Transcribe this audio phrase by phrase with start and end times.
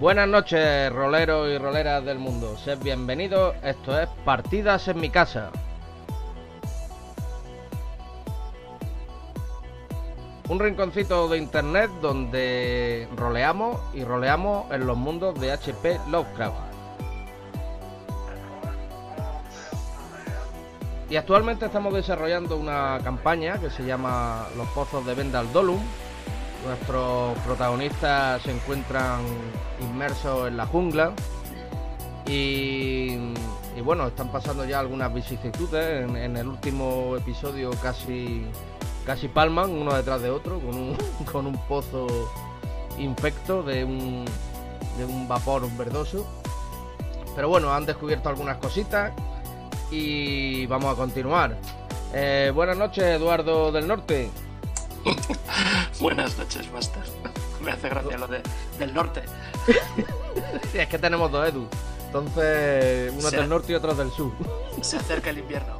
[0.00, 2.56] Buenas noches, roleros y roleras del mundo.
[2.56, 3.56] Sed bienvenidos.
[3.64, 5.50] Esto es Partidas en mi casa.
[10.48, 16.56] Un rinconcito de internet donde roleamos y roleamos en los mundos de HP Lovecraft.
[21.10, 25.80] Y actualmente estamos desarrollando una campaña que se llama Los Pozos de Vendal Dolum,
[26.66, 29.20] Nuestros protagonistas se encuentran
[29.80, 31.12] inmersos en la jungla
[32.26, 33.16] y,
[33.82, 36.08] bueno, están pasando ya algunas vicisitudes.
[36.08, 38.44] En, el último episodio casi,
[39.06, 40.96] casi palman uno detrás de otro con un,
[41.32, 42.06] con un pozo
[42.98, 44.24] infecto de un,
[44.98, 46.26] de un vapor verdoso.
[47.34, 49.12] Pero bueno, han descubierto algunas cositas
[49.90, 51.56] y vamos a continuar.
[52.12, 54.30] Eh, buenas noches, Eduardo del Norte.
[56.00, 57.02] Buenas noches, Master.
[57.62, 58.40] Me hace gracia lo de,
[58.78, 59.22] del norte.
[60.74, 61.66] es que tenemos dos Edu.
[62.06, 64.32] Entonces, uno del norte y otro del sur.
[64.80, 65.78] Se acerca el invierno.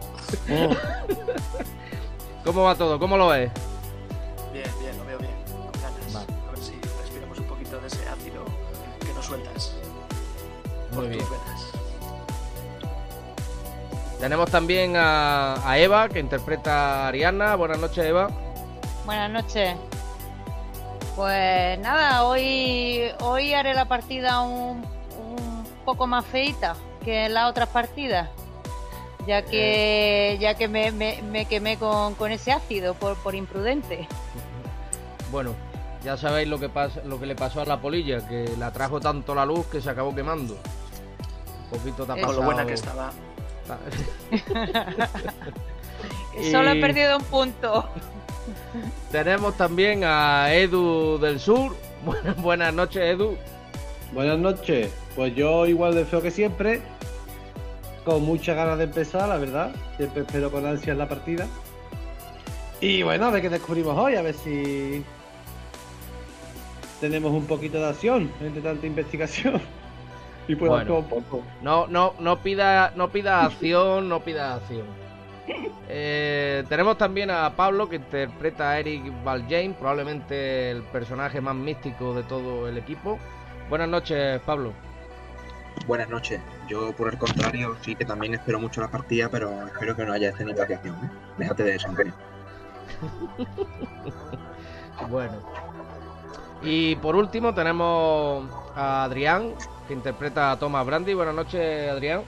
[2.44, 2.98] ¿Cómo va todo?
[2.98, 3.50] ¿Cómo lo ves?
[4.52, 5.32] Bien, bien, lo veo bien.
[6.14, 8.44] A ver si respiramos un poquito de ese ácido
[9.00, 9.74] que nos sueltas.
[10.92, 11.24] Muy bien.
[14.20, 17.54] Tenemos también a, a Eva, que interpreta a Ariana.
[17.54, 18.28] Buenas noches, Eva.
[19.08, 19.74] Buenas noches.
[21.16, 24.84] Pues nada, hoy, hoy haré la partida un,
[25.18, 28.28] un poco más feita que en las otras partidas,
[29.26, 34.06] ya que, ya que me, me, quemé con, con, ese ácido por, por imprudente.
[35.32, 35.54] Bueno,
[36.04, 39.00] ya sabéis lo que, pasa, lo que le pasó a la polilla, que la trajo
[39.00, 40.52] tanto la luz que se acabó quemando.
[40.52, 42.34] Un poquito tapado.
[42.34, 43.10] lo buena que estaba.
[46.50, 47.88] Solo he perdido un punto.
[49.12, 51.76] Tenemos también a Edu del Sur.
[52.38, 53.36] Buenas noches, Edu.
[54.12, 54.92] Buenas noches.
[55.14, 56.80] Pues yo igual de feo que siempre.
[58.04, 59.72] Con muchas ganas de empezar, la verdad.
[59.96, 61.46] Siempre espero con ansias la partida.
[62.80, 65.04] Y bueno, a ver qué descubrimos hoy, a ver si
[67.00, 69.60] tenemos un poquito de acción entre tanta investigación.
[70.48, 71.42] y puedo un poco.
[71.62, 74.86] No, no, no pida, no pida acción, no pida acción.
[75.90, 82.14] Eh, tenemos también a Pablo que interpreta a Eric Valjean, probablemente el personaje más místico
[82.14, 83.18] de todo el equipo.
[83.70, 84.74] Buenas noches, Pablo.
[85.86, 86.40] Buenas noches.
[86.68, 90.12] Yo, por el contrario, sí que también espero mucho la partida, pero espero que no
[90.12, 90.96] haya escena de acción.
[90.96, 91.10] ¿eh?
[91.38, 91.88] Déjate de eso,
[95.08, 95.34] bueno.
[96.62, 99.54] Y por último tenemos a Adrián,
[99.86, 101.14] que interpreta a Thomas Brandy.
[101.14, 102.22] Buenas noches, Adrián.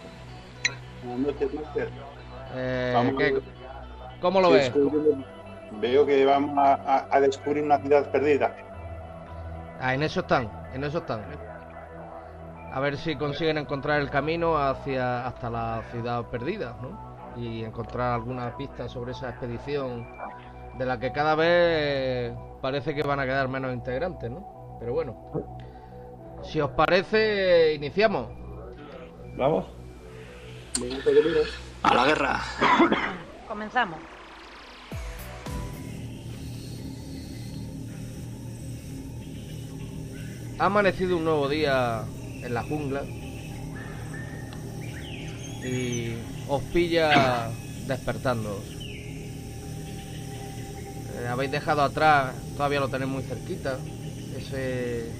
[1.02, 1.90] Buenas noches, Master.
[2.54, 3.40] Eh,
[4.20, 4.72] ¿Cómo lo ves?
[5.80, 8.54] Veo que vamos a, descubrir una ciudad perdida.
[9.80, 11.22] Ah, en eso están, en eso están.
[12.72, 17.10] A ver si consiguen encontrar el camino hacia hasta la ciudad perdida, ¿no?
[17.36, 20.06] Y encontrar alguna pista sobre esa expedición
[20.78, 24.76] de la que cada vez parece que van a quedar menos integrantes, ¿no?
[24.78, 25.16] Pero bueno,
[26.42, 28.28] si os parece, iniciamos.
[29.36, 29.66] Vamos.
[31.82, 32.40] A la guerra.
[33.48, 33.98] Comenzamos.
[40.58, 42.04] Ha amanecido un nuevo día
[42.42, 43.02] en la jungla
[45.64, 46.16] y
[46.48, 47.48] os pilla
[47.86, 48.62] despertando.
[51.16, 53.78] Eh, habéis dejado atrás, todavía lo tenéis muy cerquita,
[54.36, 55.10] ese,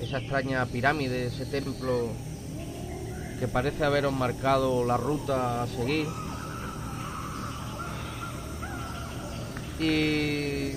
[0.00, 2.08] esa extraña pirámide, ese templo
[3.40, 6.06] que parece haberos marcado la ruta a seguir.
[9.78, 10.72] Y,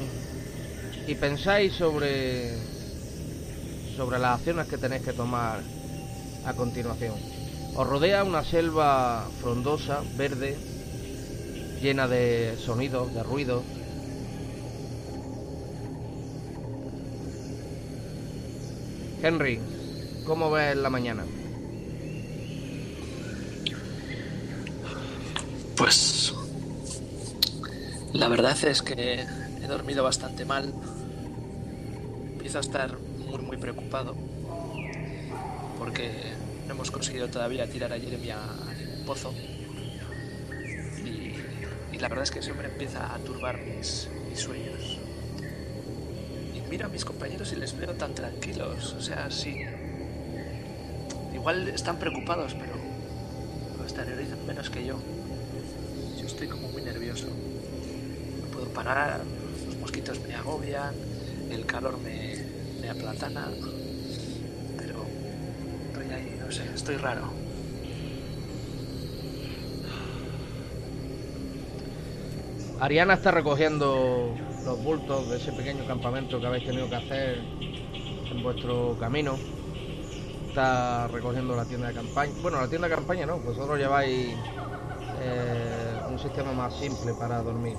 [1.20, 2.58] pensáis sobre,
[3.98, 5.60] sobre las acciones que tenéis que tomar
[6.46, 7.14] a continuación.
[7.76, 10.58] Os rodea una selva frondosa, verde,
[11.82, 13.64] llena de sonidos, de ruidos.
[19.22, 19.60] Henry,
[20.26, 21.24] ¿cómo ves la mañana?
[25.76, 26.34] Pues
[28.14, 29.26] la verdad es que
[29.62, 30.72] he dormido bastante mal.
[32.34, 34.16] Empiezo a estar muy muy preocupado
[35.80, 36.12] porque
[36.68, 39.34] no hemos conseguido todavía tirar a Jeremy al pozo.
[41.04, 45.00] Y, la verdad es que hombre empieza a turbar mis, mis sueños.
[46.54, 48.94] Y miro a mis compañeros y les veo tan tranquilos.
[48.94, 49.66] O sea, sí.
[51.34, 52.74] Igual están preocupados, pero
[53.78, 55.00] lo exteriorizan menos que yo
[56.34, 57.28] estoy como muy nervioso.
[57.28, 59.22] No puedo parar,
[59.68, 60.94] los mosquitos me agobian,
[61.52, 62.36] el calor me,
[62.82, 63.50] me aplatana,
[64.78, 65.06] pero
[66.46, 67.30] No sé, estoy raro.
[72.80, 74.36] Ariana está recogiendo
[74.66, 77.38] los bultos de ese pequeño campamento que habéis tenido que hacer
[78.32, 79.38] en vuestro camino.
[80.50, 82.34] Está recogiendo la tienda de campaña.
[82.42, 84.36] Bueno, la tienda de campaña no, vosotros lleváis
[85.22, 87.76] eh, un sistema más simple para dormir.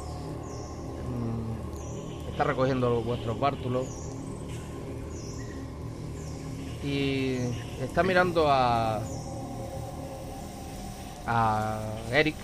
[1.08, 3.86] Mm, está recogiendo vuestros bártulos.
[6.82, 7.36] Y
[7.80, 9.00] está mirando a.
[11.26, 11.80] a
[12.12, 12.36] Eric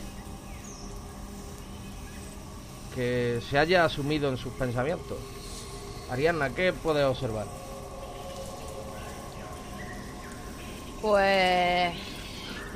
[2.95, 5.19] que se haya asumido en sus pensamientos.
[6.11, 7.47] Ariana, ¿qué puedes observar?
[11.01, 12.10] Pues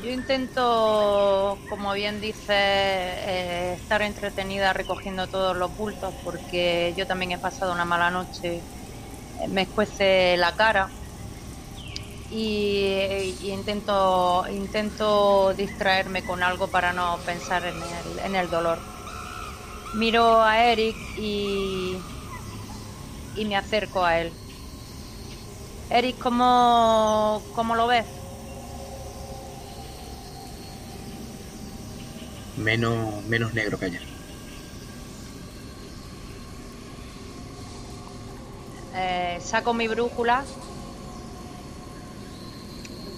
[0.05, 7.33] yo intento, como bien dice, eh, estar entretenida recogiendo todos los bultos porque yo también
[7.33, 10.89] he pasado una mala noche, eh, me escuece la cara
[12.31, 18.79] y, intento, intento distraerme con algo para no pensar en el, en el dolor.
[19.95, 21.97] Miro a Eric y,
[23.37, 24.33] y me acerco a él.
[25.89, 28.24] Eric, ¿cómo, cómo lo ves?
[32.57, 34.03] Menos, menos negro que ayer.
[38.95, 40.47] Eh, saco mi brújula.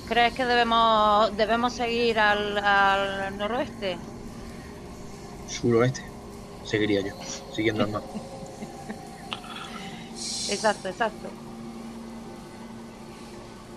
[0.04, 3.98] ¿Crees que debemos, debemos seguir al, al noroeste?
[5.46, 6.02] Suroeste.
[6.62, 7.14] Seguiría yo,
[7.50, 8.08] siguiendo al mapa.
[10.48, 11.34] Exacto, exacto.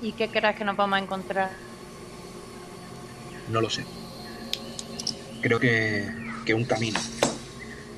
[0.01, 1.59] ¿Y qué crees que nos vamos a encontrar?
[3.47, 3.89] No lo sé.
[5.41, 6.09] Creo que,
[6.45, 6.99] que un camino.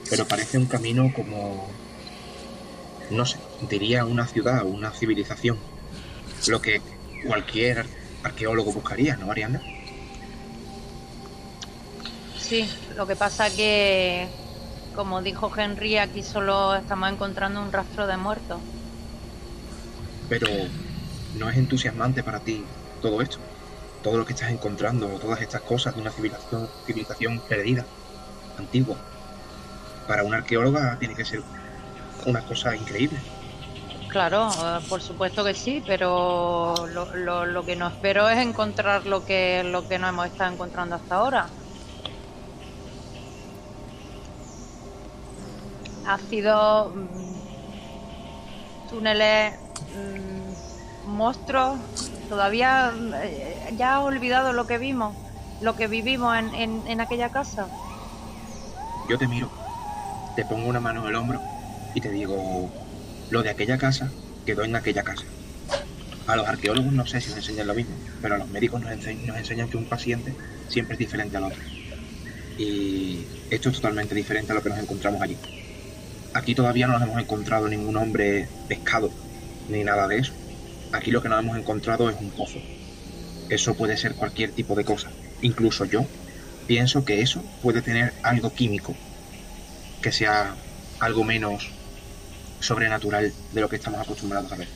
[0.09, 1.69] Pero parece un camino como...
[3.09, 3.37] No sé,
[3.69, 5.57] diría una ciudad o una civilización.
[6.47, 6.81] Lo que
[7.27, 7.85] cualquier
[8.23, 9.61] arqueólogo buscaría, ¿no, Ariana?
[12.39, 14.27] Sí, lo que pasa que,
[14.95, 18.59] como dijo Henry, aquí solo estamos encontrando un rastro de muertos.
[20.27, 20.47] Pero
[21.37, 22.63] no es entusiasmante para ti
[23.01, 23.39] todo esto.
[24.01, 27.85] Todo lo que estás encontrando, todas estas cosas de una civilización, civilización perdida,
[28.57, 28.97] antigua.
[30.07, 31.41] Para una arqueóloga tiene que ser
[32.25, 33.21] una cosa increíble.
[34.09, 39.23] Claro, eh, por supuesto que sí, pero lo, lo- que no espero es encontrar lo
[39.23, 41.49] que, lo que no hemos estado encontrando hasta ahora.
[46.05, 47.39] Ha sido mm,
[48.89, 49.55] túneles,
[49.95, 50.53] mm,
[51.05, 51.79] monstruos,
[52.31, 52.93] todavía
[53.23, 55.13] eh, ya he olvidado lo que vimos,
[55.59, 57.67] lo que vivimos en, en, aquella casa.
[59.09, 59.51] Yo te miro,
[60.37, 61.41] te pongo una mano en el hombro
[61.93, 62.71] y te digo,
[63.31, 64.09] lo de aquella casa
[64.45, 65.25] quedó en aquella casa.
[66.25, 68.91] A los arqueólogos no sé si nos enseñan lo mismo, pero a los médicos nos,
[68.95, 70.33] nos enseñan que un paciente
[70.69, 71.61] siempre es diferente al otro.
[72.57, 75.35] Y esto es totalmente diferente a lo que nos encontramos allí.
[76.33, 79.11] Aquí todavía no nos hemos encontrado ningún hombre pescado,
[79.67, 80.31] ni nada de eso.
[80.93, 82.59] Aquí lo que nos hemos encontrado es un pozo.
[83.49, 85.09] Eso puede ser cualquier tipo de cosa.
[85.41, 86.05] Incluso yo
[86.67, 88.95] pienso que eso puede tener algo químico,
[90.01, 90.55] que sea
[90.99, 91.69] algo menos
[92.59, 94.67] sobrenatural de lo que estamos acostumbrados a ver.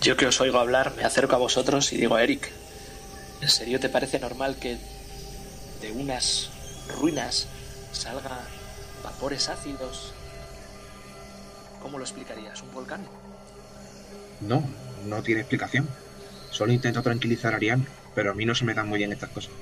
[0.00, 2.50] Yo que os oigo hablar, me acerco a vosotros y digo Eric,
[3.40, 4.76] ¿en serio te parece normal que
[5.80, 6.50] de unas
[6.98, 7.46] ruinas
[7.92, 8.40] salga
[9.04, 10.12] vapores ácidos?
[11.80, 12.62] ¿Cómo lo explicarías?
[12.62, 13.06] ¿Un volcán?
[14.46, 14.62] No,
[15.06, 15.88] no tiene explicación.
[16.50, 19.30] Solo intento tranquilizar a Ariane, pero a mí no se me dan muy bien estas
[19.30, 19.52] cosas.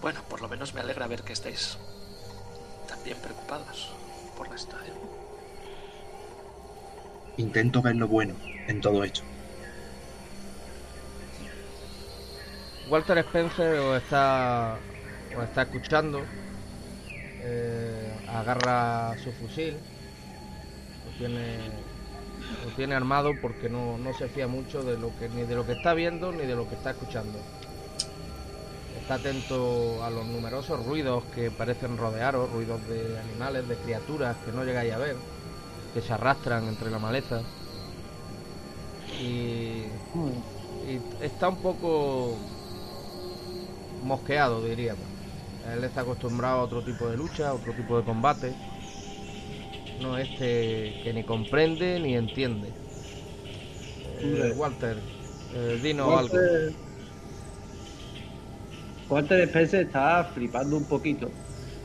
[0.00, 1.78] Bueno, por lo menos me alegra ver que estáis
[2.88, 3.92] también preocupados
[4.36, 4.96] por la situación.
[7.36, 8.34] Intento ver lo bueno
[8.66, 9.22] en todo esto.
[12.90, 14.78] Walter Spencer os está,
[15.36, 16.32] os está escuchando.
[17.42, 19.76] eh, agarra su fusil.
[21.06, 21.58] Lo tiene,
[22.64, 25.66] lo tiene armado porque no, no se fía mucho de lo que, ni de lo
[25.66, 27.38] que está viendo ni de lo que está escuchando.
[29.00, 34.52] Está atento a los numerosos ruidos que parecen rodearos, ruidos de animales, de criaturas que
[34.52, 35.16] no llegáis a ver,
[35.94, 37.42] que se arrastran entre la maleza.
[39.20, 39.84] Y
[40.88, 42.36] y está un poco
[44.02, 45.04] mosqueado, diríamos.
[45.72, 48.54] Él está acostumbrado a otro tipo de lucha, a otro tipo de combate.
[50.00, 52.68] No este que ni comprende ni entiende.
[54.20, 54.52] Eh.
[54.56, 54.96] Walter,
[55.54, 56.34] eh, dinos algo.
[56.34, 56.72] Walter,
[59.08, 61.30] Walter Spencer está flipando un poquito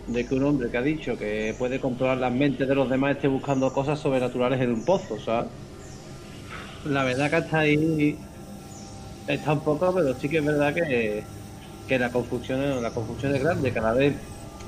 [0.07, 3.15] de que un hombre que ha dicho que puede controlar las mentes de los demás
[3.15, 5.49] esté buscando cosas sobrenaturales en un pozo, ¿sabes?
[6.85, 8.17] La verdad que hasta ahí
[9.27, 11.23] está un poco, pero sí que es verdad que,
[11.87, 13.73] que la confusión la confusión es grande.
[13.73, 14.15] Cada vez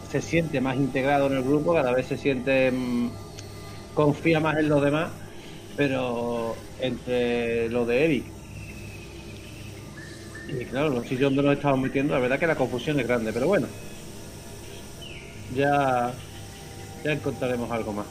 [0.09, 3.11] se siente más integrado en el grupo, cada vez se siente mm,
[3.97, 5.09] confía más en los demás,
[5.75, 8.25] pero entre lo de Eric
[10.47, 13.33] y claro, los sitios donde nos estamos metiendo, la verdad que la confusión es grande,
[13.33, 13.67] pero bueno,
[15.55, 16.13] ya
[17.03, 18.05] ya encontraremos algo más.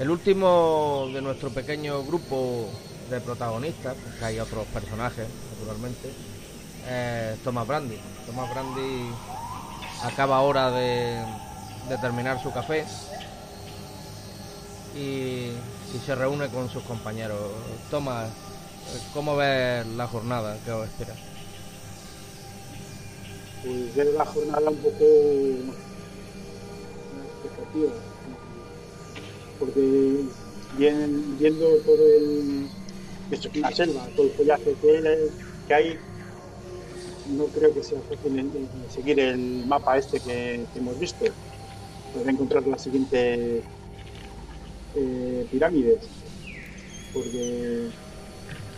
[0.00, 2.68] El último de nuestro pequeño grupo
[3.10, 6.08] de protagonistas, porque hay otros personajes, naturalmente,
[6.90, 7.96] es Thomas Brandy.
[8.26, 9.08] Thomas Brandy
[10.04, 11.22] acaba ahora de,
[11.88, 12.84] de terminar su café
[14.94, 15.52] y,
[15.94, 17.38] y se reúne con sus compañeros.
[17.90, 18.30] Thomas,
[19.14, 21.14] ¿cómo ves la jornada que os espera?
[23.62, 25.04] Pues ver la jornada un poco
[27.34, 27.92] expectativa.
[29.58, 30.24] Porque
[30.76, 32.68] viendo todo el.
[33.30, 34.74] Esto es una selva, todo el follaje
[35.66, 35.98] que, hay.
[37.36, 38.50] No creo que sea fácil
[38.88, 41.26] seguir el mapa este que hemos visto.
[42.14, 43.62] Para encontrar las siguientes
[44.96, 45.98] eh, pirámides.
[47.12, 47.88] Porque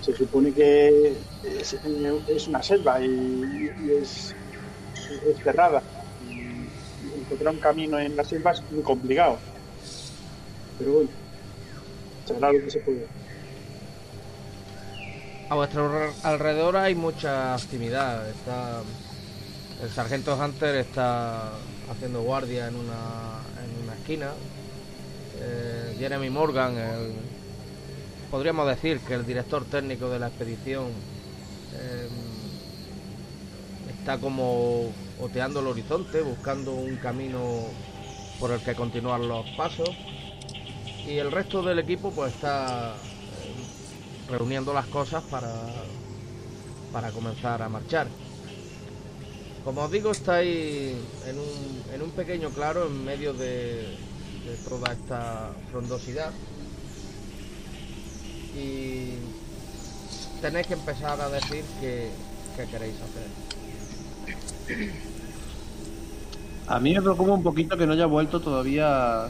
[0.01, 3.71] se supone que es, una selva y,
[4.01, 4.35] es,
[5.43, 5.83] cerrada.
[7.19, 9.39] Encontrar un camino en la selva es muy complicado.
[10.79, 11.11] Pero bueno,
[12.27, 13.07] se hará lo que se puede.
[15.49, 18.29] A vuestro alre- alrededor hay mucha actividad.
[18.31, 18.83] Está
[19.83, 21.53] el sargento Hunter está
[21.91, 24.31] haciendo guardia en una, en una esquina.
[25.39, 27.13] Eh, Jeremy Morgan, el-
[28.31, 30.87] podríamos decir que el director técnico de la expedición,
[31.75, 32.09] eh,
[33.99, 37.65] está como oteando el horizonte, buscando un camino
[38.39, 39.91] por el que continuar los pasos.
[41.07, 45.51] Y el resto del equipo pues está eh, reuniendo las cosas para,
[46.93, 48.07] para comenzar a marchar.
[49.71, 50.99] Como os digo, estáis
[51.31, 53.95] en un, en un pequeño claro en medio de,
[54.45, 56.33] de toda esta frondosidad
[58.59, 59.15] y
[60.43, 62.11] tenéis que empezar a decir qué,
[62.57, 64.91] qué queréis hacer.
[66.67, 69.29] A mí me preocupa un poquito que no haya vuelto todavía.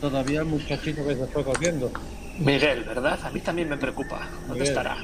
[0.00, 1.92] Todavía el muchachito que se fue corriendo.
[2.40, 3.20] Miguel, ¿verdad?
[3.22, 4.28] A mí también me preocupa.
[4.48, 4.96] ¿Dónde Miguel, estará?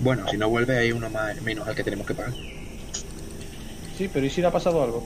[0.00, 2.32] Bueno, si no vuelve hay uno más, menos al que tenemos que pagar.
[3.96, 5.04] Sí, pero ¿y si le ha pasado algo?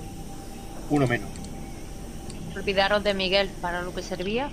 [0.90, 1.30] Uno menos.
[2.54, 4.50] Olvidaros de Miguel para lo que servía.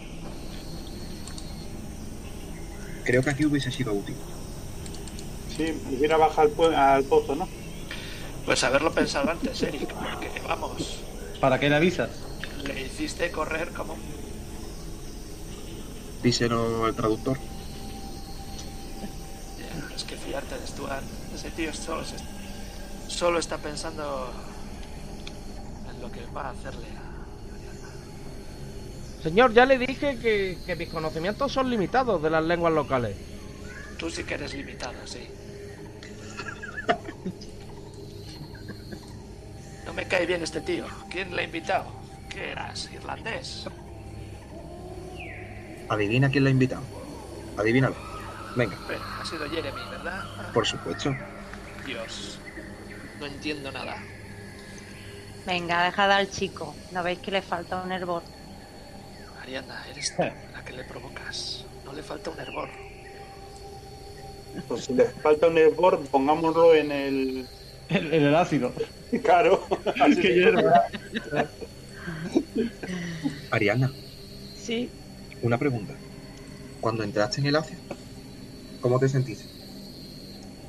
[3.04, 4.16] Creo que aquí hubiese sido útil.
[5.56, 7.48] Sí, hubiera bajado al, al pozo, ¿no?
[8.46, 11.04] Pues haberlo pensado antes, Eric, porque vamos,
[11.42, 12.10] ¿Para qué le avisas?
[12.64, 14.00] le hiciste correr como un
[16.24, 17.38] Díselo al traductor.
[20.08, 21.04] Que fiarte de Stuart,
[21.36, 22.16] ese tío solo, se-
[23.08, 24.30] solo está pensando
[25.94, 27.10] en lo que va a hacerle a.
[29.24, 33.16] Señor, ya le dije que, que mis conocimientos son limitados de las lenguas locales.
[33.98, 35.28] Tú sí que eres limitado, sí.
[39.86, 40.86] No me cae bien este tío.
[41.10, 41.86] ¿Quién le ha invitado?
[42.30, 42.90] ¿Qué eras?
[42.94, 43.66] ¿Irlandés?
[45.90, 46.84] Adivina quién la ha invitado.
[47.58, 47.96] Adivínalo.
[48.56, 50.24] Venga, Pero ha sido Jeremy, ¿verdad?
[50.54, 51.16] por supuesto.
[51.86, 52.40] Dios.
[53.20, 53.98] No entiendo nada.
[55.46, 56.76] Venga, dejad al chico.
[56.92, 58.24] ¿No veis que le falta un hervor?
[59.42, 61.66] Ariana, eres tú la que le provocas.
[61.86, 62.70] No le falta un hervor.
[64.68, 67.48] Pues si le falta un hervor, pongámoslo en el.
[67.90, 68.74] En, en el ácido.
[69.24, 69.66] Claro.
[70.00, 70.84] Así Que hierva.
[73.50, 73.92] Ariana,
[74.56, 74.88] Sí.
[75.42, 75.94] una pregunta.
[76.80, 77.80] Cuando entraste en el ácido,
[78.80, 79.46] ¿cómo te sentiste?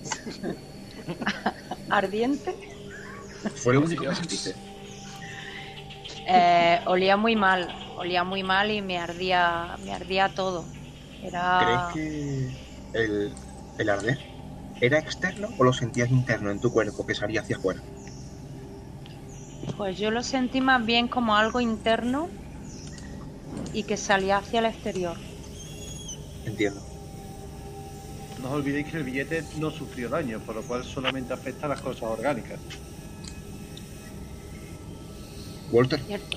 [1.88, 2.57] Ardiente.
[3.55, 4.55] ¿Fue lo único que sentiste?
[6.26, 7.75] Eh, olía muy mal.
[7.97, 10.64] Olía muy mal y me ardía, me ardía todo.
[11.23, 11.45] Era.
[11.59, 12.50] ¿Crees que
[12.93, 13.37] el,
[13.79, 14.19] el arder
[14.81, 17.85] era externo o lo sentías interno en tu cuerpo que salía hacia afuera?
[19.76, 22.29] Pues yo lo sentí más bien como algo interno
[23.73, 25.17] y que salía hacia el exterior.
[26.45, 26.89] Entiendo.
[28.42, 31.68] No os olvidéis que el billete no sufrió daño, por lo cual solamente afecta a
[31.68, 32.59] las cosas orgánicas.
[35.70, 36.37] Walter, ¿Cierto?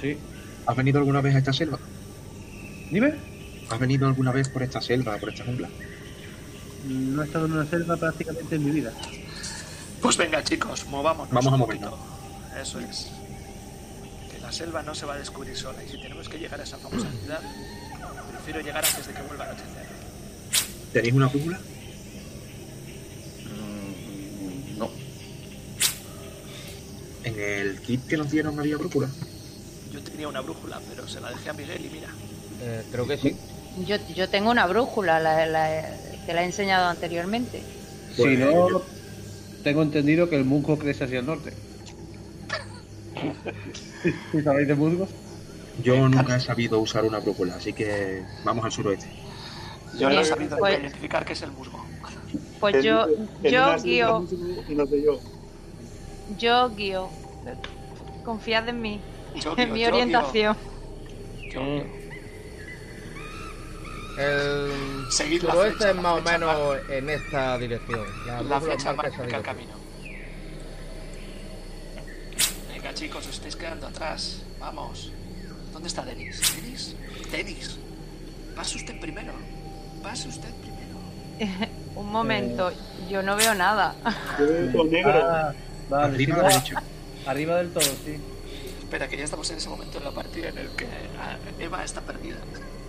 [0.00, 0.16] Sí.
[0.66, 1.78] ¿has venido alguna vez a esta selva?
[2.90, 3.14] Dime.
[3.68, 5.68] ¿Has venido alguna vez por esta selva, por esta jungla?
[6.86, 8.92] No he estado en una selva prácticamente en mi vida.
[10.00, 11.32] Pues venga, chicos, movámonos.
[11.32, 11.94] Vamos a movernos.
[12.60, 13.10] Eso es.
[14.30, 16.58] Que la la selva no se va a descubrir sola y si tenemos que llegar
[16.58, 17.40] a esa famosa ciudad,
[18.40, 19.86] prefiero llegar antes de que vuelva a anochecer.
[20.94, 21.58] ¿Tenéis una brújula?
[23.44, 24.90] Mm, no.
[27.24, 29.08] En el kit que nos dieron había brújula.
[29.92, 32.08] Yo tenía una brújula, pero se la dejé a Miguel y mira.
[32.62, 33.36] Eh, creo que sí.
[33.86, 35.90] Yo, yo tengo una brújula, la, la-
[36.26, 37.60] te la he enseñado anteriormente.
[38.16, 38.82] Si Pues, no, yo-
[39.62, 41.52] tengo entendido que el musgo crece hacia el norte.
[44.32, 45.10] ¿Sí sabéis de musgos?
[45.82, 49.08] Yo nunca he sabido usar una brújula, así que vamos al suroeste.
[49.98, 51.84] Yo no he Bien, sabido pues- identificar qué es el musgo.
[52.60, 53.06] Pues El- yo,
[53.42, 54.26] el yo guío,
[54.68, 55.20] y yo.
[56.38, 57.08] yo guío.
[58.24, 59.00] Confiad en mí,
[59.36, 60.56] Yo en guío, mi yo orientación.
[60.56, 62.00] guío, yo guío.
[64.18, 68.04] El Seguid la suroeste flecha, es más o menos en esta dirección.
[68.26, 69.70] La, La flecha marca el camino.
[72.68, 74.42] Venga chicos, os estáis quedando atrás.
[74.58, 75.10] Vamos.
[75.80, 76.38] ¿Dónde está Denis?
[76.62, 76.94] ¿Denis?
[77.32, 77.78] Denis.
[78.54, 79.32] Pase usted primero.
[80.02, 81.70] Pase usted primero.
[81.96, 82.70] Un momento,
[83.10, 83.94] yo no veo nada.
[84.38, 85.22] Yo veo todo negro.
[85.24, 85.54] Ah,
[85.88, 86.82] vale, Arriba sí, derecha.
[87.26, 88.18] arriba del todo, sí.
[88.82, 90.84] Espera, que ya estamos en ese momento en la partida en el que
[91.18, 92.36] ah, Eva está perdida.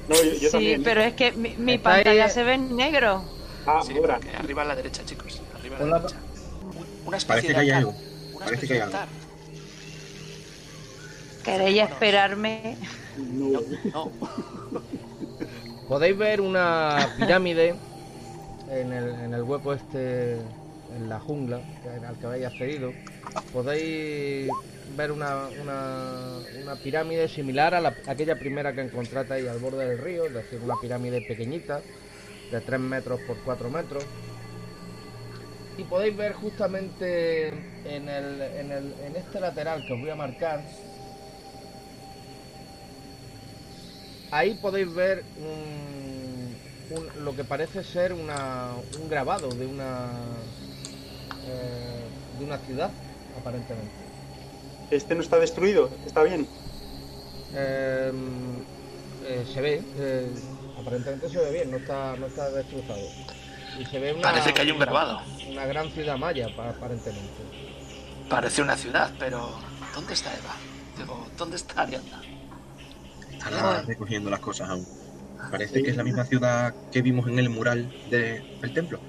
[0.09, 0.83] No, yo, yo sí, también.
[0.83, 3.23] pero es que mi, mi Está ahí- pantalla se ve en negro.
[3.65, 3.93] Ah, Sí,
[4.37, 5.41] arriba a la derecha, chicos.
[5.57, 6.17] Arriba a la derecha.
[7.05, 7.77] Una especie Parece de que hay altar.
[7.77, 7.91] algo.
[7.91, 8.97] Una Parece especie que hay de algo.
[8.97, 9.30] altar.
[11.43, 12.77] ¿Queréis esperarme?
[13.15, 13.59] No,
[13.93, 14.11] No,
[15.87, 17.75] Podéis ver una pirámide
[18.67, 20.35] en el, en el hueco este,
[20.87, 21.65] en la jungla,
[22.07, 22.95] al que habéis accedido.
[23.51, 24.49] Podéis
[24.85, 29.97] ver una, una, una pirámide similar a la- aquella primera que encontrasteis al borde del
[29.97, 31.87] río, es decir, una pirámide pequeñita,
[32.49, 34.09] de 3 metros por 4 metros.
[35.77, 37.47] Y podéis ver justamente
[37.83, 40.69] en, el, en, el, en este lateral que os voy a marcar,
[44.31, 46.55] Ahí podéis ver un-
[46.97, 50.09] un- lo que parece ser una, un grabado de una
[51.47, 52.03] eh,
[52.39, 52.91] de una ciudad,
[53.39, 53.91] aparentemente.
[54.91, 55.89] este no está destruido.
[56.05, 56.47] Está bien.
[57.53, 58.11] Eh,
[59.25, 60.29] eh, se ve, eh,
[60.79, 63.01] aparentemente se ve bien, no está, no está destrozado.
[63.79, 65.21] Y se ve una, parece que hay un grabado.
[65.49, 67.41] una gran ciudad maya, pa- aparentemente.
[68.29, 69.51] Parece una ciudad, pero
[69.95, 70.55] ¿dónde está Eva?
[70.97, 72.21] Digo, ¿dónde está Ariadna?
[73.49, 74.85] Están recogiendo las cosas aún.
[75.49, 78.99] Parece que es la misma ciudad que vimos en el mural de- del templo.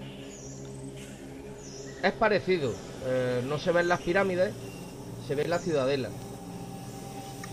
[2.02, 2.74] Es parecido,
[3.06, 4.52] eh, no se ven las pirámides,
[5.26, 6.08] se ve la ciudadela.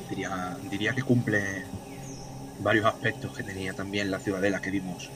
[0.09, 1.63] Diría, diría que cumple
[2.61, 5.09] varios aspectos que tenía también la ciudadela que vimos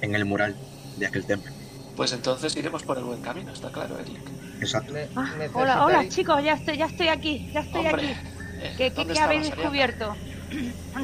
[0.00, 0.56] en el mural
[0.96, 1.52] de aquel templo.
[1.96, 4.20] Pues entonces iremos por el buen camino, está claro, Eric.
[4.60, 4.92] Exacto.
[4.92, 8.28] Ne- Ah, hola, hola chicos, ya estoy, ya estoy aquí, ya estoy Hombre, aquí.
[8.62, 10.16] eh, ¿Qué, qué- ¿dónde qué habéis descubierto?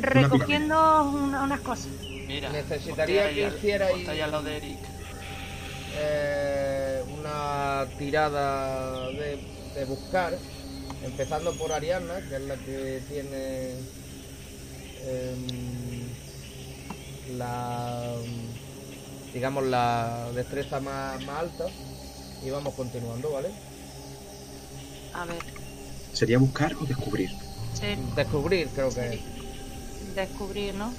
[0.01, 0.75] Recogiendo
[1.11, 1.89] una- unas cosas.
[2.27, 4.79] Mira, Necesitaría que hicierais- ponte ahí al lado de Eric.
[5.95, 9.39] eh, una tirada de,
[9.75, 10.39] de buscar,
[11.03, 13.77] empezando por Ariana, que es la que tiene
[15.07, 16.09] em,
[17.39, 18.17] la
[19.33, 21.65] digamos la destreza más, más alta
[22.41, 23.51] y vamos continuando, ¿vale?
[25.15, 25.43] A ver,
[26.13, 27.31] ¿Sería buscar o descubrir?
[27.75, 29.42] sí, Descubrir creo que es.
[30.15, 30.93] Descubrir, ¿no?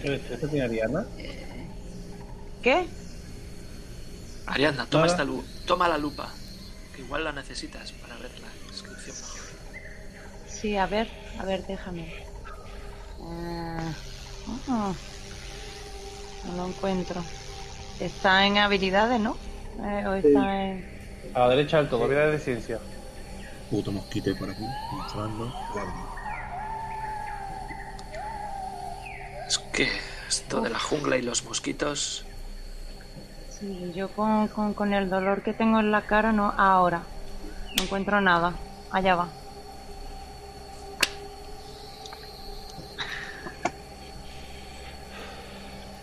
[0.00, 1.06] ¿Esto tiene Ariana?
[2.62, 2.88] ¿Qué?
[4.46, 5.12] Ariadna, toma, Nada.
[5.12, 6.26] esta lu- toma la lupa,
[6.92, 9.46] que igual la necesitas para ver la inscripción mejor.
[10.46, 12.12] Sí, a ver, a ver, déjame.
[13.20, 13.92] Ah,
[14.68, 14.94] ah,
[16.44, 17.24] no lo encuentro.
[18.00, 19.36] Está en habilidades, ¿no?
[19.84, 20.84] Eh, o está en...
[21.34, 22.78] A la derecha del todo, habilidades de ciencia.
[23.70, 25.52] Puto mosquito por aquí, mostrando.
[25.72, 25.92] Guarda.
[29.46, 29.88] Es que
[30.28, 32.24] esto de la jungla y los mosquitos.
[33.50, 37.02] Sí, yo con, con, con el dolor que tengo en la cara, no, ahora.
[37.76, 38.54] No encuentro nada.
[38.90, 39.28] Allá va.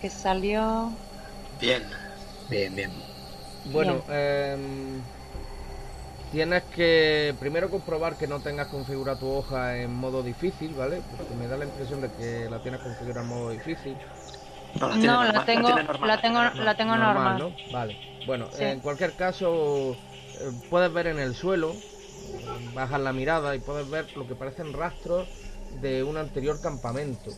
[0.01, 0.91] Que salió...
[1.59, 1.83] Bien,
[2.49, 2.91] Bien, bien.
[3.65, 5.01] Bueno, em,
[6.35, 11.01] tienes que primero comprobar que no tengas configurada tu hoja en modo difícil, ¿vale?
[11.09, 13.95] Porque me da la impresión de que la tienes configurada en modo difícil.
[14.77, 15.69] no la No, tengo,
[16.05, 17.39] la tengo, la tengo normal.
[17.39, 17.51] ¿no?
[17.71, 17.97] Vale.
[18.25, 18.65] Bueno, Sí.
[18.65, 19.95] en cualquier caso,
[20.41, 21.73] eh, puedes ver en el suelo,
[22.73, 25.29] bajas la mirada y puedes ver lo que parecen rastros
[25.81, 27.31] de un anterior campamento.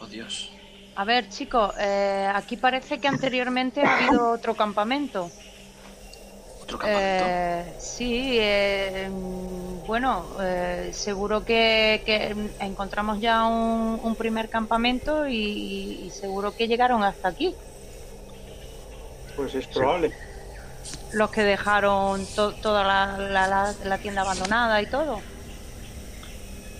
[0.00, 0.50] Oh Dios.
[0.96, 5.30] A ver, chicos, eh, aquí parece que anteriormente ha habido otro campamento.
[6.78, 7.24] Campamento.
[7.26, 15.26] Eh, sí, eh, mm, bueno, eh, seguro que, que encontramos ya un, un primer campamento
[15.28, 17.54] y, y seguro que llegaron hasta aquí.
[19.36, 20.12] Pues es probable.
[21.12, 25.20] Los que dejaron to- toda la, la- la- la tienda abandonada y todo.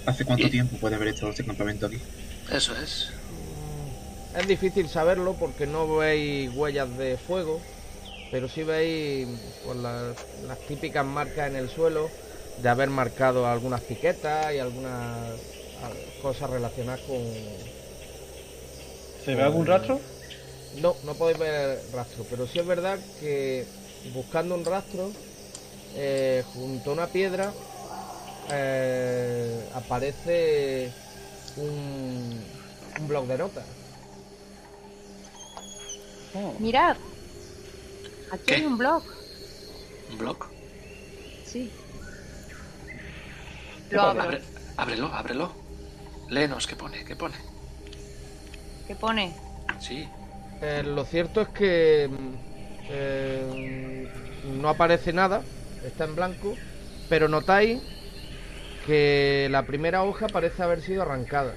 [0.06, 2.00] ¿Hace cuánto Y- tiempo puede haber estado este campamento aquí?
[2.50, 3.12] Eso es.
[4.36, 7.60] Es difícil saberlo porque no veis huellas de fuego,
[8.30, 9.28] pero sí veis
[9.64, 10.16] pues, las,
[10.46, 12.08] las típicas marcas en el suelo
[12.58, 15.38] de haber marcado algunas piquetas y algunas
[16.22, 17.22] cosas relacionadas con...
[19.24, 20.00] ¿Se ve algún rastro?
[20.80, 23.66] No, no podéis ver rastro, pero sí es verdad que
[24.14, 25.10] buscando un rastro,
[25.96, 27.52] eh, junto a una piedra,
[28.52, 30.90] eh, aparece
[31.56, 32.40] un,
[33.00, 33.64] un bloc de notas.
[36.60, 36.96] Mirad,
[38.30, 38.54] aquí ¿Qué?
[38.54, 39.02] hay un blog.
[40.10, 40.38] ¿Un blog?
[41.44, 41.70] Sí.
[43.90, 44.22] Lo abro.
[44.22, 44.42] Abre-
[44.76, 45.52] ábrelo, ábrelo.
[46.28, 47.04] Léenos, ¿qué pone?
[47.04, 47.36] ¿Qué pone?
[48.86, 49.34] ¿Qué pone?
[49.78, 50.08] Sí.
[50.60, 52.34] Eh, lo cierto es que mm,
[52.88, 54.08] eh,
[54.42, 55.42] no aparece nada,
[55.84, 56.62] está en blanco,
[57.08, 57.80] pero notáis
[58.86, 61.54] que la primera hoja parece haber sido arrancada.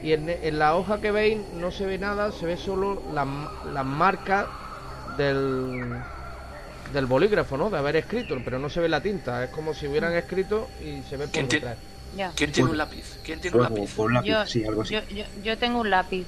[0.00, 3.26] Y en, en la hoja que veis no se ve nada, se ve solo las
[3.62, 4.46] las marcas
[5.18, 5.94] del,
[6.92, 7.68] del bolígrafo, ¿no?
[7.68, 9.44] De haber escrito, pero no se ve la tinta.
[9.44, 11.76] Es como si hubieran escrito y se ve por ¿Quién detrás.
[12.16, 12.32] Ya.
[12.34, 13.18] ¿Quién tiene un lápiz?
[13.22, 13.94] ¿Quién tiene un lápiz?
[14.24, 14.94] Yo, sí, algo así.
[14.94, 16.24] yo, yo, yo tengo un lápiz.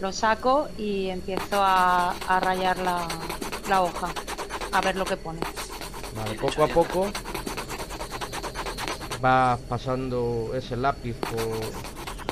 [0.00, 3.08] Lo saco y empiezo a, a rayar la,
[3.68, 4.08] la hoja.
[4.72, 5.40] A ver lo que pone.
[6.14, 7.10] Vale, poco a poco
[9.20, 11.60] vas pasando ese lápiz por,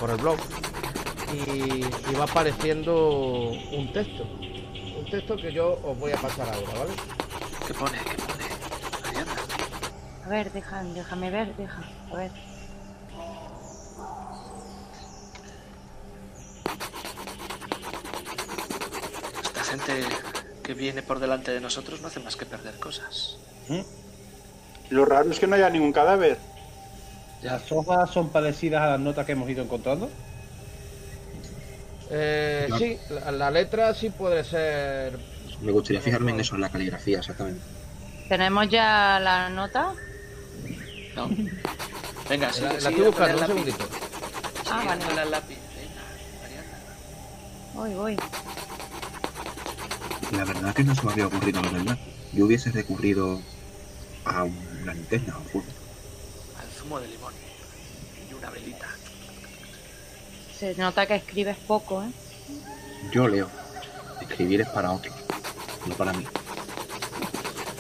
[0.01, 0.38] por el blog
[1.33, 4.25] y, y va apareciendo un texto.
[5.11, 6.92] Un texto que yo os voy a pasar ahora, ¿vale?
[7.66, 7.99] ¿Qué pone?
[7.99, 8.44] ¿Qué pone?
[9.09, 9.33] Ariana.
[10.25, 11.83] A ver, deja, déjame ver, deja.
[12.12, 12.31] A ver.
[19.42, 20.01] Esta gente
[20.62, 23.37] que viene por delante de nosotros no hace más que perder cosas.
[24.90, 26.38] Lo raro es que no haya ningún cadáver.
[27.42, 30.09] ¿Las hojas son parecidas a las notas que hemos ido encontrando?
[32.11, 32.85] Eh, Claro.
[32.85, 35.18] sí, la, la letra sí puede ser...
[35.61, 37.61] Me gustaría fijarme en eso, en la caligrafía, exactamente.
[38.29, 39.92] ¿Tenemos ya la nota?
[41.16, 41.29] ¿No?
[42.29, 43.46] Venga, La, sigue, la estoy buscando, un lápiz.
[43.46, 43.88] segundito.
[44.70, 45.31] Ah, vale.
[45.31, 45.59] lápiz.
[47.75, 48.16] Voy, voy.
[50.33, 52.03] La verdad que no se me había ocurrido lo del lápiz.
[52.33, 53.40] Yo hubiese recurrido
[54.25, 55.66] a una linterna o fuego.
[56.61, 57.35] Al zumo de limón.
[58.31, 58.87] Y una velita.
[60.61, 62.11] Se nota que escribes poco, ¿eh?
[63.12, 63.49] Yo leo.
[64.20, 65.14] Escribir es para otros,
[65.87, 66.25] no para mí.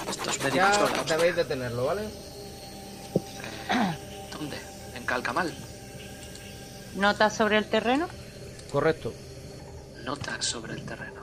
[0.08, 2.02] Estos médicos Ya debéis de tenerlo, ¿vale?
[2.04, 3.96] Eh,
[4.32, 4.56] ¿Dónde?
[4.94, 5.52] En Calcamal.
[6.96, 8.08] ¿Notas sobre el terreno?
[8.72, 9.12] Correcto.
[10.04, 11.20] Notas sobre el terreno.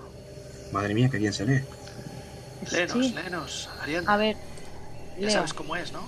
[0.72, 1.64] Madre mía, qué bien se lee.
[2.72, 3.14] Léenos, Sí.
[3.14, 4.14] léenos, Ariana.
[4.14, 4.36] A ver,
[5.16, 5.32] ya leo.
[5.32, 6.02] sabes cómo es, ¿no?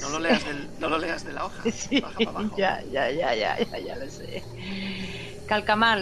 [0.00, 1.62] No lo leas, del, no lo leas de la hoja.
[1.72, 2.56] Sí, Baja para abajo.
[2.56, 4.42] ya, ya, ya, ya, ya, ya lo sé.
[5.46, 6.00] Calcamal,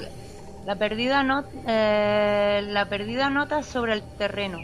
[0.65, 4.61] la perdida, not- eh, la perdida nota sobre el terreno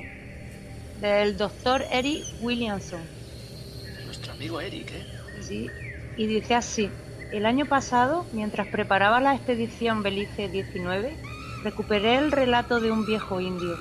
[0.95, 3.11] del doctor Eric Williamson.
[4.05, 5.07] Nuestro amigo Eric, ¿eh?
[5.41, 5.71] Sí,
[6.15, 6.91] y dice así:
[7.31, 11.19] El año pasado, mientras preparaba la expedición Belice 19,
[11.63, 13.77] recuperé el relato de un viejo indio,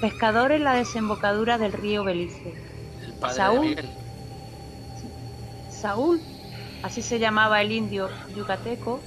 [0.00, 2.54] pescador en la desembocadura del río Belice.
[3.20, 3.76] Padre Saúl.
[5.70, 6.20] Saúl,
[6.82, 9.00] así se llamaba el indio yucateco,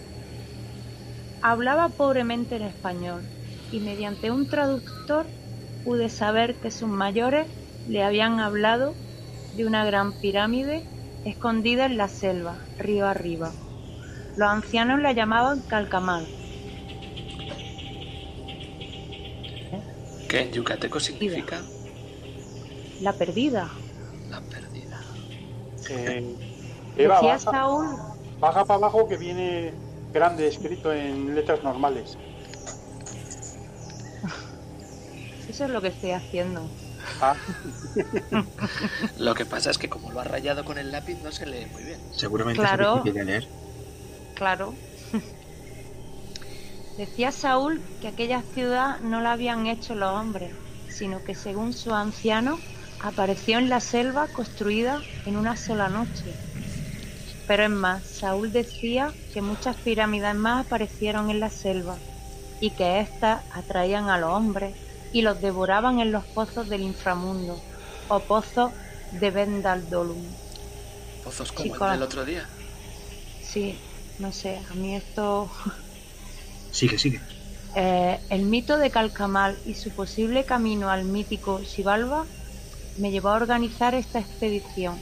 [1.42, 3.24] hablaba pobremente en español
[3.72, 5.26] y mediante un traductor
[5.84, 7.48] pude saber que sus mayores
[7.88, 8.94] le habían hablado
[9.56, 10.86] de una gran pirámide
[11.26, 13.52] escondida en la selva, río arriba.
[14.36, 16.26] Los ancianos la llamaban Calcamal.
[20.30, 21.62] Que en yucateco significa
[23.02, 23.70] La perdida.
[25.90, 26.36] Eh,
[26.98, 27.88] Eva, Decía baja, Saúl,
[28.40, 29.74] baja para abajo que viene
[30.14, 32.18] grande escrito en letras normales.
[35.50, 36.62] eso es lo que estoy haciendo.
[37.22, 37.36] Ah,
[39.18, 41.66] Lo que pasa es que como lo ha rayado con el lápiz no se lee
[41.72, 42.00] muy bien.
[42.14, 42.98] Seguramente Claro.
[42.98, 43.48] es difícil de leer.
[44.36, 44.74] Claro.
[46.98, 50.52] Decía Saúl que aquella ciudad no la habían hecho los hombres,
[50.90, 52.60] sino que según su anciano
[53.04, 56.34] apareció en la selva construida en una sola noche.
[57.48, 61.98] Pero es más, Saúl decía que muchas pirámides más aparecieron en la selva
[62.60, 64.76] y que éstas atraían a los hombres
[65.12, 67.60] y los devoraban en los pozos del inframundo
[68.08, 68.72] o pozos
[69.12, 70.24] de Vendaldolum.
[71.24, 71.88] Pozos como Chicos.
[71.88, 72.48] el del otro día.
[73.44, 73.78] Sí,
[74.20, 75.50] no sé, a mí esto...
[76.72, 77.20] Sigue, sigue.
[77.76, 82.26] Eh, el mito de Calcamal y su posible camino al mítico Xibalba
[82.98, 84.98] me llevó a organizar esta expedición.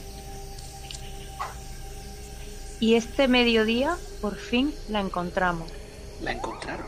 [2.78, 5.70] Y este mediodía por fin la encontramos.
[6.22, 6.86] La encontraron.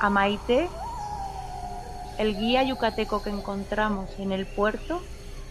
[0.00, 0.68] A Maite,
[2.18, 5.02] el guía yucateco que encontramos en el puerto,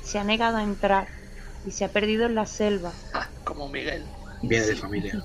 [0.04, 1.08] se ha negado a entrar
[1.65, 2.91] y se ha perdido en la selva.
[3.13, 4.06] Ah, como Miguel.
[4.41, 5.23] Viene de familia.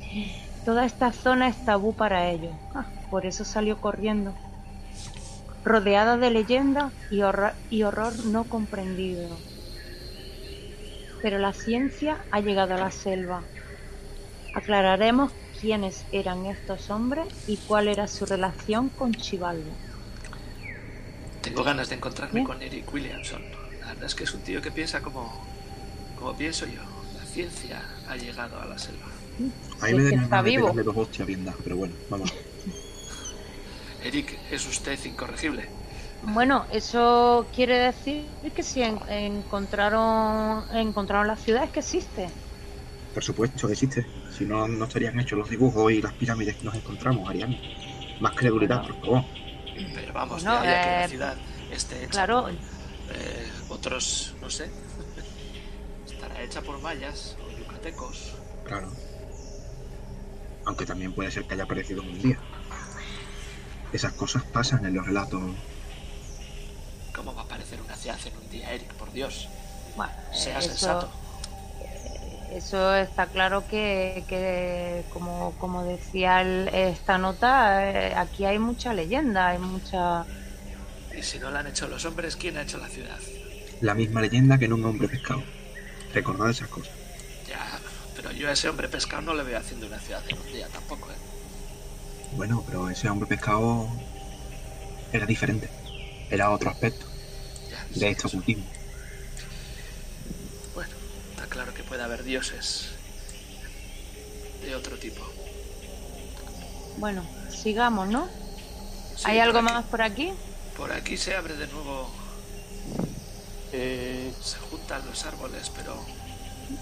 [0.64, 2.52] Toda esta zona es tabú para ellos.
[2.74, 4.32] Ah, por eso salió corriendo.
[5.64, 9.28] Rodeada de leyendas y, horror, y horror no comprendido.
[11.22, 13.42] Pero la ciencia ha llegado a la selva.
[14.54, 19.70] Aclararemos quiénes eran estos hombres y cuál era su relación con Chivaldo.
[21.40, 23.42] Tengo ganas de encontrarme con Eric Williamson.
[23.80, 25.44] La verdad es que es un tío que piensa como,
[26.18, 26.80] como pienso yo.
[27.18, 29.06] La ciencia ha llegado a la selva.
[29.80, 30.72] Ahí me es que está vivo.
[30.94, 32.32] hostias bien dadas, pero bueno, vamos.
[34.04, 35.68] Eric, es usted incorregible.
[36.24, 42.28] Bueno, eso quiere decir que si en- encontraron, encontraron la ciudad es que existe.
[43.14, 44.06] Por supuesto que existe.
[44.36, 47.60] Si no, no estarían hechos los dibujos y las pirámides que nos encontramos, Ariane.
[48.20, 49.24] Más credulidad, por favor.
[49.94, 51.36] Pero vamos, ahí a que eh, la ciudad
[51.72, 54.70] esté hecha Claro, por, eh, otros, no sé.
[56.06, 58.34] Estará hecha por mayas o yucatecos.
[58.64, 58.90] Claro.
[60.64, 62.38] Aunque también puede ser que haya aparecido en un día.
[63.92, 65.42] Esas cosas pasan en los relatos.
[67.14, 68.92] ¿Cómo va a aparecer una ciudad en un día, Eric?
[68.94, 69.48] Por Dios.
[69.96, 71.10] bueno, Sea eso- sensato.
[72.50, 78.92] Eso está claro que, que como, como decía el- esta nota, eh, aquí hay mucha
[78.92, 80.24] leyenda, hay mucha...
[81.16, 83.18] Y si no la han hecho los hombres, ¿quién ha hecho la ciudad?
[83.80, 85.42] La misma leyenda que en un hombre pescado.
[86.14, 86.92] Recordad esas cosas.
[87.48, 87.78] Ya,
[88.16, 90.68] pero yo a ese hombre pescado no le veo haciendo una ciudad en un día
[90.68, 91.14] tampoco, ¿eh?
[92.36, 93.88] Bueno, pero ese hombre pescado
[95.12, 95.68] era diferente.
[96.30, 97.06] Era otro aspecto
[97.70, 98.64] Ya, de sí, este ocultismo.
[100.74, 100.90] Bueno,
[101.30, 102.88] está claro que puede haber dioses
[104.64, 105.20] de otro tipo.
[106.98, 108.28] Bueno, sigamos, ¿no?
[109.16, 110.32] Sí, ¿Hay algo aquí- más por aquí?
[110.76, 112.10] Por aquí se abre de nuevo,
[113.74, 115.96] Eh, se juntan los árboles, pero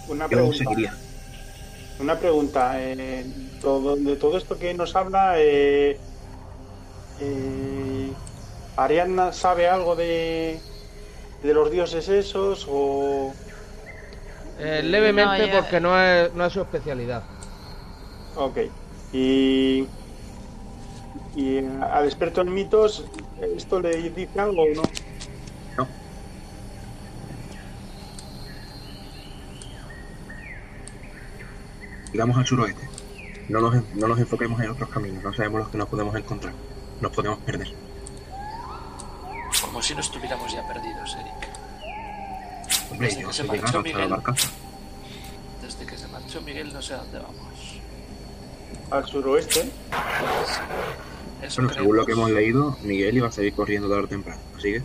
[0.09, 0.59] una Yo pregunta.
[0.59, 0.93] seguiría.
[2.01, 2.73] Una pregunta.
[2.77, 3.25] eh,
[3.61, 5.99] todo, de todo esto que nos habla, eh,
[7.21, 8.13] eh,
[8.77, 10.59] ¿Ariadna sabe algo de,
[11.43, 12.67] de los dioses esos?
[12.71, 13.33] O.
[14.59, 17.23] Eh, levemente No, porque no es, no es su especialidad.
[18.37, 18.59] Ok.
[19.13, 19.87] Y.
[21.37, 23.05] Y al experto en mitos,
[23.57, 24.75] ¿esto le dice algo o?
[24.75, 24.83] No.
[32.13, 32.89] Sigamos al suroeste.
[33.49, 35.23] No nos, no nos enfoquemos en otros caminos.
[35.23, 36.55] No sabemos los que nos podemos encontrar.
[37.01, 37.73] Nos podemos perder.
[39.61, 41.49] como si no estuviéramos ya perdidos, Eric.
[42.91, 44.25] Hombre, Desde yo que se marchó llegar hasta la Miguel.
[45.63, 47.81] Desde que se marchó Miguel no sé a dónde vamos.
[48.91, 49.71] Al suroeste.
[51.43, 54.41] Eso Bueno, según lo que hemos leído, Miguel iba a seguir corriendo tarde o temprano.
[54.57, 54.83] Así que,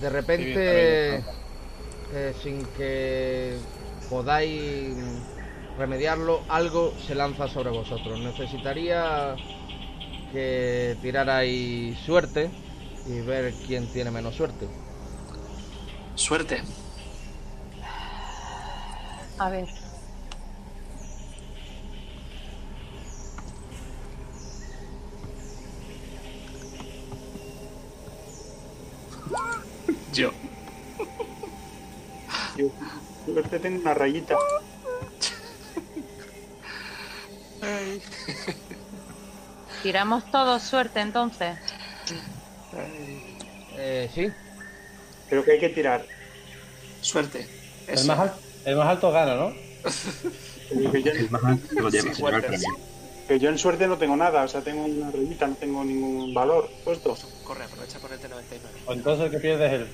[0.00, 1.22] De repente,
[2.12, 3.56] eh, sin que
[4.08, 4.96] podáis
[5.78, 8.18] remediarlo, algo se lanza sobre vosotros.
[8.20, 9.36] Necesitaría
[10.32, 12.50] que tirarais suerte
[13.06, 14.68] y ver quién tiene menos suerte.
[16.14, 16.62] Suerte.
[19.38, 19.66] A ver,
[30.14, 30.30] Yo.
[32.56, 32.66] Yo,
[33.54, 34.36] suerte tengo una rayita.
[39.82, 41.56] tiramos todos suerte entonces.
[43.76, 44.30] Eh, sí,
[45.28, 46.04] Pero que hay que tirar.
[47.00, 47.46] Suerte.
[47.86, 48.06] El Eso.
[48.06, 49.52] más, al- el más alto gana, ¿no?
[50.90, 52.68] Que yo, el más alto lo lleva, Sí, el premio.
[53.28, 54.42] que yo en suerte no tengo nada.
[54.44, 57.16] O sea, tengo una rayita, no tengo ningún valor puesto.
[57.44, 58.78] Corre, aprovecha ponerte 99.
[58.86, 59.88] O entonces el que pierde es él.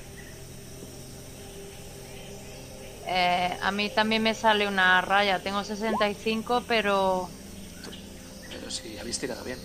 [3.12, 7.28] Eh, a mí también me sale una raya, tengo 65, pero
[8.48, 9.58] Pero sí, habéis tirado bien.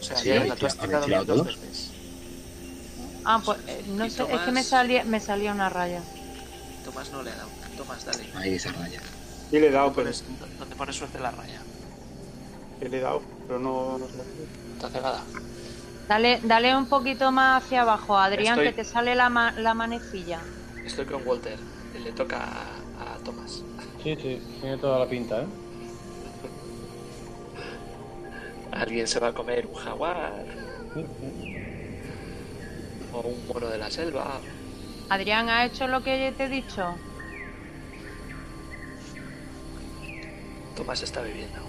[0.00, 1.90] O sea, Sí, ya habéis tú has tirado- bien dos veces.
[3.24, 6.02] ah, pues eh, no sé, es que me salía me salía una raya.
[6.84, 7.48] Tomás no le ha dado.
[7.76, 8.24] Tomás, dale.
[8.36, 9.00] Ahí esa raya.
[9.50, 10.28] Y le he dado, ¿Dónde pero.
[10.28, 11.60] pones, dónde pones suerte la raya?
[12.78, 13.98] que le he dado, pero no.
[13.98, 14.14] no sé.
[14.76, 15.20] Está cegada.
[16.06, 19.74] Dale, dale un poquito más hacia abajo, Adrián, Estoy- que te sale la, ma- la
[19.74, 20.38] manecilla.
[20.86, 21.58] Estoy con Walter.
[22.08, 23.62] Le toca a, a Tomás.
[24.02, 25.46] Sí, sí, tiene toda la pinta, ¿eh?
[28.72, 30.32] Alguien se va a comer un jaguar
[33.12, 34.40] o un mono de la selva.
[35.10, 36.94] Adrián, ¿ha hecho lo que te he dicho?
[40.74, 41.60] Tomás está viviendo.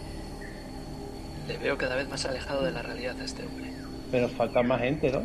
[1.49, 3.73] Le veo cada vez más alejado de la realidad a este hombre.
[4.09, 5.21] Pero falta más gente, ¿no?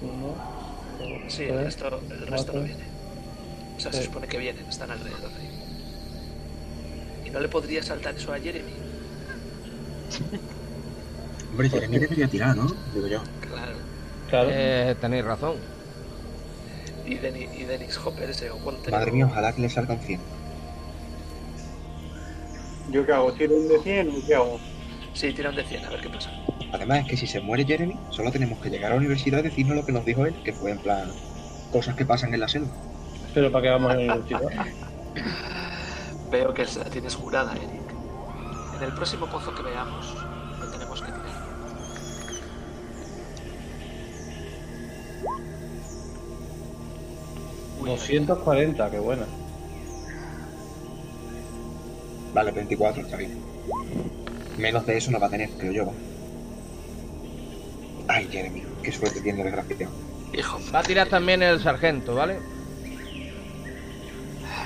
[0.00, 0.36] Uno,
[1.00, 2.97] dos, Sí, el resto, el resto no viene.
[3.78, 4.04] O sea, se Sí.
[4.06, 5.48] supone que vienen, están alrededor de ahí.
[7.26, 8.72] ¿Y no le podría saltar eso a Jeremy?
[11.52, 12.66] Hombre, Jeremy debería tirar, ¿no?
[12.92, 13.22] Digo yo.
[13.40, 13.72] Claro.
[14.28, 14.50] Claro.
[14.52, 15.56] Eh, tenéis razón.
[17.06, 18.92] Y, Denny- y Dennis Hopper, ese Walter.
[18.92, 20.20] Madre mía, ojalá que le salga un 100.
[22.90, 23.32] ¿Yo qué hago?
[23.32, 24.60] ¿Tiro un de 100 o qué hago?
[25.14, 26.30] Sí, tira un de 100, a ver qué pasa.
[26.72, 29.42] Además, es que si se muere Jeremy, solo tenemos que llegar a la universidad y
[29.42, 31.12] decirnos lo que nos dijo él, que fue en plan
[31.70, 32.70] cosas que pasan en la selva.
[33.38, 34.40] Pero para qué vamos a la universidad.
[36.28, 37.70] Veo que se la tienes jurada, Eric.
[38.76, 40.12] En el próximo pozo que veamos,
[40.58, 41.28] lo tenemos que tirar.
[47.80, 49.22] Uy, 240, qué buena.
[52.34, 53.38] Vale, 24, está bien.
[54.58, 55.86] Menos de eso no va a tener, creo yo.
[55.86, 55.92] va.
[58.08, 59.92] Ay, Jeremy, qué suerte tiene el desgraciado.
[60.32, 62.57] Hijo, Va a tirar también el sargento, ¿vale?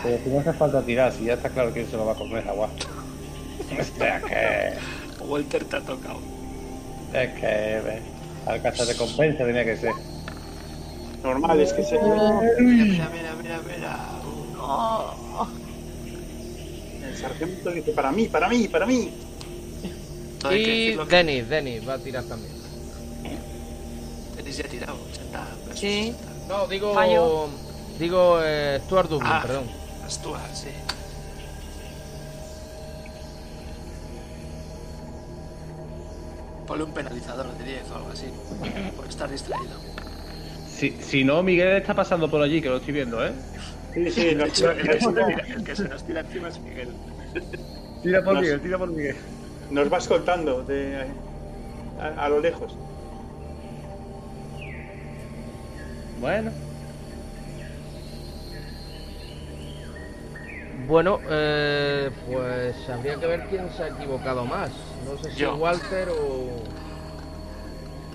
[0.03, 2.17] Pero si no hace falta tirar, si ya está claro que se lo va a
[2.17, 2.69] comer agua.
[3.79, 4.73] Es que.
[5.25, 6.19] Walter te ha tocado.
[7.13, 7.47] Es que.
[7.47, 8.03] ve,
[8.47, 9.93] Al casa de compensa tenía que ser.
[11.23, 11.99] Normal, es que se.
[11.99, 13.99] Mira, mira, mira, mira, mira.
[14.59, 15.47] Oh,
[17.05, 19.13] El sargento dice: Para mí, para mí, para mí.
[20.43, 22.53] No Y Denis, Denis va a tirar también.
[24.37, 26.13] Denis ya ha tirado 80 versus Sí.
[26.19, 26.33] 60.
[26.49, 26.93] No, digo.
[26.95, 27.49] Fallo.
[28.01, 29.43] Digo eh, Stuart Dublin, Ah.
[29.47, 29.82] perdón.
[30.13, 30.69] Sí.
[36.67, 38.27] Ponle un penalizador de 10 o algo así.
[38.97, 39.79] Por estar distraído.
[40.69, 43.33] Si, si no, Miguel está pasando por allí, que lo estoy viendo, ¿eh?
[43.95, 46.49] Sí, sí, nos, hecho, el que, se nos tira, el que se nos tira encima
[46.49, 46.89] es Miguel.
[48.03, 49.17] Tira por Nos- Miguel, tira por Miguel.
[49.71, 51.07] nos va escoltando de,
[52.01, 52.75] a, a lo lejos.
[56.21, 56.51] Bueno,
[60.93, 64.69] Bueno, eh, pues habría que ver quién se ha equivocado más.
[65.07, 65.55] No sé si Yo.
[65.55, 66.51] Walter o.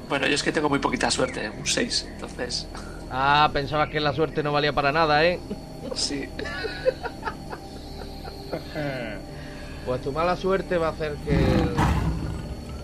[0.07, 2.07] Bueno, yo es que tengo muy poquita suerte, un 6.
[2.13, 2.67] Entonces,
[3.09, 5.39] Ah, pensabas que la suerte no valía para nada, ¿eh?
[5.95, 6.29] sí.
[9.83, 11.39] Pues tu mala suerte va a hacer que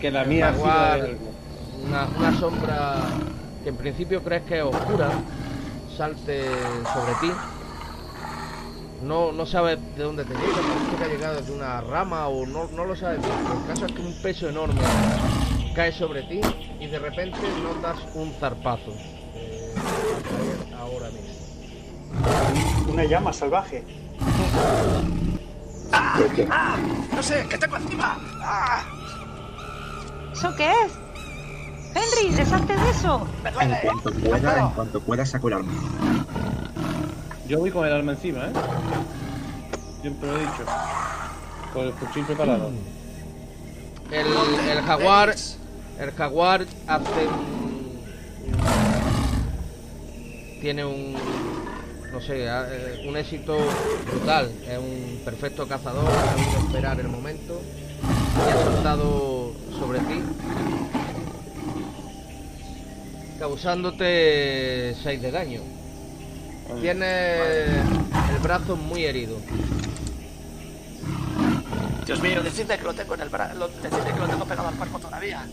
[0.00, 1.16] que la mía algo.
[1.86, 2.96] una, una sombra
[3.62, 5.10] que en principio crees que es oscura
[5.96, 6.46] salte
[6.92, 7.32] sobre ti.
[9.02, 12.46] No, no sabes de dónde te llega, parece que ha llegado desde una rama o
[12.46, 13.20] no, no lo sabes.
[13.20, 14.80] bien, pero El caso es que un peso enorme
[15.74, 16.40] cae sobre ti
[16.80, 18.92] y de repente notas un zarpazo.
[19.34, 19.74] eh,
[20.78, 22.92] ahora mismo.
[22.92, 23.84] Una llama salvaje.
[27.14, 28.18] No sé, ¿qué tengo encima?
[28.42, 28.82] ¡Ah!
[30.32, 30.92] ¿Eso qué es?
[31.94, 33.26] Henry, deshazte de eso.
[33.42, 35.72] ¡Me En cuanto ¡No pueda, en cuanto pueda saco el arma.
[37.48, 38.52] Yo voy con el arma encima, ¿eh?
[40.00, 40.64] Siempre lo he dicho.
[41.72, 42.70] Con el fusil preparado.
[44.10, 44.26] El,
[44.70, 45.34] el jaguar,
[45.98, 47.28] el jaguar hace
[50.60, 51.14] tiene un
[52.14, 53.58] no sé, eh, un éxito
[54.06, 54.50] brutal.
[54.66, 57.60] Es un perfecto cazador, ha sabido esperar el momento
[58.02, 60.22] y ha saltado sobre ti,
[63.38, 65.60] causándote 6 de daño.
[66.80, 67.84] Tienes
[68.30, 69.36] el brazo muy herido.
[72.06, 73.68] Dios mío, decidme que lo tengo en el brazo.
[73.82, 75.46] Decidme que lo tengo pegado al cuerpo todavía.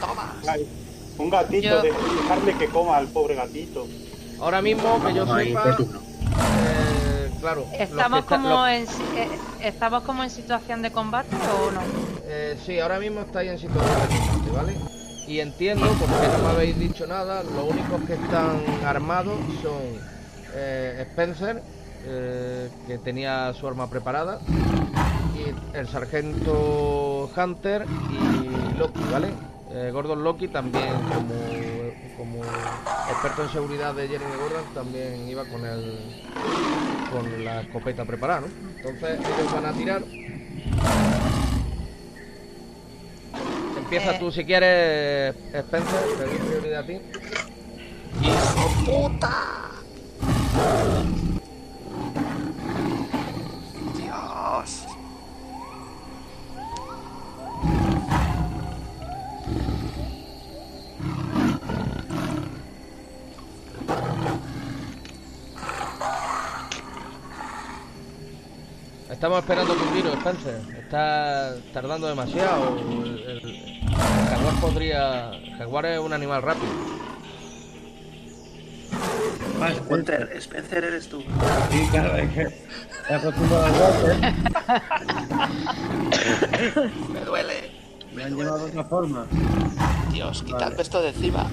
[0.00, 0.32] ¡Toma!
[0.48, 0.66] Ay,
[1.18, 3.86] un gatito, Yo- de- dejarle que coma al pobre gatito.
[4.40, 6.00] Ahora mismo que yo sepa, turno.
[6.00, 8.82] eh, claro, ¿Estamos está- como, los- en,
[9.18, 9.28] eh,
[9.62, 11.80] ¿Estamos como en situación de combate o no?
[12.24, 14.99] Eh, sí, ahora mismo estáis en situación de combate, ¿vale?
[15.30, 19.80] Y entiendo, porque no me habéis dicho nada, los únicos que están armados son
[20.54, 21.62] eh, Spencer,
[22.04, 24.40] eh, que tenía su arma preparada,
[25.36, 29.28] y el sargento Hunter y Loki, ¿vale?
[29.70, 31.34] Eh, Gordon Loki también, como,
[32.18, 32.44] como
[33.08, 35.96] experto en seguridad de Jeremy Gordon, también iba con el
[37.12, 38.46] con la escopeta preparada, ¿no?
[38.78, 40.02] Entonces ellos van a tirar
[43.90, 44.18] empieza Eh.
[44.20, 47.00] tú si quieres, Spencer, te doy prioridad a ti.
[53.96, 54.86] Dios.
[69.10, 70.60] Estamos esperando tu tiro, Spencer.
[70.78, 72.78] Está tardando demasiado.
[72.78, 73.69] El- el
[74.30, 75.30] jaguar podría.
[75.30, 76.70] El jaguar es un animal rápido.
[79.58, 81.22] Vale, Walter, Spencer eres tú.
[81.70, 82.46] Sí, claro, es que
[83.08, 84.16] he acostumbrado al Walter.
[87.12, 87.70] Me duele.
[88.14, 89.26] Me han llevado de otra forma.
[90.12, 91.46] Dios, quitadme esto de encima.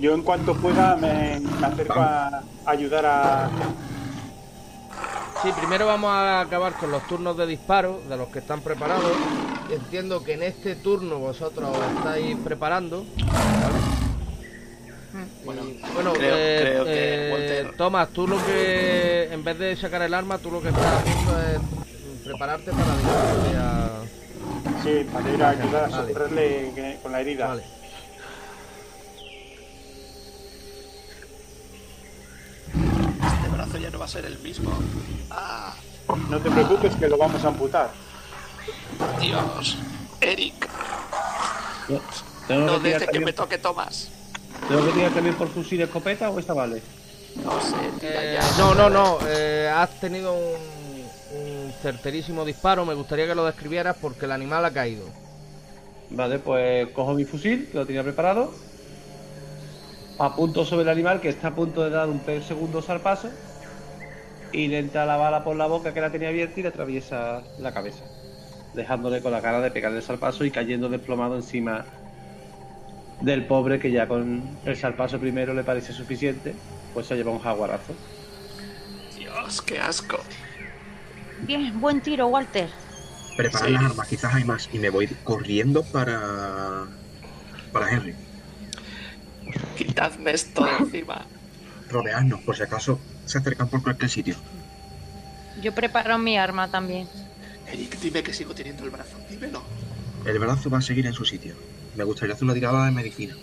[0.00, 3.50] Yo en cuanto pueda me, me acerco a ayudar a...
[5.42, 9.12] Sí, primero vamos a acabar con los turnos de disparo de los que están preparados.
[9.70, 13.04] Entiendo que en este turno vosotros os estáis preparando.
[13.16, 13.96] ¿vale?
[15.44, 17.76] Bueno, Y, bueno, creo, eh, creo que eh, Walter.
[17.76, 21.40] Tomás, tú lo que en vez de sacar el arma, tú lo que estás haciendo
[21.40, 23.90] es prepararte para dirigirte a.
[24.82, 27.48] Sí, para ir a ayudar a socorrerle con la herida.
[27.48, 27.62] Vale.
[33.34, 34.70] Este brazo ya no va a ser el mismo.
[35.30, 35.74] Ah,
[36.30, 37.90] No te preocupes que lo vamos a amputar.
[39.20, 39.76] Dios.
[40.20, 40.68] Eric,
[41.88, 42.00] Yo-
[42.48, 44.08] ¿Tengo, no que tirar deje que me también, toque Tomás.
[44.68, 46.82] ¿Tengo que tirar también por fusil y escopeta o esta vale?
[47.44, 48.58] No sé, tira Eh, ya.
[48.58, 49.18] no, no, no.
[49.28, 52.86] eh, has tenido un, un certerísimo disparo.
[52.86, 55.04] Me gustaría que lo describieras porque el animal ha caído.
[56.10, 58.52] Vale, pues cojo mi fusil, que lo tenía preparado.
[60.18, 63.28] Apunto sobre el animal que está a punto de dar un segundo zarpazo.
[64.52, 67.42] Y le entra la bala por la boca que la tenía abierta y le atraviesa
[67.58, 68.04] la cabeza.
[68.76, 71.84] Dejándole con la cara de pegarle el zarpazo y cayendo desplomado encima
[73.22, 76.54] del pobre que ya con el zarpazo primero le parece suficiente.
[76.92, 77.94] Pues se lleva un jaguarazo.
[79.16, 80.18] Dios, qué asco.
[81.46, 82.68] Bien, buen tiro, Walter.
[83.36, 83.72] Preparar Sí.
[83.74, 84.68] las armas, quizás hay más.
[84.72, 86.84] Y me voy corriendo para.
[87.72, 88.14] para Henry.
[89.76, 91.24] Quitadme esto de encima.
[91.90, 94.34] Rodearnos, por si acaso se acercan por cualquier sitio.
[95.62, 97.08] Yo preparo mi arma también.
[97.72, 99.16] Eric, dime que sigo teniendo el brazo.
[99.30, 99.62] Dímelo.
[100.24, 101.54] El brazo va a seguir en su sitio.
[101.96, 103.36] Me gustaría hacer una tirada de medicina.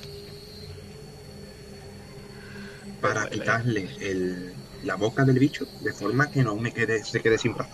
[3.01, 3.30] Para Vale.
[3.32, 4.53] quitarle el-
[4.84, 7.71] la boca del bicho de forma que no me quede, se quede sin brazo.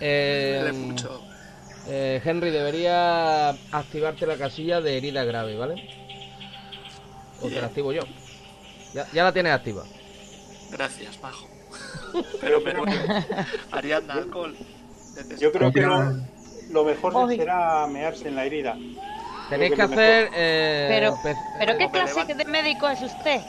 [0.00, 1.22] Eh, mucho.
[1.86, 5.88] eh, Henry, debería activarte la casilla de herida grave, ¿vale?
[7.40, 8.02] O te la activo yo.
[8.94, 9.84] Ya, ya la tienes activa.
[10.70, 11.48] Gracias, majo.
[12.40, 12.92] Pero me duele.
[13.72, 14.54] Ariadna, alcohol.
[15.38, 18.80] Yo creo que lo, mejor será mearse en la herida.
[19.48, 20.30] Tenéis que hacer.
[20.32, 23.42] eh, Pero, pe- ¿pero qué clase de médico es usted?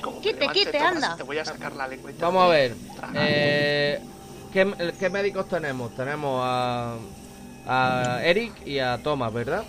[0.00, 1.16] Como Quite, levante, quite, anda.
[1.16, 2.24] Te voy a sacar la lengüeta.
[2.26, 2.78] Vamos a ver.
[3.12, 4.00] Eh,
[4.50, 5.94] ¿qué, qué médicos tenemos?
[5.94, 7.00] Tenemos a,
[7.64, 9.66] a Eric y a Thomas, ¿verdad?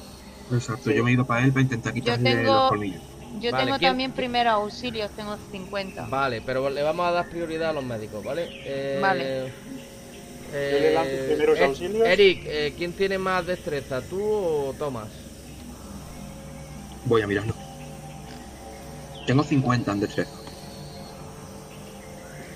[0.52, 0.96] Exacto, Sí.
[0.96, 3.04] yo me he ido para él para intentar quitarle tengo- los colmillos.
[3.34, 3.90] Yo Vale, tengo ¿quién?
[3.90, 6.04] también primero auxilios, tengo 50.
[6.04, 8.56] Vale, pero le vamos a dar prioridad a los médicos, ¿vale?
[8.64, 9.52] Eh, Vale.
[10.54, 12.08] Eh, Yo le lanzo primeros Er- auxilios.
[12.08, 15.08] Eric, eh, ¿quién tiene más destreza, tú o Thomas?
[17.06, 17.54] Voy a mirarlo.
[19.26, 20.32] Tengo 50 en destreza.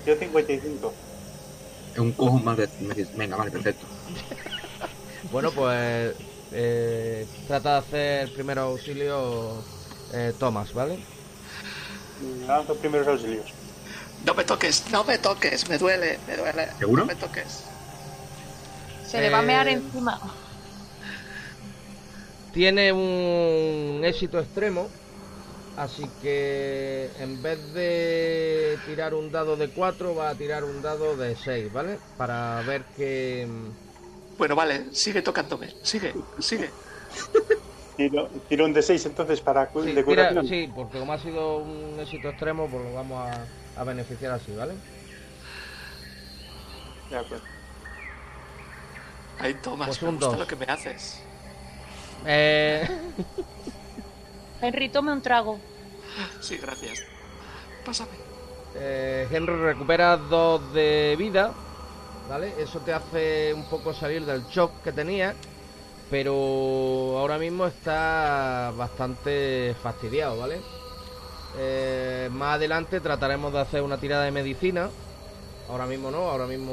[0.06, 0.92] Yo 55.
[1.94, 2.68] Es un cojo más de.
[3.16, 3.86] Venga, vale, perfecto.
[5.32, 6.14] Bueno, pues
[6.52, 9.54] eh, trata de hacer primero auxilio
[10.12, 10.98] eh, Thomas, ¿vale?
[12.46, 13.52] Lanzo primeros auxilios.
[14.24, 16.68] No me toques, no me toques, me duele, me duele.
[16.78, 17.02] ¿Seguro?
[17.02, 17.64] No me toques.
[19.10, 20.20] Se le va a mear Eh, encima.
[22.52, 24.88] Tiene un éxito extremo,
[25.76, 31.16] así que en vez de tirar un dado de 4 va a tirar un dado
[31.16, 32.00] de 6, ¿vale?
[32.16, 33.46] Para ver que...
[34.38, 35.68] Bueno, vale, sigue tocándome.
[35.82, 36.72] Sigue, sigue.
[37.96, 41.18] Tiro, tiro un de 6 entonces para cu- Sí, de tira- sí, porque como ha
[41.18, 43.46] sido un éxito extremo, pues lo vamos a,
[43.80, 44.74] a beneficiar así, ¿vale?
[47.10, 47.55] De acuerdo.
[49.38, 50.38] Ay, Tomás, Pues me gusta dos.
[50.38, 51.28] lo que me haces.
[52.24, 52.88] Eh,
[54.60, 55.66] Henry, tome un trago.
[56.40, 57.04] Sí, gracias.
[57.84, 58.18] Pásame.
[58.74, 61.54] eh, Henry recupera 2 de vida,
[62.28, 62.54] ¿vale?
[62.62, 65.34] Eso te hace un poco salir del shock que tenía,
[66.08, 66.32] pero
[67.18, 70.66] ahora mismo está bastante fastidiado, ¿vale?
[71.52, 74.90] Eh, más adelante trataremos de hacer una tirada de medicina.
[75.68, 76.72] Ahora mismo no, ahora mismo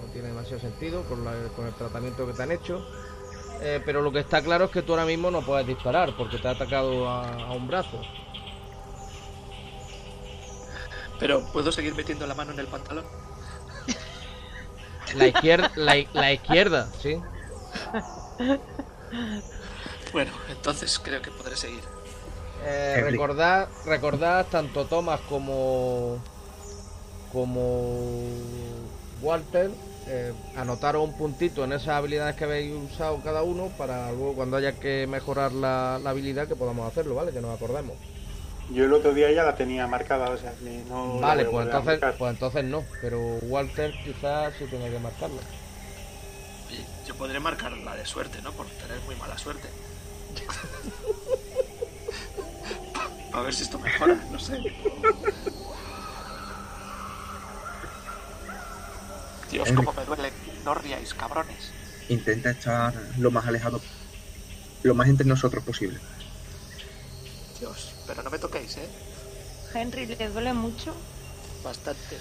[0.00, 2.82] no tiene demasiado sentido con, la- con el tratamiento que te han hecho.
[3.60, 6.38] eh, pero lo que está claro es que tú ahora mismo no puedes disparar porque
[6.38, 8.08] te ha atacado a, a un brazo.
[11.18, 13.04] Pero puedo seguir metiendo la mano en el pantalón.
[15.16, 17.20] La izquierda, la, izquierda, sí.
[20.12, 21.82] Bueno, entonces creo que podré seguir.
[22.64, 26.18] Eh, recordad, recordad tanto Thomas como
[27.32, 28.22] como
[29.22, 29.70] Walter
[30.06, 34.56] eh, anotaros un puntito en esas habilidades que habéis usado cada uno para luego cuando
[34.56, 37.32] haya que mejorar la, la habilidad que podamos hacerlo, ¿vale?
[37.32, 37.94] Que nos acordemos.
[38.70, 40.52] Yo el otro día ya la tenía marcada, o sea
[40.88, 41.20] no.
[41.20, 45.38] vale, pues entonces, pues entonces no, pero Walter quizás sí tenga que marcarlo.
[46.68, 48.52] Oye, yo podré marcar la de suerte, ¿no?
[48.52, 49.68] Por tener muy mala suerte.
[53.32, 54.60] A ver si esto mejora, no sé.
[59.50, 60.32] Dios, cómo me duele.
[60.64, 61.70] No ríais, cabrones.
[62.08, 63.80] Intenta estar lo más alejado,
[64.82, 65.98] lo más entre nosotros posible.
[67.58, 68.88] Dios, pero no me toquéis, ¿eh?
[69.74, 70.94] Henry, ¿le duele mucho?
[71.62, 72.18] Bastante.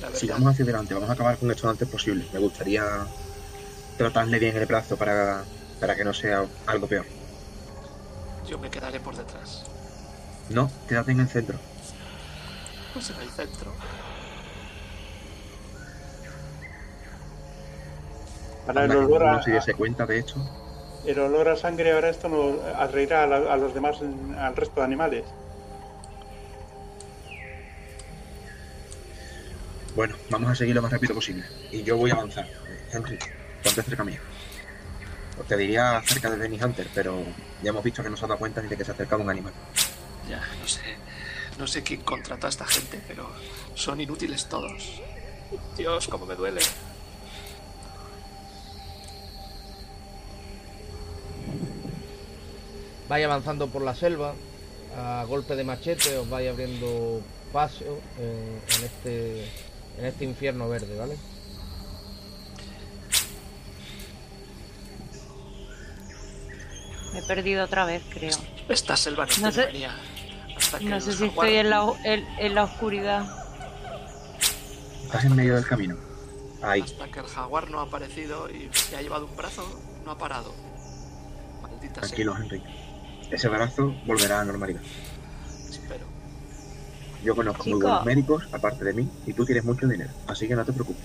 [0.00, 0.20] La verdad.
[0.20, 2.26] Sigamos hacia adelante, vamos a acabar con esto lo antes posible.
[2.32, 3.06] Me gustaría
[3.96, 5.44] tratarle bien el brazo para,
[5.80, 7.06] para que no sea algo peor.
[8.48, 9.64] Yo me quedaré por detrás.
[10.50, 11.58] No, quédate en el centro.
[12.92, 13.72] Pues en el centro.
[18.66, 20.36] Ahora el olor, a, no se diese cuenta de esto.
[21.06, 23.98] el olor a sangre ahora esto nos atraerá a, la- a los demás,
[24.38, 25.24] al resto de animales.
[29.94, 31.44] Bueno, vamos a seguir lo más rápido posible.
[31.70, 32.48] Y yo voy a avanzar.
[32.92, 33.18] Henry,
[33.62, 34.20] ponte cerca mía.
[35.36, 37.22] Pues te diría cerca de Denny Hunter, pero
[37.62, 39.22] ya hemos visto que no se ha dado cuenta ni de que se ha acercado
[39.22, 39.52] un animal.
[40.28, 40.80] Ya, no sé.
[41.58, 43.28] No sé quién contrató a esta gente, pero
[43.74, 45.00] son inútiles todos.
[45.76, 46.60] Dios, cómo me duele.
[53.14, 54.34] Vais avanzando por la selva,
[54.98, 59.44] a golpe de machete os vais abriendo paso en, en este
[59.98, 61.16] en este infierno verde, ¿vale?
[67.12, 68.36] Me he perdido otra vez, creo.
[68.68, 69.86] Esta selva no, No sé-.
[70.56, 73.24] Hasta que No sé si estoy en la, en, en la oscuridad.
[75.04, 75.94] Estás en medio del camino.
[76.62, 76.80] Ahí.
[76.80, 79.62] Hasta que el jaguar no ha aparecido y se ha llevado un brazo,
[80.04, 80.52] no ha parado.
[81.62, 82.60] Maldita Tranquilo, Henry.
[83.34, 84.80] Ese brazo volverá a la normalidad.
[85.68, 86.06] Espero.
[87.24, 87.80] Yo conozco muy Chico.
[87.88, 90.10] buenos médicos, aparte de mí, y tú tienes mucho dinero.
[90.28, 91.02] Así que no te preocupes.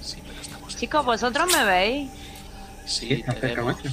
[0.00, 0.72] Sí, pero estamos.
[0.74, 2.10] en- Chicos, ¿vosotros me veis?
[2.86, 3.82] Sí, está cerca vemos.
[3.82, 3.90] vuestro.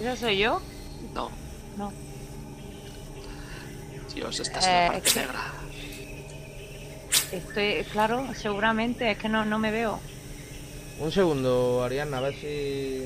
[0.00, 0.60] ¿Eso soy yo?
[1.14, 1.30] No,
[1.76, 1.92] No.
[4.14, 5.42] Dios, esta es Eh, la parte es que- negra.
[7.32, 9.98] Estoy, claro, seguramente, es que no, no me veo.
[11.00, 13.04] Un segundo, Ariana, a ver si.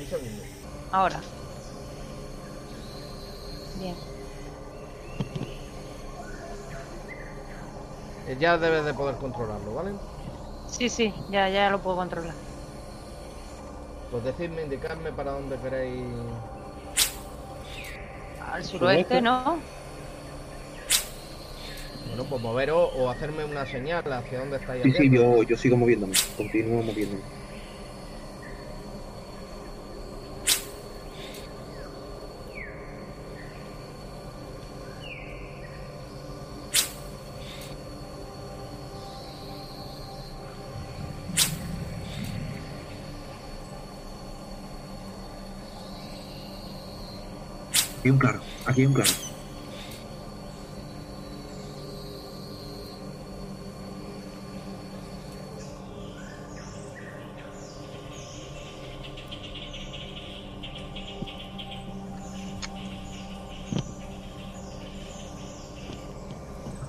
[0.00, 0.42] Un segundo.
[0.92, 1.20] Ahora.
[3.80, 3.96] Bien.
[8.28, 9.92] Eh, Ya debes de poder controlarlo, ¿vale?
[10.68, 12.34] Sí, sí, ya, ya lo puedo controlar.
[14.10, 16.04] Pues decidme, indicadme para dónde queréis.
[18.52, 19.22] Al ¿Suroeste?
[19.22, 19.58] ¿no?
[22.08, 25.78] Bueno, pues moveros o hacerme una señal hacia dónde estáis Sí, sí, yo, yo sigo
[25.78, 26.12] moviéndome.
[26.36, 27.22] Continúo moviéndome.
[48.04, 49.10] Hay un claro, aquí hay un claro.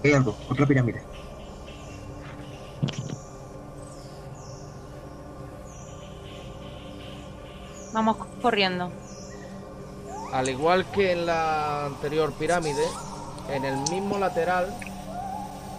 [0.04, 1.02] Hay algo, otra pirámide.
[7.94, 9.03] Vamos corriendo.
[10.34, 12.84] Al igual que en la anterior pirámide,
[13.52, 14.76] en el mismo lateral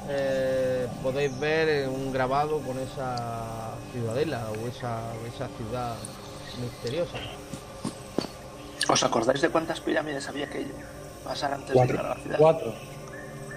[0.09, 5.97] eh, podéis ver un grabado con esa ciudadela o esa, esa ciudad
[6.61, 7.19] misteriosa.
[8.89, 10.67] ¿Os acordáis de cuántas pirámides había que
[11.25, 11.97] pasar antes Cuatro.
[11.97, 12.39] de llegar a la ciudad?
[12.39, 12.75] Cuatro.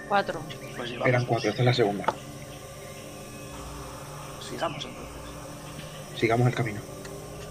[0.08, 0.42] Cuatro.
[0.76, 2.06] Pues llevamos Eran cuatro, esta es la segunda.
[4.50, 5.14] Sigamos entonces.
[6.18, 6.97] Sigamos el camino.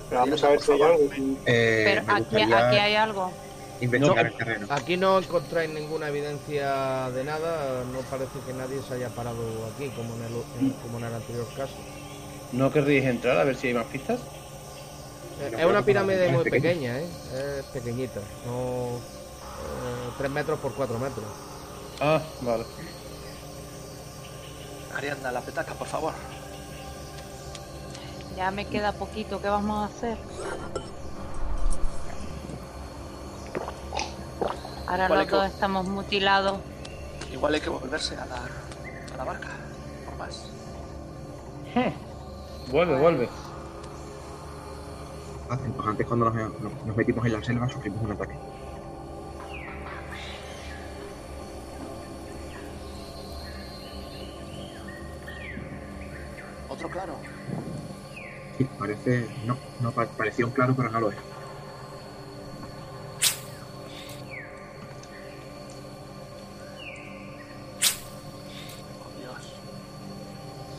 [0.08, 1.08] Pero vamos a ver si hay algo.
[1.46, 3.32] Eh, Pero aquí, gustaría aquí hay algo.
[3.80, 4.30] investigar No.
[4.30, 4.66] el terreno.
[4.70, 9.42] Aquí no encontráis ninguna evidencia de nada, no parece que nadie se haya parado
[9.74, 11.74] aquí como en el, en- como en el anterior caso.
[12.52, 14.20] ¿No querréis entrar a ver si hay más pistas?
[15.40, 16.62] Eh, Es una pirámide muy pequeña.
[16.62, 17.58] pequeña, ¿eh?
[17.60, 18.20] Es pequeñita.
[18.46, 18.98] No.
[20.16, 21.26] 3 metros por 4 metros.
[22.00, 22.64] Ah, vale.
[24.94, 26.14] Arianda, la petaca, por favor.
[28.36, 30.18] Ya me queda poquito, ¿qué vamos a hacer?
[34.86, 36.58] Ahora Vale, los dos estamos mutilados.
[37.32, 39.48] Igual hay que volverse a la, a la barca.
[40.04, 40.48] Por más.
[42.70, 43.28] Vuelve, vuelve.
[45.50, 48.34] Ah, antes cuando nos, nos- nos metimos en la selva sufrimos un ataque.
[59.46, 61.16] No, no pa- parecía un claro, pero no lo es.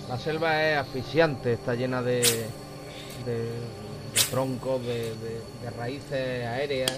[0.09, 2.21] La selva es asfixiante, está llena de,
[3.25, 6.93] de, de troncos, de, de- de raíces aéreas.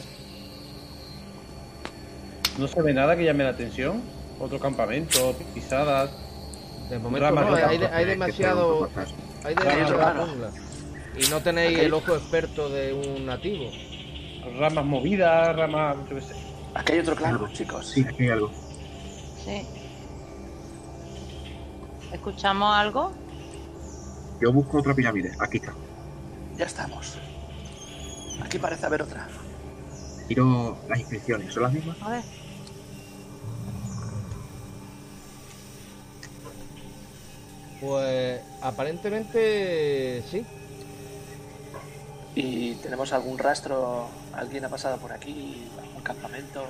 [2.60, 4.02] No se ve nada que llame la atención.
[4.40, 6.12] Otro campamento, pisadas,
[6.90, 8.90] De momento no, hay, de- campo hay demasiado,
[9.44, 10.30] hay Ramas
[11.20, 13.70] Y no tenéis Aquí- el ojo experto de un nativo.
[14.58, 16.34] ramas movidas, ramas, yo qué sé.
[16.74, 17.48] Aquí hay otro claro, Algo.
[17.54, 17.88] chicos.
[17.88, 18.52] Sí, aquí hay algo.
[19.44, 19.66] Sí.
[22.12, 23.12] ¿Escuchamos algo?
[24.42, 25.32] Yo busco otra pirámide.
[25.40, 25.74] Aquí está.
[26.58, 27.18] Ya estamos.
[28.44, 29.28] Aquí parece haber otra.
[30.28, 31.54] Miro las inscripciones.
[31.54, 31.98] ¿Son las mismas?
[32.02, 32.24] A ver.
[37.82, 40.46] Pues aparentemente sí.
[42.36, 44.08] ¿Y tenemos algún rastro?
[44.34, 45.68] ¿Alguien ha pasado por aquí?
[45.82, 46.66] ¿Algún campamento?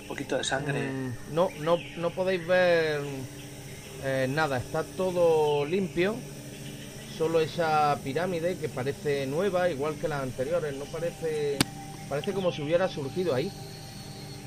[0.00, 0.90] Un poquito de sangre.
[0.90, 3.00] Mm, no, no, no podéis ver
[4.04, 6.16] eh, nada, está todo limpio.
[7.16, 11.58] Solo esa pirámide que parece nueva, igual que las anteriores, no parece.
[12.08, 13.50] Parece como si hubiera surgido ahí.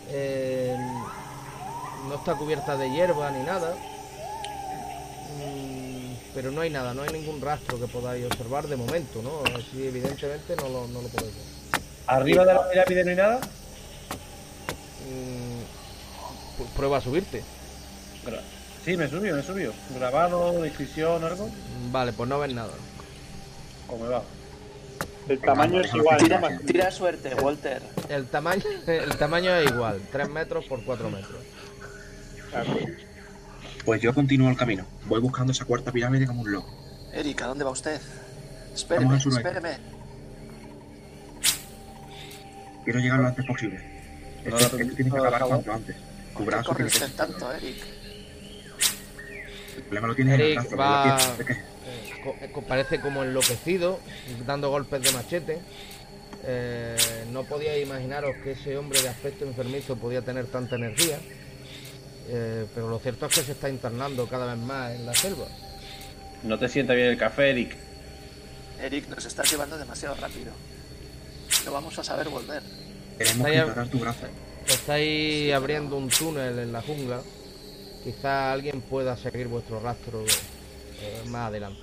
[0.09, 0.77] Eh,
[2.07, 3.75] no está cubierta de hierba ni nada.
[5.39, 5.84] Mm,
[6.35, 9.41] pero no hay nada, no hay ningún rastro que podáis observar de momento, ¿no?
[9.57, 11.81] Así evidentemente no lo, no lo podéis ver.
[12.07, 13.39] Arriba de la pirámide no hay nada.
[15.07, 17.41] Mm, prueba a subirte.
[18.83, 19.73] Sí, me subió, me subió.
[19.97, 21.47] Grabado, descripción, algo.
[21.47, 22.73] Mm, Vale, pues no ves nada.
[23.87, 24.21] ¿Cómo me va?
[25.29, 26.19] El tamaño es igual.
[26.67, 27.81] Tira, suerte, Walter.
[28.09, 31.39] El tamaño, el tamaño es igual, 3 metros por 4 metros.
[33.85, 34.85] Pues yo continúo el camino.
[35.05, 36.73] Voy buscando esa cuarta pirámide como un loco.
[37.13, 38.01] Eric, ¿a dónde va usted?
[38.73, 39.77] Espéreme, espéreme.
[42.83, 43.77] Quiero llegar lo antes posible.
[44.45, 45.95] No, Esto, no, esto tiene que no, acabar cuanto antes.
[45.95, 47.75] Tu ¿Por qué brazo corre usted tanto, Eric?
[49.77, 51.35] El problema lo tiene en el Eric brazo, va-.
[51.39, 53.99] Eh, eh, co- parece como enloquecido,
[54.45, 55.59] dando golpes de machete.
[56.43, 56.95] Eh,
[57.31, 61.17] no podíais imaginaros que ese hombre de aspecto enfermizo podía tener tanta energía.
[62.27, 65.45] Eh, pero lo cierto es que se está internando cada vez más en la selva.
[66.43, 67.75] No te sienta bien el café, Eric.
[68.81, 70.51] Eric, nos estás llevando demasiado rápido.
[71.65, 72.61] No vamos a saber volver.
[73.17, 74.27] Queremos tu brazo.
[74.67, 77.21] Estáis abriendo un túnel en la jungla.
[78.03, 81.81] Quizá alguien pueda seguir vuestro rastro eh, más adelante.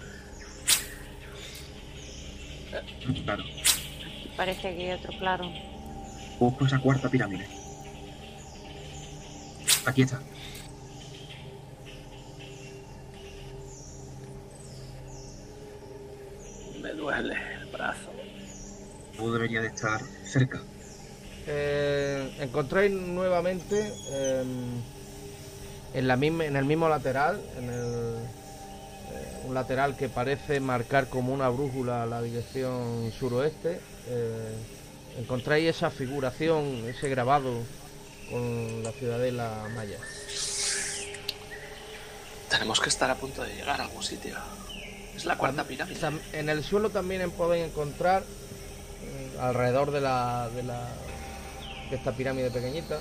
[3.25, 3.45] Claro.
[4.37, 5.45] Parece que hay otro claro.
[6.39, 7.62] Busco esa cuarta pirámide.
[9.85, 10.21] Aquí está.
[16.81, 18.11] Me duele el brazo.
[19.17, 20.61] Todo debería de estar cerca.
[21.47, 24.45] Eh, encontráis nuevamente eh,
[25.95, 31.09] en, la misma, en el mismo lateral, en el, eh, un lateral que parece marcar
[31.09, 33.81] como una brújula la dirección suroeste.
[34.09, 34.55] eh,
[35.19, 37.51] encontráis esa figuración, ese grabado
[38.31, 39.99] con la ciudadela maya.
[42.49, 44.37] Tenemos que estar a punto de llegar a algún sitio.
[45.17, 45.99] Es la cuarta pirámide.
[46.33, 50.89] En el suelo también podéis encontrar eh, alrededor de la, de la
[51.91, 53.01] de esta pirámide pequeñita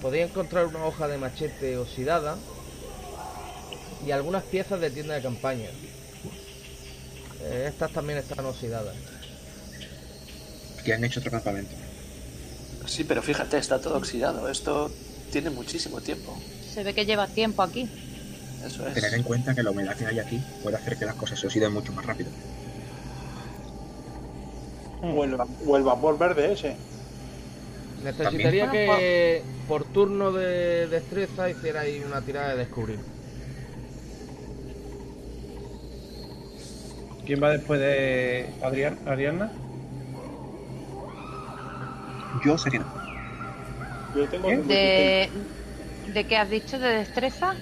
[0.00, 2.36] podéis encontrar una hoja de machete oxidada
[4.06, 5.68] y algunas piezas de tienda de campaña.
[7.42, 8.94] Eh, estas también están oxidadas.
[10.78, 11.74] Aquí han hecho otro campamento.
[12.86, 14.48] Sí, pero fíjate, está todo oxidado.
[14.48, 14.90] Esto
[15.32, 16.36] tiene muchísimo tiempo.
[16.72, 17.88] Se ve que lleva tiempo aquí.
[18.64, 19.26] Eso Tener en es.
[19.26, 21.92] cuenta que la humedad que hay aquí puede hacer que las cosas se oxiden mucho
[21.92, 22.30] más rápido.
[25.02, 26.76] O el, o el vapor verde ese.
[28.02, 28.86] Necesitaría También.
[28.88, 32.98] que por turno de destreza hicierais una tirada de descubrir.
[37.24, 39.50] ¿Quién va después de Adrián, Ariana?
[42.44, 42.84] Yo sería.
[44.14, 44.56] Yo tengo ¿Qué?
[44.58, 45.28] De,
[46.12, 46.78] ¿De qué has dicho?
[46.78, 47.54] ¿De destreza?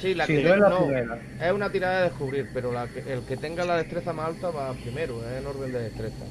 [0.00, 1.18] Sí, la Sí, que eres la no, primera.
[1.40, 4.50] es una tirada de descubrir, pero la que- el que tenga la destreza más alta
[4.50, 6.24] va primero, es en orden de destreza.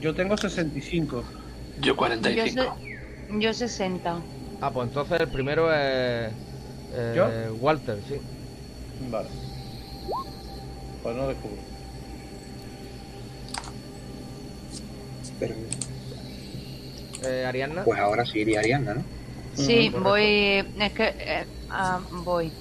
[0.00, 1.22] Yo tengo 65.
[1.78, 2.76] Yo Yo, 45.
[2.76, 4.16] se- yo 60.
[4.60, 6.32] Ah, pues entonces el primero es
[6.94, 7.28] eh, ¿Yo?
[7.60, 8.16] Walter, sí.
[9.10, 9.28] Vale.
[11.02, 11.56] Pues no descubro.
[15.38, 15.54] Pero,
[17.24, 17.84] Eh, Ariadna.
[17.84, 19.04] pues ahora sí iría Ariana, ¿no?
[19.54, 20.22] Sí, voy.
[20.78, 21.04] Es que.
[21.18, 22.52] eh, ah, voy.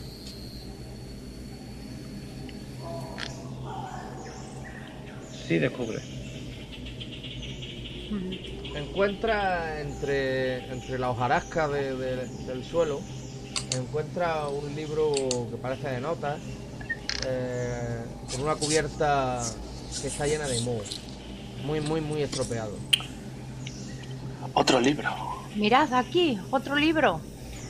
[5.47, 5.99] Sí, descubre.
[8.75, 12.99] Encuentra entre, entre la hojarasca de- de- del suelo,
[13.77, 15.13] encuentra un libro
[15.49, 16.39] que parece de notas,
[17.27, 18.01] eh,
[18.31, 19.41] con una cubierta
[20.01, 20.81] que está llena de moho.
[21.65, 22.75] Muy, muy, muy estropeado.
[24.55, 25.09] Otro libro.
[25.55, 27.21] Mirad aquí, otro libro.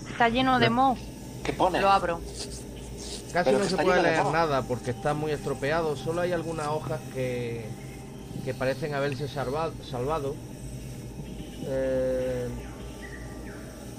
[0.09, 0.97] Está lleno de moho.
[1.43, 1.81] ¿Qué pone?
[1.81, 2.21] Lo abro.
[3.33, 5.95] Casi Pero no se puede leer nada porque está muy estropeado.
[5.97, 7.65] Solo hay algunas hojas que,
[8.45, 10.35] que parecen haberse salva- salvado.
[11.67, 12.47] Eh,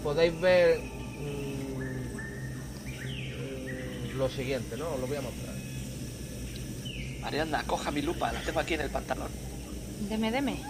[0.02, 1.78] podéis ver mm,
[4.14, 4.88] mm, lo siguiente, ¿no?
[4.94, 5.54] Os lo voy a mostrar.
[7.24, 9.28] Ariadna, coja mi lupa, la tengo aquí en el pantalón.
[10.08, 10.62] Deme, deme.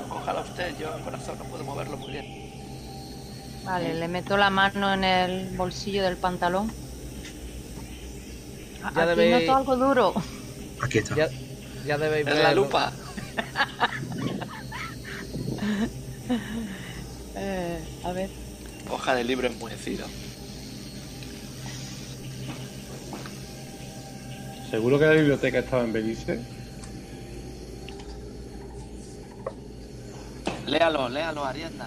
[0.00, 2.26] No, cójala usted, yo el corazón no puedo moverlo muy bien.
[3.64, 6.70] Vale, le meto la mano en el bolsillo del pantalón.
[8.80, 10.14] Ya Aquí debéis- noto algo duro.
[10.82, 11.14] Aquí está.
[11.14, 11.28] Ya,
[11.86, 12.42] ya debéis ver.
[12.42, 12.92] la lupa.
[17.36, 18.28] Eh, a ver.
[18.90, 20.06] Hoja de libro enmohecido.
[24.70, 26.40] ¿Seguro que la biblioteca estaba en Belice?
[30.70, 31.86] Léalo, léalo, Ariadna.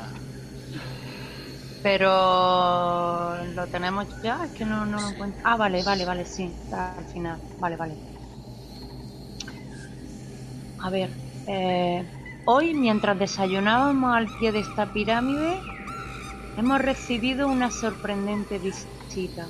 [1.81, 5.41] Pero lo tenemos ya, es que no, no lo encuentro.
[5.45, 7.39] Ah, vale, vale, vale, sí, está al final.
[7.59, 7.95] Vale, vale.
[10.81, 11.09] A ver,
[11.47, 12.03] eh,
[12.45, 15.61] hoy mientras desayunábamos al pie de esta pirámide,
[16.57, 19.47] hemos recibido una sorprendente visita.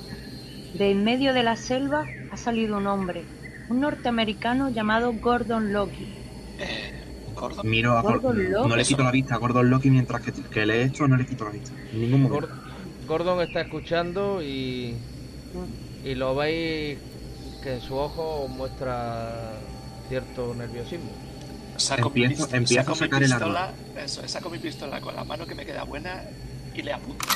[0.74, 3.24] De en medio de la selva ha salido un hombre,
[3.68, 6.06] un norteamericano llamado Gordon Loki.
[6.58, 6.93] Eh,
[7.34, 7.68] Gordon.
[7.68, 8.52] Miro a Gordon Gordon.
[8.52, 8.68] Loki.
[8.68, 11.26] No le quito la vista a Gordon Loki mientras que, que lee esto, no le
[11.26, 11.70] quito la vista.
[11.92, 12.46] En ningún momento.
[12.48, 14.94] Gor- Gordon está escuchando y,
[16.04, 16.98] y lo veis
[17.62, 19.52] que en su ojo muestra
[20.08, 21.10] cierto nerviosismo.
[21.76, 23.72] Saco, mi, Empiezo- empiezo saco a mi sacar el pistola.
[23.96, 26.22] Eso, saco mi pistola con la mano que me queda buena
[26.74, 27.26] y le apunto.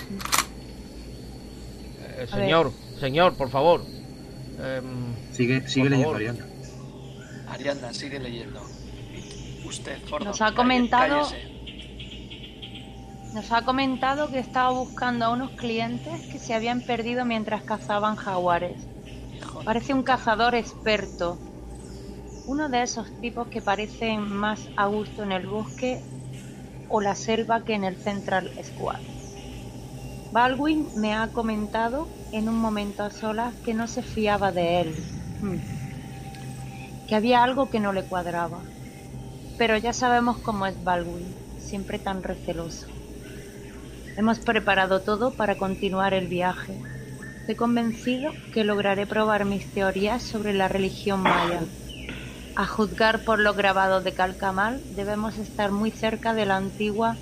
[2.19, 3.83] Eh, señor, señor, por favor.
[4.61, 4.85] Em,
[5.33, 6.17] Sigue, sigue Por leyendo, favor.
[6.17, 6.47] Ariana.
[7.49, 8.61] Ariadna, sigue leyendo.
[9.69, 9.99] Usted.
[10.25, 11.59] Nos ha comentado- cállese.
[13.35, 18.17] Nos ha comentado que estaba buscando a unos clientes que se habían perdido mientras cazaban
[18.17, 18.79] jaguares.
[19.65, 21.39] Parece un cazador experto.
[22.47, 26.01] Uno de esos tipos que parecen más a gusto en el bosque
[26.89, 29.01] o la selva que en el Central Squad.
[30.33, 34.95] Baldwin me ha comentado en un momento a solas que no se fiaba de él.
[35.43, 37.07] Hmm.
[37.07, 38.61] Que había algo que no le cuadraba.
[39.59, 42.87] Pero ya sabemos cómo es Baldwin, siempre tan receloso.
[44.17, 46.79] Hemos preparado todo para continuar el viaje.
[47.41, 51.61] Estoy convencido que lograré probar mis teorías sobre la religión maya.
[52.55, 57.17] A juzgar por los grabados de Calcamal, debemos estar muy cerca de la antigua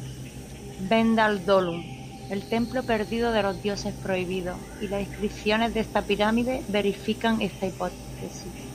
[0.79, 1.83] Bendal Dolum,
[2.31, 7.67] el templo perdido de los dioses prohibidos, y las inscripciones de esta pirámide verifican esta
[7.67, 8.66] hipótesis.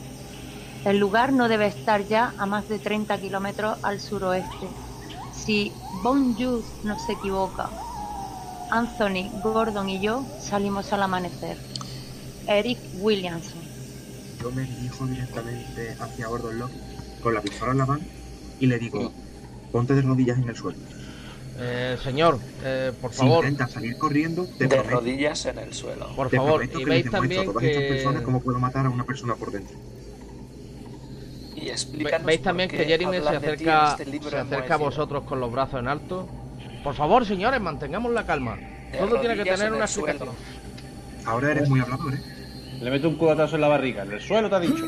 [0.84, 4.78] El lugar no debe estar ya a más de 30 kilómetros al suroeste.
[5.32, 7.78] Si Bon Jus no se equivoca,
[8.70, 11.64] Anthony, Gordon y yo salimos al amanecer.
[12.46, 13.72] Eric Williamson.
[14.38, 16.84] Yo me dirijo directamente hacia Gordon Loki
[17.20, 18.08] con la pistola en la mano
[18.58, 19.16] y le digo,
[19.72, 20.80] ponte de rodillas en el suelo.
[21.54, 25.74] eh, señor, eh, por Si favor, intentas salir corriendo, te De prometo, rodillas en el
[25.74, 26.08] suelo.
[26.16, 26.42] por te favor.
[26.42, 29.06] prometo Y que veis también a todas estas personas que cómo puedo matar a una
[29.06, 29.78] persona por dentro.
[31.62, 34.78] Y explícanos veis por también qué que Jeremy se acerca, este libro se acerca a
[34.78, 36.28] vosotros con los brazos en alto.
[36.84, 38.58] Por favor, señores, mantengamos la calma.
[38.98, 40.30] Todo tiene que tener en una explicación.
[41.26, 42.20] Ahora eres muy hablador, ¿eh?
[42.82, 44.04] Le meto un cubatazo en la barriga.
[44.04, 44.84] En el suelo te ha dicho.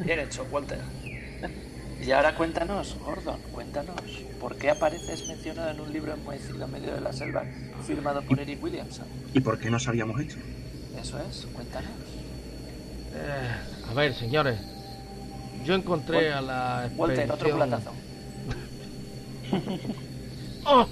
[0.00, 0.78] Bien hecho, Walter.
[2.00, 4.00] Y ahora cuéntanos, Gordon, cuéntanos,
[4.40, 7.44] ¿por qué apareces mencionado en un libro enmohecido en medio de la selva
[7.86, 9.04] firmado por Eric Williamson?
[9.34, 10.36] ¿Y por qué no sabíamos esto?
[10.98, 11.90] Eso es, cuéntanos.
[13.14, 14.58] Eh, a ver, señores.
[15.68, 17.92] Yo encontré a la Walter, otro expedición- platazo.
[20.64, 20.88] ¡Oh!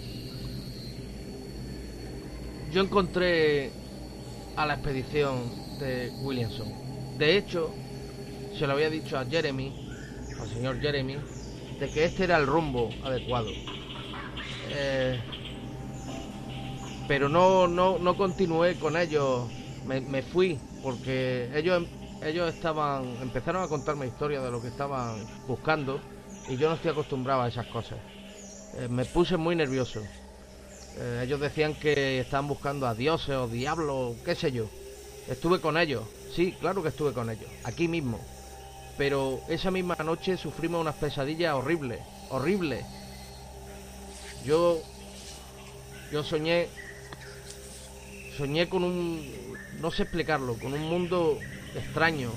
[2.70, 3.72] Yo encontré
[4.54, 6.68] a la expedición de Williamson.
[7.16, 7.74] De hecho,
[8.52, 9.72] se lo había dicho a Jeremy,
[10.38, 11.16] al señor Jeremy,
[11.80, 13.48] de que este era el rumbo adecuado.
[14.72, 15.18] Eh,
[17.08, 19.48] pero no, no, no continué con ellos.
[19.86, 21.84] Me, me fui porque ellos,
[22.22, 26.00] ellos estaban, empezaron a contarme historias de lo que estaban buscando
[26.48, 27.98] y yo no estoy acostumbrado a esas cosas.
[28.74, 30.02] Eh, me puse muy nervioso.
[30.98, 34.66] Eh, ellos decían que estaban buscando a dioses o diablos, qué sé yo.
[35.28, 36.04] Estuve con ellos,
[36.34, 38.20] sí, claro que estuve con ellos, aquí mismo.
[38.96, 42.00] Pero esa misma noche sufrimos unas pesadillas horribles,
[42.30, 42.84] horribles.
[44.44, 44.80] Yo,
[46.12, 46.68] yo soñé,
[48.38, 49.26] soñé con un,
[49.80, 51.38] no sé explicarlo, con un mundo
[51.76, 52.30] extraño,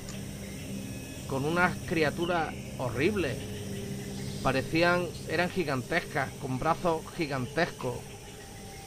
[1.27, 3.37] con unas criaturas horribles
[4.43, 7.95] parecían, eran gigantescas, con brazos gigantescos.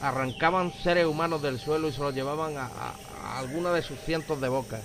[0.01, 3.97] Arrancaban seres humanos del suelo y se los llevaban a, a- a alguna de sus
[3.99, 4.81] cientos de bocas.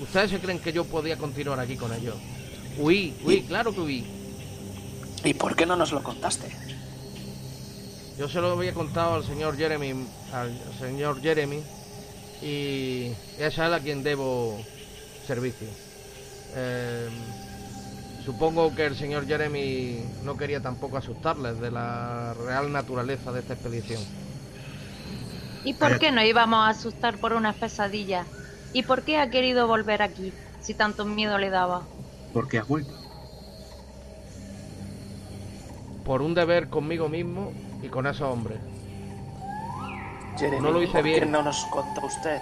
[0.00, 2.16] ¿Ustedes se creen que yo podía continuar aquí con ellos?
[2.78, 4.04] Huí, huí, claro que huí.
[5.24, 6.48] ¿Y por qué no nos lo contaste?
[8.18, 11.60] Yo se lo había contado al señor Jeremy, al señor Jeremy,
[12.42, 14.58] y es a él a quien debo
[15.26, 15.68] servicio.
[16.54, 17.08] Eh,
[18.24, 23.54] supongo que el señor Jeremy no quería tampoco asustarles de la real naturaleza de esta
[23.54, 24.02] expedición.
[25.64, 28.26] ¿Y por qué no íbamos a asustar por unas pesadillas?
[28.72, 31.86] ¿Y por qué ha querido volver aquí si tanto miedo le daba?
[32.32, 32.94] ¿Por qué has vuelto?
[36.04, 38.60] Por un deber conmigo mismo y con esos hombres.
[40.38, 41.30] Jeremy, No lo hice ¿por qué bien.
[41.32, 42.40] no nos contó usted?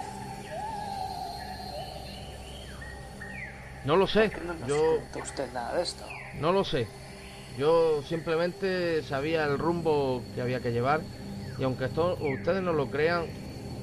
[3.85, 6.05] No lo sé, ¿Por qué no nos yo contó usted nada de esto?
[6.39, 6.87] No lo sé.
[7.57, 11.01] Yo simplemente sabía el rumbo que había que llevar
[11.57, 13.25] y aunque esto, ustedes no lo crean,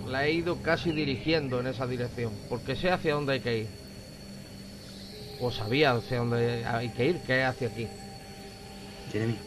[0.06, 3.68] la he ido casi dirigiendo en esa dirección, porque sé hacia dónde hay que ir.
[5.40, 7.88] O sabía hacia dónde hay que ir, que es hacia aquí.
[9.10, 9.38] Jeremy.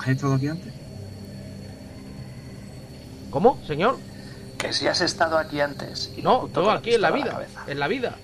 [0.00, 0.83] ¿Has estado aquí antes?
[3.34, 3.98] ¿Cómo, señor?
[4.58, 6.12] Que si has estado aquí antes.
[6.16, 8.16] y No, con aquí en la vida, en la vida,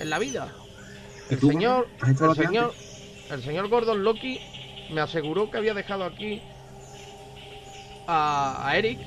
[0.00, 0.52] en la vida.
[1.30, 3.30] ¿Y El señor, el señor, antes?
[3.30, 4.40] el señor Gordon Loki
[4.90, 6.42] me aseguró que había dejado aquí
[8.08, 8.98] a, a Eric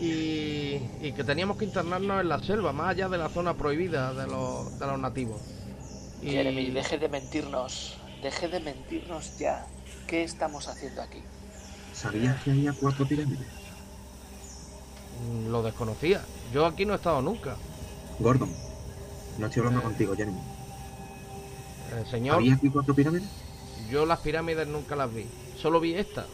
[0.00, 4.14] y, y que teníamos que internarnos en la selva, más allá de la zona prohibida
[4.14, 5.42] de los, de los nativos.
[6.22, 7.96] Y Jeremy, deje de mentirnos.
[8.22, 9.66] Deje de mentirnos ya.
[10.06, 11.24] ¿Qué estamos haciendo aquí?
[11.92, 13.63] ¿Sabías que había cuatro pirámides?
[15.18, 16.28] Mm, lo desconocía.
[16.52, 17.56] Yo aquí no he estado nunca.
[18.18, 18.50] Gordon,
[19.38, 19.82] no estoy hablando Eh.
[19.82, 20.40] contigo, Jeremy.
[21.96, 23.28] El señor, ¿Había aquí cuatro pirámides?
[23.90, 25.26] yo las pirámides nunca las vi.
[25.56, 26.26] Solo vi esta.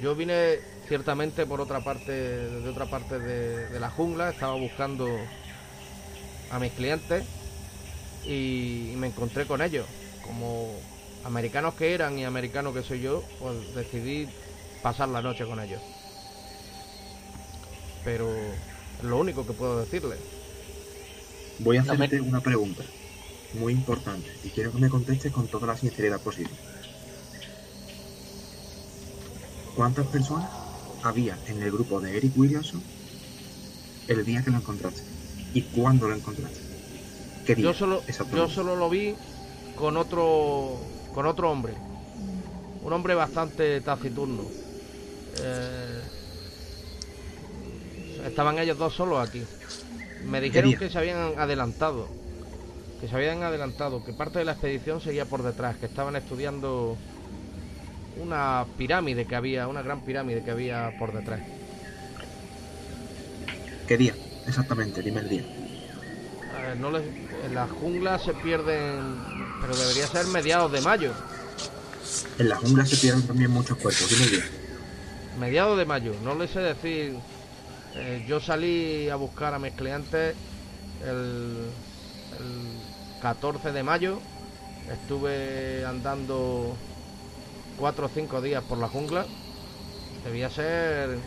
[0.00, 4.30] Yo vine ciertamente por otra parte, de otra parte de, de la jungla.
[4.30, 5.06] Estaba buscando
[6.50, 7.24] a mis clientes
[8.24, 9.86] y, y me encontré con ellos.
[10.22, 10.84] Como
[11.24, 14.28] americanos que eran y americanos que soy yo, pues decidí
[14.82, 15.80] pasar la noche con ellos.
[18.06, 20.20] Pero es lo único que puedo decirles.
[21.58, 22.84] Voy a hacerte una pregunta
[23.54, 26.52] muy importante y quiero que me contestes con toda la sinceridad posible.
[29.74, 30.48] ¿Cuántas personas
[31.02, 32.80] había en el grupo de Eric Williamson
[34.06, 35.02] el día que lo encontraste?
[35.52, 36.60] ¿Y cuándo lo encontraste?
[37.44, 37.64] ¿Qué día?
[37.64, 38.02] Yo solo,
[38.32, 39.16] yo solo lo vi
[39.74, 40.78] con otro,
[41.12, 41.74] con otro hombre,
[42.84, 44.44] un hombre bastante taciturno.
[45.40, 46.02] Eh,
[48.26, 49.42] estaban ellos dos solos aquí.
[50.24, 52.08] Me dijeron que se habían adelantado,
[53.00, 56.96] que se habían adelantado, que parte de la expedición seguía por detrás, que estaban estudiando
[58.20, 61.40] una pirámide que había, una gran pirámide que había por detrás.
[63.86, 64.14] ¿Qué día?
[64.46, 65.42] Exactamente, dime el día.
[65.42, 67.04] Eh, no les-
[67.44, 69.16] en la jungla se pierden,
[69.60, 71.12] pero debería ser mediados de mayo.
[72.38, 74.44] En la jungla se pierden también muchos cuerpos, dime el día.
[75.38, 77.14] Mediados de mayo, no les sé decir.
[77.96, 80.34] Eh, yo salí a buscar a mis clientes
[81.04, 81.70] el,
[82.38, 84.18] el 14 de mayo.
[84.90, 86.76] Estuve andando
[87.78, 89.26] 4 o 5 días por la jungla.
[90.24, 91.18] Debía ser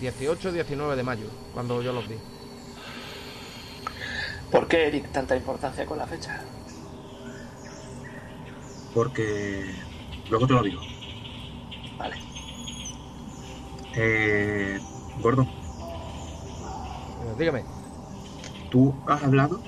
[0.00, 2.16] 18 o 19 de mayo, cuando yo los vi.
[4.50, 6.40] ¿Por qué, Eric, tanta importancia con la fecha?
[8.94, 9.74] Porque
[10.30, 10.80] luego te lo digo.
[11.98, 12.16] Vale.
[13.96, 14.78] Eh,
[15.20, 15.63] Gordon, Eh,
[17.32, 17.64] dígame,
[18.70, 19.60] ¿tú has hablado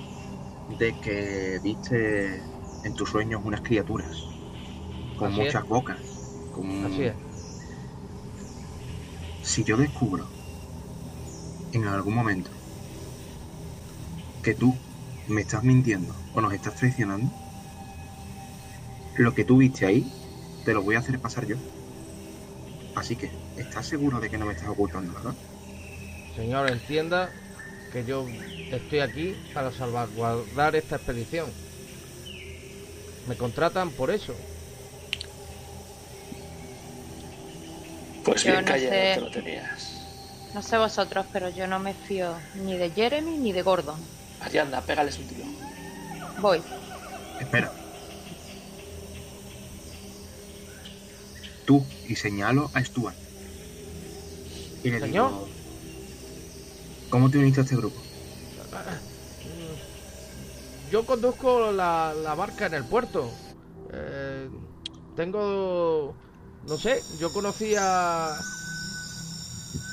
[0.68, 2.42] de que viste
[2.84, 4.16] en tus sueños unas criaturas
[5.18, 5.46] con Así es.
[5.46, 5.98] muchas bocas.
[6.54, 6.68] Con...
[6.84, 7.14] Así es.
[9.42, 10.26] Si yo descubro
[11.72, 12.50] en algún momento
[14.42, 14.74] que tú
[15.28, 17.30] me estás mintiendo o nos estás traicionando,
[19.16, 20.12] lo que tú viste ahí
[20.64, 21.56] te lo voy a hacer pasar yo.
[22.94, 25.34] Así que, ¿estás seguro de que no me estás ocultando, verdad?
[26.34, 27.30] Señor, entienda
[27.96, 28.26] que yo
[28.72, 31.46] estoy aquí para salvaguardar esta expedición.
[33.26, 34.34] Me contratan por eso.
[38.22, 39.14] Pues Yo bien no callado sé.
[39.14, 40.52] te lo tenías.
[40.52, 43.98] No sé vosotros, pero yo no me fío ni de Jeremy ni de Gordon.
[44.42, 45.44] Allá anda, pégales un tiro.
[46.38, 46.62] Voy.
[47.40, 47.72] Espera.
[51.64, 53.16] Tú, y señalo a Stuart.
[54.84, 55.30] Y le ¿Señor?
[55.30, 55.45] digo,
[57.10, 58.00] ¿cómo te uniste a este grupo?
[60.90, 63.30] Yo conduzco la, la barca en el puerto.
[63.92, 64.48] Eh,
[65.16, 66.14] tengo...
[66.66, 68.36] No sé, yo conocí a...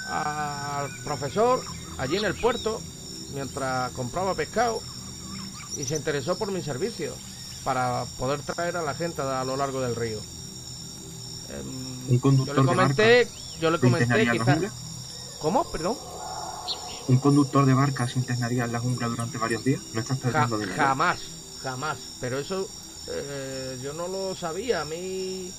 [0.07, 1.61] al profesor
[1.97, 2.80] allí en el puerto
[3.34, 4.82] mientras compraba pescado
[5.78, 7.16] y se interesó por mis servicios
[7.64, 10.20] para poder traer a la gente a lo largo del río.
[11.49, 13.28] Em, Un conductor yo le de comenté,
[13.59, 14.59] yo le ¿Te comenté quizás...
[15.39, 15.70] ¿Cómo?
[15.72, 15.95] Perdón.
[17.08, 19.82] ¿Un conductor de barca se internaría en la jungla durante varios días?
[19.93, 20.78] No estás Ja- perdiendo dinero.
[20.82, 21.20] jamás,
[21.62, 21.97] jamás.
[22.22, 22.68] Pero eso
[23.08, 24.82] eh, yo no lo sabía.
[24.82, 25.51] A mí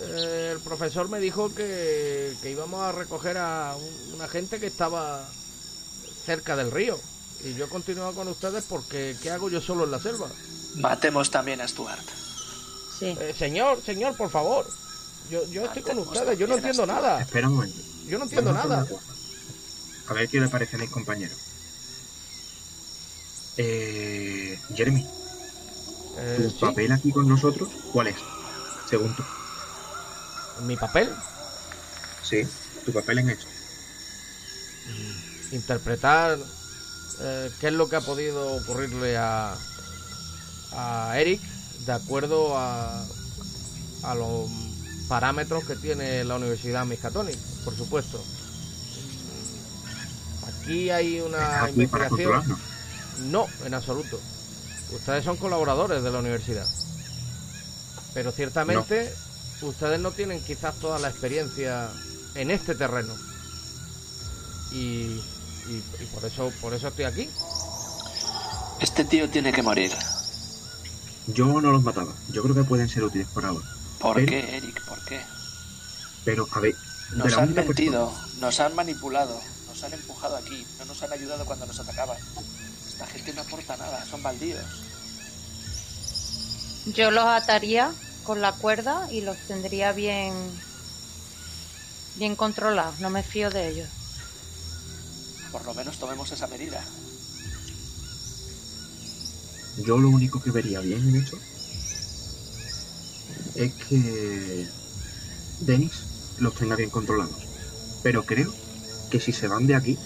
[0.00, 4.66] eh, el profesor me dijo que, que íbamos a recoger a un- una gente que
[4.66, 5.24] estaba
[6.24, 6.98] cerca del río.
[7.44, 10.26] Y yo he continuado con ustedes porque ¿qué hago yo solo en la selva?
[10.76, 12.04] Matemos también a Stuart.
[12.98, 13.16] Sí.
[13.20, 14.66] Eh, señor, señor, por favor.
[15.30, 17.20] Yo, yo estoy con ustedes, yo no entiendo nada.
[17.20, 17.78] Espera un momento.
[18.08, 18.84] Yo no entiendo nada.
[20.08, 21.38] A ver qué le parece a mis compañeros.
[23.56, 25.04] Eh, Jeremy,
[26.20, 28.16] Eh, ¿tu sí, papel aquí con nosotros cuál es?
[28.88, 29.22] Según tú.
[30.66, 31.08] mi papel,
[32.22, 32.42] Sí,
[32.84, 33.46] tu papel en esto.
[35.52, 36.38] interpretar
[37.20, 39.54] eh, qué es lo que ha podido ocurrirle a,
[40.72, 41.40] a Eric
[41.86, 43.02] de acuerdo a,
[44.02, 44.50] a los
[45.08, 48.22] parámetros que tiene la Universidad Miskatonic, por supuesto.
[50.68, 52.58] Aquí hay una aquí investigación.
[53.30, 54.20] No, en absoluto.
[54.92, 56.66] Ustedes son colaboradores de la universidad.
[58.12, 59.10] Pero ciertamente
[59.62, 61.88] ustedes no tienen quizás toda la experiencia
[62.34, 63.14] en este terreno.
[64.72, 64.76] Y,
[65.68, 67.30] y- y por eso por eso estoy aquí.
[68.80, 69.90] Este tío tiene que morir.
[71.28, 72.12] Yo no los mataba.
[72.30, 73.66] Yo creo que pueden ser útiles por ahora.
[73.98, 74.84] ¿Por Pero- qué, Eric?
[74.86, 75.20] ¿Por qué?
[76.24, 76.74] Pero, a ver,
[77.14, 79.40] Nos han mentido, nos han manipulado,
[79.78, 82.16] nos han empujado aquí, no nos han ayudado cuando nos atacaban.
[82.88, 84.64] Esta gente no aporta nada, son baldíos.
[86.86, 87.92] Yo los ataría
[88.24, 90.34] con la cuerda y los tendría bien
[92.16, 92.98] bien controlados.
[92.98, 93.88] No me fío de ellos.
[95.52, 96.84] Por lo menos tomemos esa medida.
[99.86, 101.38] yo lo único que vería bien en esto
[103.54, 104.66] es que
[105.60, 105.92] Dennis
[106.38, 107.46] los tenga bien controlados.
[108.02, 108.52] Pero creo
[109.10, 109.98] que si se van de aquí,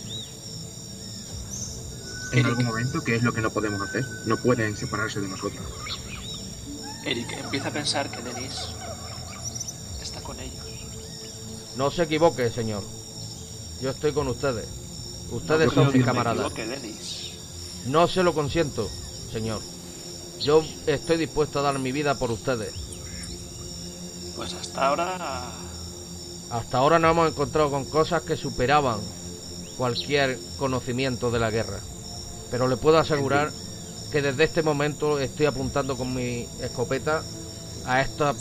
[2.32, 2.46] en Eric.
[2.46, 4.04] algún momento, ¿qué es lo que no podemos hacer?
[4.26, 5.62] No pueden separarse de nosotros.
[7.04, 8.52] Eric empieza a pensar que Denis
[10.00, 10.64] está con ellos.
[11.76, 12.82] No se equivoque, señor.
[13.80, 14.66] Yo estoy con ustedes.
[15.30, 16.52] Ustedes No, son mis camaradas.
[16.52, 16.94] que.
[17.86, 18.88] No se lo consiento,
[19.32, 19.60] señor.
[20.40, 22.72] Yo estoy dispuesto a dar mi vida por ustedes.
[24.36, 25.50] Pues hasta ahora
[26.52, 29.00] Hasta ahora nos hemos encontrado con cosas que superaban
[29.78, 31.78] cualquier conocimiento de la guerra.
[32.50, 33.50] Pero le puedo asegurar
[34.10, 37.22] que desde este momento estoy apuntando con mi escopeta
[37.86, 38.34] a esta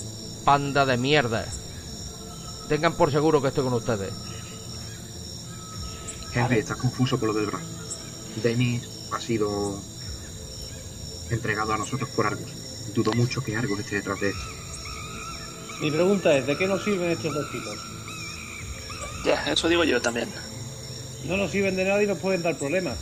[0.44, 1.46] panda de mierda.
[2.68, 4.12] Tengan por seguro que estoy con ustedes.
[6.34, 7.66] Henry, estás confuso por lo del brazo.
[8.44, 9.80] Dennis ha sido
[11.30, 12.52] entregado a nosotros por Argos.
[12.94, 14.44] Dudo mucho que Argos esté detrás de esto.
[15.80, 18.01] Mi pregunta es, ¿de qué nos sirven estos dos tipos?
[19.26, 20.30] Ya, eso digo yo también.
[21.26, 22.98] No nos sirven de nada y nos pueden dar problemas.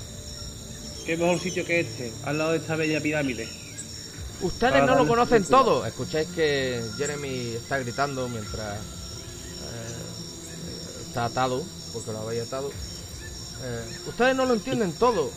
[1.05, 3.47] ¿Qué mejor sitio que este, al lado de esta bella pirámide?
[4.41, 5.85] Ustedes Para no lo conocen todo.
[5.85, 9.95] Escucháis que Jeremy está gritando mientras eh,
[11.07, 11.63] está atado,
[11.93, 12.69] porque lo habéis atado.
[12.69, 15.31] Eh, ustedes no lo entienden todo.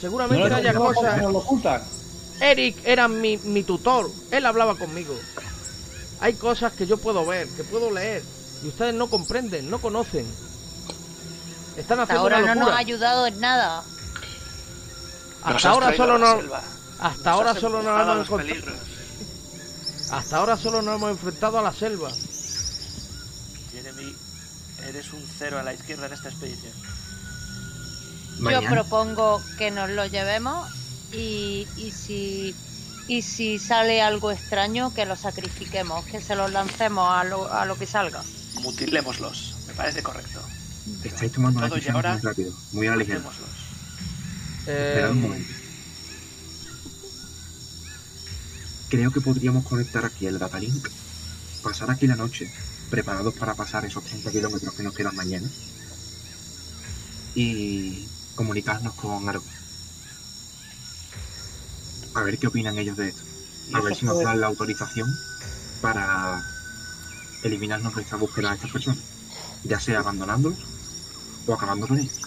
[0.00, 1.22] Seguramente No, haya no, no, cosas.
[1.24, 1.82] ocultan.
[2.40, 4.10] Eric era mi, mi tutor.
[4.30, 5.14] Él hablaba conmigo.
[6.20, 8.22] Hay cosas que yo puedo ver, que puedo leer.
[8.62, 10.26] Y ustedes no comprenden, no conocen.
[11.76, 13.82] Están Hasta haciendo ahora una no nos ha ayudado en nada.
[15.42, 16.62] Hasta has ahora solo nos, selva.
[17.00, 18.72] Hasta ahora solo nos hemos encontrado.
[20.12, 22.10] Hasta ahora solo nos hemos enfrentado a la selva.
[23.72, 24.14] Jeremy,
[24.86, 26.72] eres un cero a la izquierda en esta expedición.
[28.38, 30.68] Yo propongo que nos lo llevemos
[31.12, 32.54] y, y si
[33.08, 37.64] y si sale algo extraño que lo sacrifiquemos, que se lo lancemos a lo, a
[37.64, 38.22] lo que salga.
[38.62, 39.54] Mutilémoslos.
[39.66, 40.40] Me parece correcto.
[41.04, 43.18] estáis tomando Todo y decisiones ahora- muy rápido, muy a la ligera.
[44.66, 45.52] Esperad un Eh, momento.
[48.88, 50.86] Creo que podríamos conectar aquí el datalink,
[51.62, 52.52] pasar aquí la noche,
[52.90, 55.48] preparados para pasar esos 30 kilómetros que nos quedan mañana,
[57.34, 59.42] y comunicarnos con Aro.
[62.14, 63.22] A ver qué opinan ellos de esto.
[63.72, 65.08] A ver si nos dan la autorización
[65.80, 66.42] para
[67.42, 68.98] eliminarnos nuestra búsqueda de estas personas,
[69.64, 70.58] ya sea abandonándolos
[71.46, 72.20] o acabando con ellos.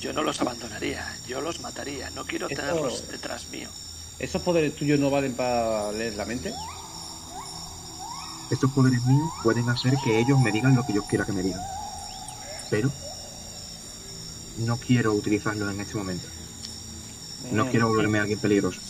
[0.00, 2.10] Yo no los abandonaría, yo los mataría.
[2.10, 3.68] No quiero Esto- tenerlos detrás mío.
[4.18, 6.52] ¿Esos poderes tuyos no valen para leer la mente?
[8.50, 11.42] Estos poderes míos pueden hacer que ellos me digan lo que yo quiera que me
[11.42, 11.60] digan.
[12.70, 12.92] Pero
[14.58, 16.26] no quiero utilizarlo en este momento.
[17.50, 17.70] No Mm.
[17.70, 18.80] quiero volverme alguien peligroso.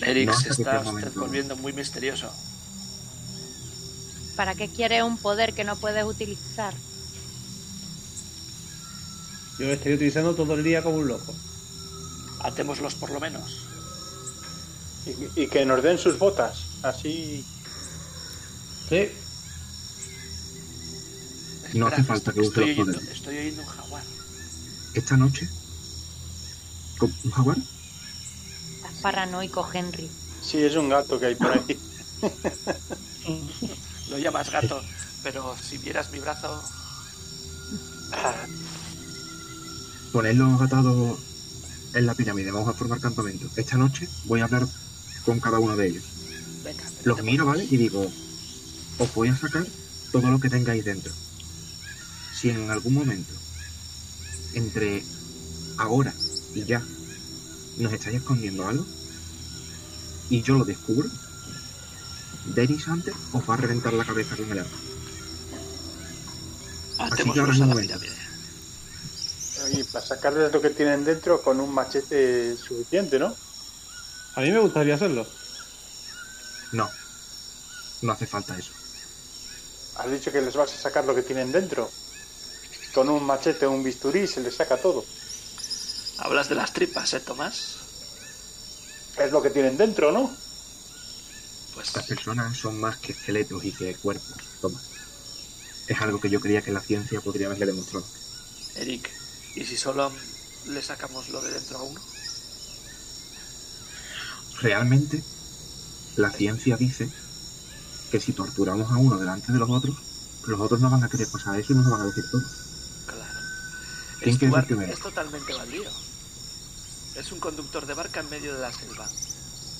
[0.00, 2.30] Eric, No, se está usted volviendo muy misterioso.
[4.36, 6.74] ¿Para qué quieres un poder que no puedes utilizar?
[9.58, 11.34] Yo lo estoy utilizando todo el día como un loco.
[12.40, 13.62] Atémoslos por lo menos.
[15.06, 16.58] Y, y que nos den sus botas.
[16.82, 17.44] Así.
[18.90, 19.08] Sí,
[21.72, 23.16] No hace falta que use estoy los oyendo, poderes.
[23.16, 24.02] estoy oyendo un jaguar.
[24.94, 25.48] Esta noche,
[26.98, 27.56] ¿con un jaguar?
[28.76, 30.10] Estás paranoico, Henry.
[30.42, 31.78] Sí, es un gato que hay por ahí.
[34.10, 34.80] Lo llamas gato,
[35.22, 36.62] pero si vieras mi brazo,
[40.12, 41.18] Ponedlos atados
[41.94, 42.50] en la pirámide.
[42.50, 43.48] Vamos a formar campamento.
[43.56, 44.66] Esta noche voy a hablar
[45.24, 46.04] con cada uno de ellos.
[46.64, 46.84] venga.
[47.04, 47.66] Los miro, ¿vale?
[47.68, 48.10] Y digo,
[48.98, 49.66] os voy a sacar
[50.12, 51.12] todo lo que tengáis dentro.
[52.32, 53.32] Si en algún momento,
[54.54, 55.04] entre
[55.78, 56.14] ahora
[56.54, 56.82] y ya,
[57.78, 58.86] nos estáis escondiendo algo,
[60.30, 61.08] y yo lo descubro,
[62.54, 64.78] Dennis antes os va a reventar la cabeza con el arma.
[67.32, 67.98] que ahora es momento.
[69.72, 73.34] Y para sacarles lo que tienen dentro con un machete suficiente, ¿no?
[74.36, 75.26] a mí me gustaría hacerlo.
[76.72, 76.88] No,
[78.02, 78.72] no hace falta eso.
[79.96, 81.90] Has dicho que les vas a sacar lo que tienen dentro.
[82.94, 85.04] Con un machete o un bisturí se les saca todo.
[86.18, 87.76] Hablas de las tripas, ¿eh, Tomás?
[89.18, 90.30] Es lo que tienen dentro, ¿no?
[91.76, 94.32] Pues Estas personas son más que esqueletos y que cuerpos.
[94.62, 94.80] Toma.
[95.86, 98.06] Es algo que yo creía que la ciencia podría haberle demostrado.
[98.76, 99.10] Eric,
[99.54, 100.10] ¿y si solo
[100.64, 102.00] le sacamos lo de dentro a uno?
[104.62, 105.22] Realmente,
[106.16, 107.10] la ciencia dice
[108.10, 109.96] que si torturamos a uno delante de los otros,
[110.46, 112.42] los otros no van a querer pasar eso y nos van a decir todo.
[113.04, 113.40] Claro.
[114.22, 114.92] ¿Quién quiere ser Stuart primero?
[114.94, 115.90] es totalmente baldío.
[117.16, 119.06] Es un conductor de barca en medio de la selva.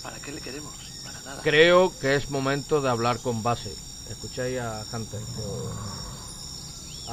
[0.02, 0.85] ¿Para qué le queremos?
[1.04, 1.42] Para nada.
[1.42, 3.74] creo que es momento de hablar con base.
[4.10, 5.20] Escucháis a Hunter.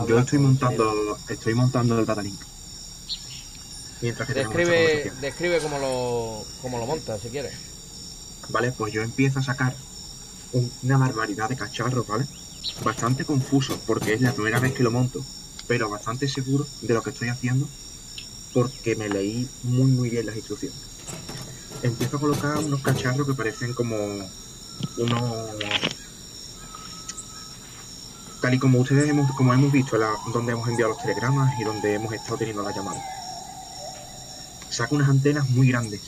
[0.08, 2.40] Yo estoy montando, estoy montando el datalink.
[4.02, 5.22] Mientras que Describe, conversación.
[5.22, 7.54] describe cómo lo, cómo lo montas, si quieres.
[8.50, 9.76] Vale, pues yo empiezo a sacar
[10.52, 12.26] un- una barbaridad de cacharros, ¿vale?
[12.84, 15.24] Bastante confuso porque es la primera vez que lo monto,
[15.68, 17.70] pero bastante seguro de lo que estoy haciendo
[18.54, 20.78] porque me leí muy muy bien las instrucciones.
[21.84, 23.96] Empiezo a colocar unos cacharros que parecen como
[24.98, 25.52] unos
[28.42, 31.64] tal y como ustedes hemos, como hemos visto la- donde hemos enviado los telegramas y
[31.64, 33.04] donde hemos estado teniendo las llamadas.
[34.70, 36.02] Saco unas antenas muy grandes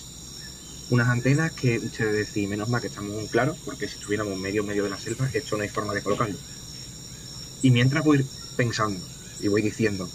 [0.92, 4.64] unas antenas que ustedes decís, menos mal que estamos en claro, porque si estuviéramos medio
[4.64, 6.38] medio de la selva, esto no hay forma de colocarlo.
[7.64, 8.24] Y mientras voy
[8.56, 9.04] pensando
[9.40, 10.08] y voy diciendo,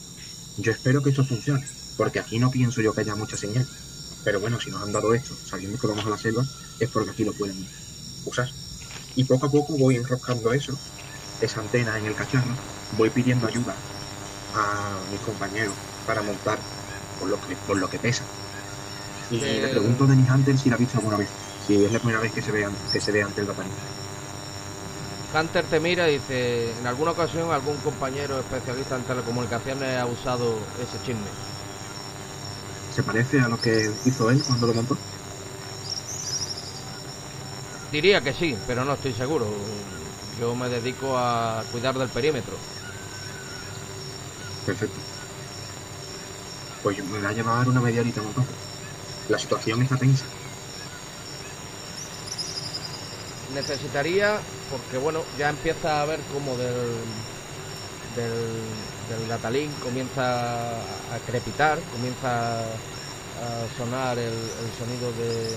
[0.58, 1.66] yo espero que esto funcione,
[1.96, 3.66] porque aquí no pienso yo que haya mucha señal.
[4.24, 6.44] Pero bueno, si nos han dado esto, sabiendo que vamos a la selva,
[6.78, 7.56] es porque aquí lo pueden
[8.24, 8.48] usar.
[9.14, 10.72] Y poco a poco voy enroscando eso,
[11.40, 12.54] esa antena en el cacharro,
[12.96, 13.74] voy pidiendo ayuda
[14.54, 15.74] a mis compañeros
[16.06, 16.58] para montar
[17.18, 18.24] por lo que, por lo que pesa.
[19.30, 21.30] Y Eh, le pregunto a Denis Hunter si la ha visto alguna vez,
[21.66, 23.72] si es la primera vez que se ve, que se ve ante el Datalink.
[25.32, 30.54] Hunter te mira y dice, en alguna ocasión algún compañero especialista en telecomunicaciones ha usado
[30.82, 31.49] ese chisme.
[32.94, 34.96] ¿Se parece a lo que hizo él cuando lo montó?
[37.92, 39.46] Diría que sí, pero no estoy seguro.
[40.40, 42.54] Yo me dedico a cuidar del perímetro.
[44.66, 44.98] Perfecto.
[46.82, 48.50] Pues me voy a llevar una media horita montando.
[49.28, 50.24] La situación está tensa.
[53.54, 54.38] necesitaría,
[54.70, 57.02] porque bueno, ya empieza a ver como del,
[58.16, 58.62] del,
[59.10, 65.56] del Gatalín comienza a crepitar, comienza a sonar el, el sonido de,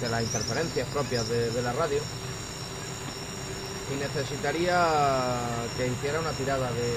[0.00, 2.00] de las interferencias propias de, de la radio.
[3.92, 4.86] Y necesitaría
[5.76, 6.88] que hiciera una tirada de,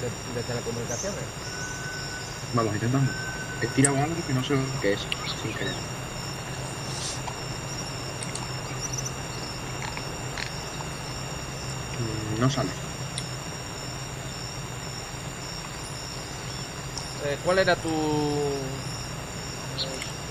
[0.00, 1.24] de, de telecomunicaciones.
[2.54, 3.10] Vamos, intentando.
[3.60, 5.00] He tirado algo que no sé lo que es,
[5.42, 5.74] sin querer.
[12.40, 12.70] No sale.
[17.24, 17.94] Eh, ¿Cuál era tu, tu,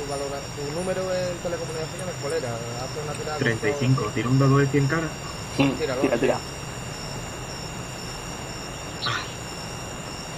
[0.10, 2.16] valora- tu número en telecomunicaciones?
[2.22, 2.50] ¿Cuál era?
[2.50, 3.38] Hace una tirada.
[3.38, 4.12] con 35.
[4.16, 5.10] Tiro un dado de 100 caras.
[5.58, 6.02] Mm, Tíralo.
[6.02, 6.38] Tira, tira.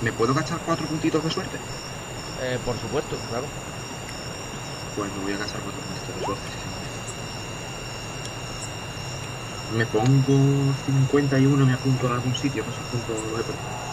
[0.02, 1.58] ¿Me puedo gastar cuatro puntitos de suerte?
[2.42, 3.46] Eh, por supuesto, claro.
[4.96, 6.59] Pues me voy a gastar cuatro puntitos de suerte.
[9.76, 13.90] Me pongo 51 y me apunto en algún sitio, los he perdido.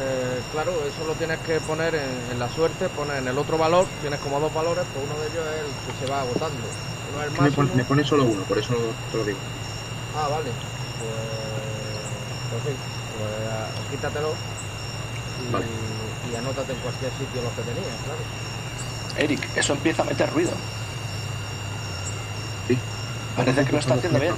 [0.00, 3.58] Eh, claro, eso lo tienes que poner en, en la suerte, pones en el otro
[3.58, 6.62] valor, tienes como dos valores, pues uno de ellos es el que se va agotando.
[7.12, 8.74] Uno es el me, pone, me pone solo uno, por eso
[9.10, 9.38] te lo digo.
[10.16, 10.50] Ah, vale.
[10.98, 11.10] Pues,
[12.50, 12.74] pues sí,
[13.18, 14.30] pues quítatelo
[15.48, 15.66] y, Vale.
[16.30, 18.22] y anótate en cualquier sitio los que tenías, claro.
[19.18, 20.52] Eric, eso empieza a meter ruido.
[23.38, 24.34] Parece que lo está haciendo bien.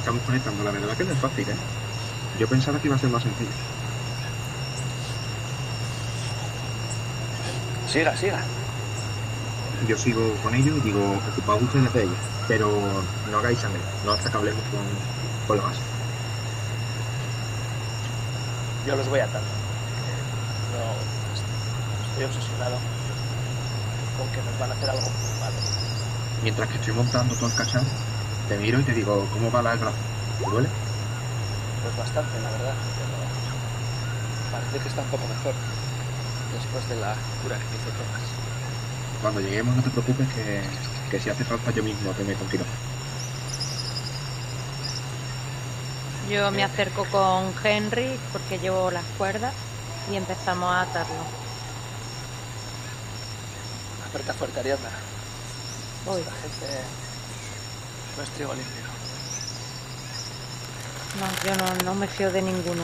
[0.00, 1.56] Estamos conectando, la verdad que no es fácil, ¿eh?
[2.38, 3.48] Yo pensaba que iba a ser más sencillo.
[7.90, 8.44] Siga, siga.
[9.88, 11.00] Yo sigo con ellos y digo,
[11.32, 12.18] ocupaos ustedes de ellos,
[12.48, 12.70] pero
[13.30, 15.80] no hagáis sangre, no hasta que hablemos con, con la base.
[18.86, 19.48] Yo los voy atando.
[20.74, 22.76] No, estoy obsesionado
[24.18, 25.08] con que nos van a hacer algo
[25.40, 25.87] malo.
[26.42, 27.86] Mientras que estoy montando todo el cacharro,
[28.48, 29.96] te miro y te digo, ¿cómo va la brazo?
[30.38, 30.68] ¿Te duele?
[31.82, 32.74] Pues bastante, la verdad.
[32.96, 35.54] Pero parece que está un poco mejor.
[36.54, 38.22] Después de la cura que me hizo Tomás.
[39.20, 40.62] Cuando lleguemos no te preocupes que,
[41.10, 42.66] que si hace falta yo mismo te me continúo.
[46.30, 49.54] Yo me acerco con Henry porque llevo las cuerdas
[50.12, 51.16] y empezamos a atarlo.
[54.06, 55.07] Aprieta fuerte, Ariadna.
[56.04, 56.20] Voy.
[56.20, 56.66] Esta gente
[58.16, 58.82] no es trigo limpio.
[61.18, 62.82] No, yo no, no me fío de ninguno.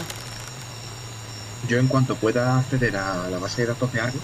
[1.68, 4.18] Yo en cuanto pueda acceder a la base de datos de Argo,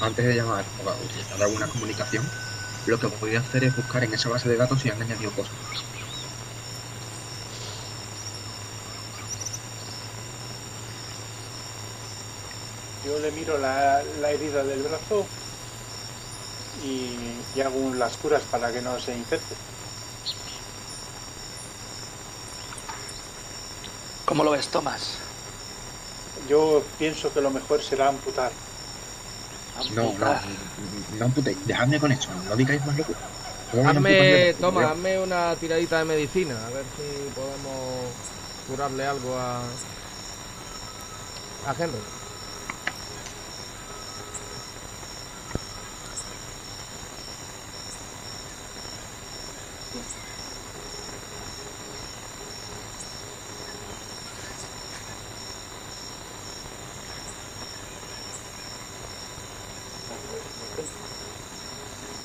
[0.00, 2.28] antes de llamar o utilizar alguna comunicación,
[2.86, 5.30] lo que voy a hacer es buscar en esa base de datos si han añadido
[5.32, 5.52] cosas.
[13.04, 15.26] Yo le miro la, la herida del brazo
[16.84, 17.16] y,
[17.54, 19.54] y hago las curas para que no se infecte.
[24.24, 25.18] ¿Cómo lo ves, Tomás?
[26.48, 28.50] Yo pienso que lo mejor será amputar.
[29.94, 30.40] No, no,
[31.18, 33.18] no amputéis, dejadme con eso, no digáis más locura.
[33.70, 38.06] ¿Cómo voy a amputar Hazme, toma, hazme una tiradita de medicina, a ver si podemos
[38.68, 39.60] curarle algo a,
[41.66, 41.98] a Henry.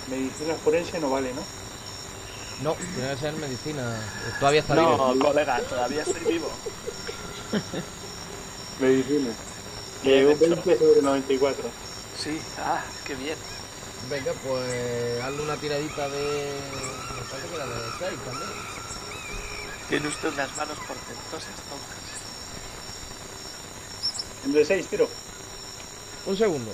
[0.10, 1.42] Medicina forense no vale, ¿no?
[2.64, 3.96] No, tiene que ser medicina.
[4.40, 5.14] Todavía está vivo.
[5.14, 6.50] No, colega, todavía estoy vivo.
[8.80, 9.30] Medicina.
[10.04, 10.64] Eh, un hecho.
[10.64, 11.64] 20 sobre 94.
[12.18, 13.38] Sí, ah, qué bien.
[14.10, 16.52] Venga, pues hazle una tiradita de.
[17.16, 18.50] Me parece que era de 6 también.
[19.90, 21.98] Tiene usted unas manos portentosas, Tomás.
[24.46, 25.10] En de 6 tiro.
[26.26, 26.72] Un segundo.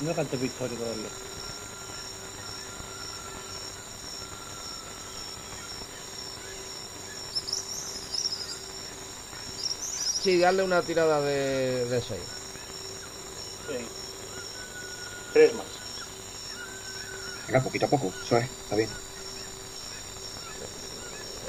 [0.00, 1.08] No cantes victoria todavía.
[10.22, 12.20] Sí, darle una tirada de, de 6.
[13.68, 13.88] Sí.
[15.32, 15.75] Tres más.
[17.46, 18.90] Venga, poquito a poco, eso es, está bien.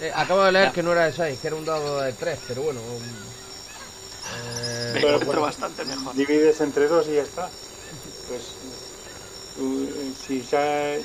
[0.02, 0.74] Eh, acabo de leer Ya.
[0.74, 2.80] que no era de 6, que era un dado de 3, pero bueno.
[4.30, 5.42] eh, Me Pero encuentro bueno.
[5.42, 6.16] bastante mejor.
[6.16, 7.50] Divides entre dos y ya está.
[8.28, 8.44] Pues
[9.56, 10.98] tú, eh, si ya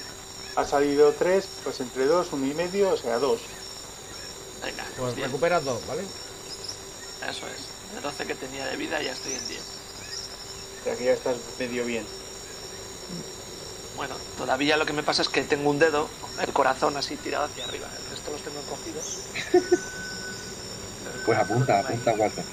[0.57, 3.41] ha salido tres, pues entre dos, uno y medio, o sea, dos.
[4.63, 5.27] Venga, pues 10.
[5.29, 6.03] recuperas 2, ¿vale?
[7.29, 7.95] Eso es.
[7.95, 9.61] De 12 que tenía de vida ya estoy en 10.
[10.81, 12.05] O sea que ya estás medio bien.
[14.03, 16.09] Bueno, todavía lo que me pasa es que tengo un dedo,
[16.45, 17.87] el corazón así tirado hacia arriba.
[17.87, 19.21] El resto los tengo encogidos.
[21.25, 22.45] Pues apunta, apunta, Walter.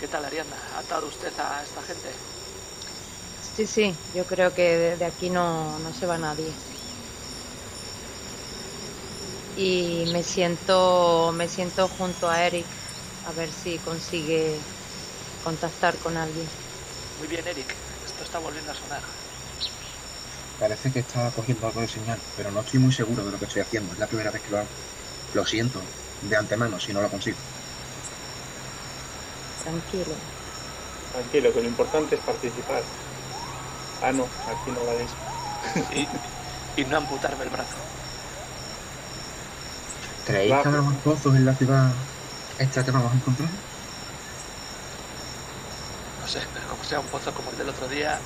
[0.00, 0.56] ¿Qué tal, Ariadna?
[0.74, 2.08] ¿Ha atado usted a esta gente?
[3.56, 6.50] Sí, sí, yo creo que de, de aquí no, no se va nadie.
[9.56, 12.66] Y me siento, me siento junto a Eric
[13.28, 14.58] a ver si consigue
[15.48, 16.46] contactar con alguien.
[17.20, 17.64] Muy bien, Eric.
[18.06, 19.00] Esto está volviendo a sonar.
[20.60, 23.46] Parece que está cogiendo algo de señal, pero no estoy muy seguro de lo que
[23.46, 23.90] estoy haciendo.
[23.94, 24.68] Es la primera vez que lo hago.
[25.32, 25.80] Lo siento
[26.20, 27.38] de antemano si no lo consigo.
[29.62, 30.14] Tranquilo.
[31.12, 32.82] Tranquilo, que lo importante es participar.
[34.02, 35.06] Ah, no, aquí no vale
[36.76, 37.76] Y, y no amputarme el brazo.
[40.26, 41.90] ¿Creéis que habrá más pozos en la ciudad
[42.58, 43.48] esta que vamos a encontrar?
[46.28, 48.18] No sé, pero como sea un pozo como el del otro día,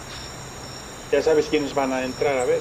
[1.12, 2.60] Ya sabes quiénes van a entrar a ver.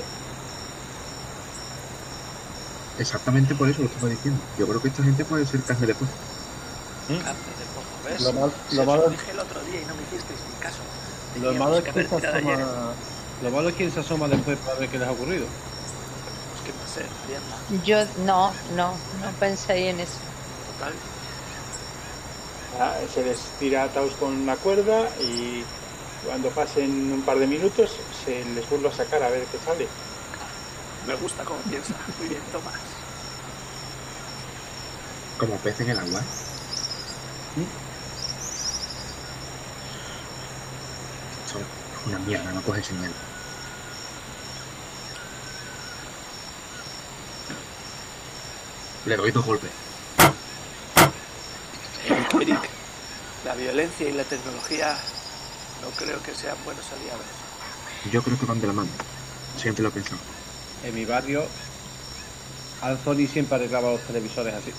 [2.99, 4.39] Exactamente por eso lo estaba diciendo.
[4.59, 6.11] Yo creo que esta gente puede ser carne de pozo.
[7.07, 7.23] carne
[7.57, 8.21] de pozo, ¿ves?
[8.21, 10.77] Lo mal- Si lo malo- dije el otro día y no me hicisteis ni caso.
[11.41, 12.61] Lo malo es que que ayer.
[12.61, 12.93] asoma.
[13.41, 15.45] Lo malo es quien se asoma después para ver qué les ha ocurrido.
[16.51, 17.83] Pues qué va a ser.
[17.83, 20.19] Yo no, no, no pensé en eso.
[20.77, 20.93] Total.
[22.79, 25.63] Ah, se les tira atados con una cuerda y
[26.25, 29.87] cuando pasen un par de minutos se les vuelve a sacar a ver qué sale.
[31.07, 31.95] Me gusta cómo piensa.
[32.19, 32.79] Muy bien, Tomás.
[35.37, 36.21] Como pez en el agua.
[41.45, 43.11] Esto es una mierda, no coge señal.
[49.05, 49.90] Le doy dos golpes.
[52.39, 52.69] Eric,
[53.41, 54.97] la violencia y la tecnología
[55.81, 57.25] no creo que sean buenos aliados.
[58.11, 58.89] Yo creo que van de la mano.
[59.55, 60.21] Siempre lo he pensado.
[60.81, 61.41] En mi barrio,
[62.81, 64.71] Anthony siempre arreglaba los televisores así.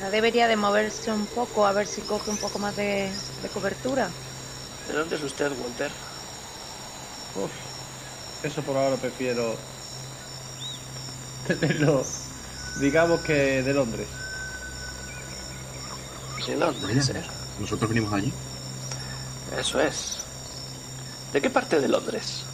[0.00, 3.50] Ya debería de moverse un poco a ver si coge un poco más de, de
[3.50, 4.06] cobertura.
[4.86, 5.90] ¿De dónde es usted, Walter?
[7.34, 7.52] Uf,
[8.42, 9.56] eso por ahora prefiero
[11.42, 12.04] tenerlo,
[12.78, 14.06] digamos que de Londres.
[16.46, 17.22] De Londres, ¿eh?
[17.58, 18.32] Nosotros venimos allí.
[19.58, 20.18] Eso es.
[21.32, 22.44] ¿De qué parte de Londres?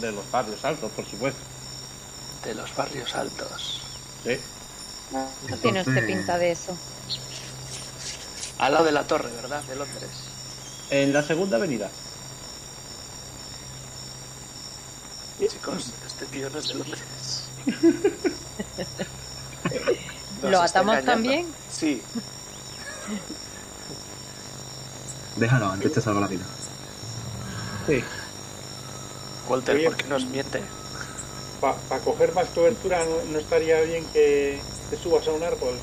[0.00, 1.40] De los barrios altos, por supuesto.
[2.44, 3.80] De los barrios altos.
[4.24, 4.38] Sí.
[5.12, 6.76] No tiene usted pinta de eso.
[8.58, 9.62] Al lado de la torre, ¿verdad?
[9.64, 10.10] De Londres.
[10.90, 11.90] En la segunda avenida.
[15.38, 17.04] Chicos, este tío no es de Londres.
[20.42, 21.46] ¿Lo atamos también?
[21.70, 22.02] Sí.
[25.36, 26.44] Déjalo, antes te salva la vida.
[27.86, 28.02] Sí.
[29.48, 29.84] Walter, Oye.
[29.86, 30.62] ¿por qué nos miente?
[31.60, 34.60] Para coger más cobertura no, no estaría bien que
[34.90, 35.74] te subas a un árbol.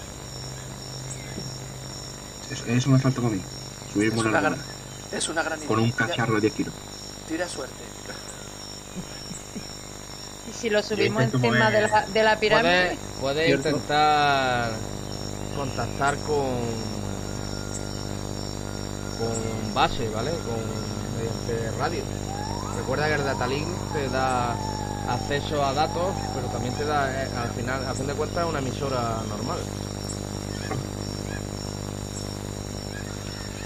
[2.51, 3.41] Eso, eso me falta para mí.
[3.41, 4.57] Es Subirme una, una gran,
[5.11, 5.95] es una gran con un idea.
[5.97, 6.73] Cacharro de 10 kilos.
[7.27, 7.94] Tira suerte.
[10.65, 12.97] ¿Y si lo subimos encima de la, de la pirámide?
[13.21, 13.69] Cierto.
[13.69, 14.71] intentar
[15.55, 16.95] contactar con
[19.19, 20.31] con base, ¿vale?
[20.31, 20.57] Con
[21.19, 22.01] mediante radio.
[22.77, 24.55] Recuerda que el datalink te da
[25.07, 28.57] acceso a datos, pero también te da, eh, al final, a fin de cuentas, una
[28.57, 29.59] emisora normal.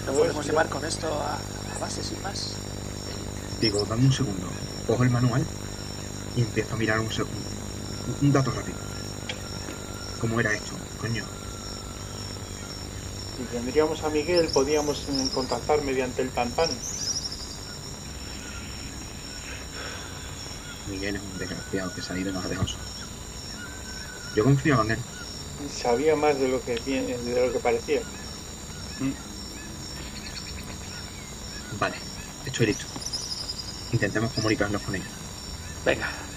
[0.06, 2.56] ¿No podemos llevar con esto a, a base sin más?
[3.62, 4.48] Digo, dame un segundo.
[4.86, 5.46] Cojo el manual
[6.40, 7.50] y empiezo a mirar un segundo.
[8.06, 8.80] Un, dato rápido.
[10.18, 10.76] ¿Cómo era esto?
[10.98, 11.26] Coño.
[13.34, 16.86] Si tendríamos a Miguel, podíamos mm, contactar mediante el tantán.
[20.84, 23.08] Miguel es un desgraciado que se ha ido y nos ha dejado solos.
[24.34, 25.06] Yo confiaba en él.
[25.70, 28.04] Sabía más de lo que, pi- de lo que parecía.
[31.72, 31.98] Vale,
[32.44, 32.86] estoy listo.
[33.92, 35.14] Intentemos comunicarnos con ellos.
[35.84, 36.29] Venga.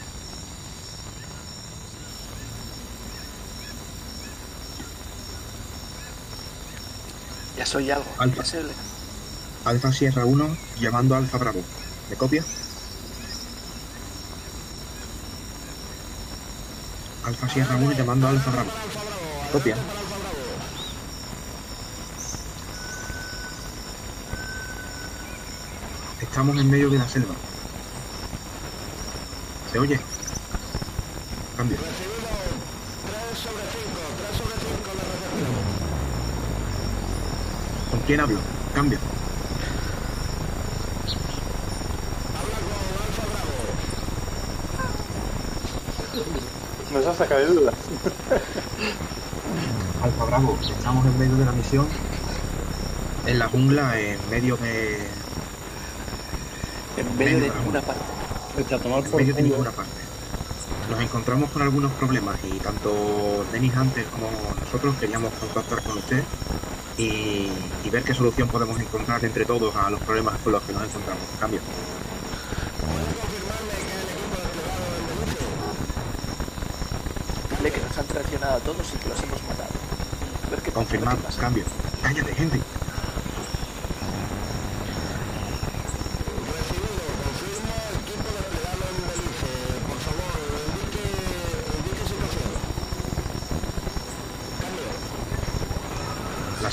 [7.63, 8.11] Ya soy algo.
[8.19, 8.43] Alfa.
[8.43, 8.73] Es el-
[9.65, 11.63] Alfa Sierra 1 llamando a Alfa Bravo.
[12.11, 12.45] ¿Me copia?
[17.25, 18.71] Alfa Sierra 1 llamando a Alfa Bravo.
[19.53, 19.77] Copia.
[26.21, 27.35] Estamos en medio de la selva.
[29.73, 30.01] ¿Se oye?
[31.57, 31.79] Cambio.
[38.13, 38.41] Quién hablo?
[38.75, 38.99] Cambio.
[46.93, 47.75] Nos ha sacado de dudas.
[50.03, 51.87] Alfa Bravo, estamos en medio de la misión.
[53.25, 54.99] En la jungla, en medio de.
[56.99, 58.03] En medio de ninguna parte.
[58.59, 60.03] En medio de ninguna parte.
[60.91, 64.29] Nos encontramos con algunos problemas y tanto Denis Hunter como
[64.61, 66.23] nosotros queríamos contactar con usted
[67.03, 67.53] y,
[67.85, 70.85] y ver qué solución podemos encontrar entre todos a los problemas con los que nos
[70.85, 71.23] encontramos.
[71.41, 71.61] Cambio.
[77.63, 79.71] Que nos han traicionado a todos y que los hemos matado.
[80.51, 81.41] Ver qué pasa.
[81.41, 81.65] Cambio.
[82.03, 82.61] Cállate, gente.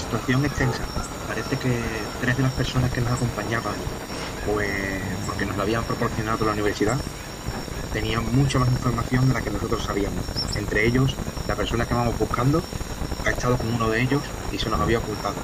[0.10, 0.84] Situación es tensa.
[1.28, 1.80] Parece que
[2.20, 3.76] tres de las personas que nos acompañaban,
[4.44, 4.68] pues
[5.28, 6.98] porque nos lo habían proporcionado la universidad,
[7.94, 10.26] tenían mucha más información de la que nosotros sabíamos.
[10.56, 11.16] Entre ellos,
[11.48, 12.64] la persona que vamos buscando
[13.24, 15.36] ha estado con uno de ellos y se nos había ocultado.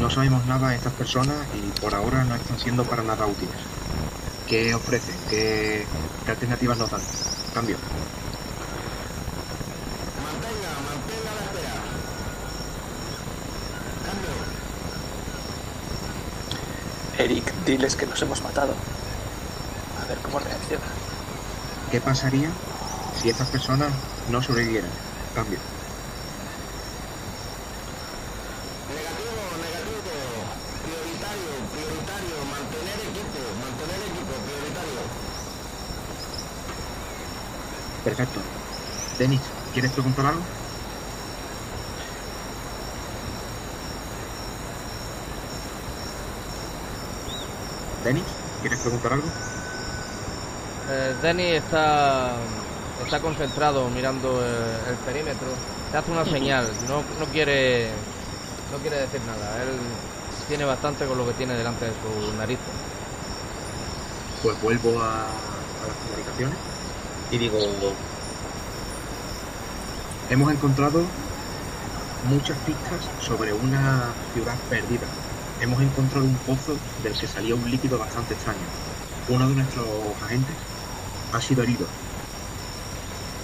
[0.00, 3.56] No sabemos nada de estas personas y por ahora no están siendo para nada útiles.
[4.46, 5.16] ¿Qué ofrecen?
[5.28, 5.84] ¿Qué,
[6.24, 7.00] qué alternativas nos dan?
[7.52, 7.76] Cambio.
[17.20, 18.74] Eric, diles que nos hemos matado.
[20.02, 20.84] A ver cómo reacciona.
[21.90, 22.50] ¿Qué pasaría
[23.20, 23.92] si estas personas
[24.28, 24.90] no sobrevivieran?
[25.34, 25.58] Cambio.
[38.04, 38.40] Perfecto.
[39.18, 39.40] Denis,
[39.72, 40.42] ¿quieres preguntar algo?
[48.04, 49.28] Denis, ¿quieres preguntar algo?
[50.88, 52.32] Eh, Denny está,
[53.04, 55.48] está concentrado mirando el, el perímetro.
[55.90, 57.90] Te hace una señal, no, no quiere
[58.72, 59.62] no quiere decir nada.
[59.62, 59.78] Él
[60.48, 62.58] tiene bastante con lo que tiene delante de su nariz.
[64.42, 66.56] Pues vuelvo a, a las comunicaciones
[67.30, 67.58] y digo,
[70.30, 71.02] hemos encontrado
[72.28, 75.06] muchas pistas sobre una ciudad perdida.
[75.60, 78.58] Hemos encontrado un pozo del que salía un líquido bastante extraño.
[79.28, 79.86] Uno de nuestros
[80.24, 80.54] agentes
[81.32, 81.86] ha sido herido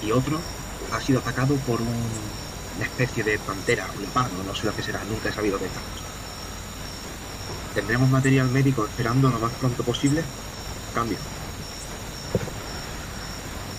[0.03, 0.41] y otro
[0.93, 1.87] ha sido atacado por un-
[2.77, 5.67] una especie de pantera o leopardo, no sé lo que será, nunca he sabido de
[5.67, 5.83] estas.
[7.75, 10.23] Tendremos material médico esperando lo más pronto posible.
[10.95, 11.19] Cambio.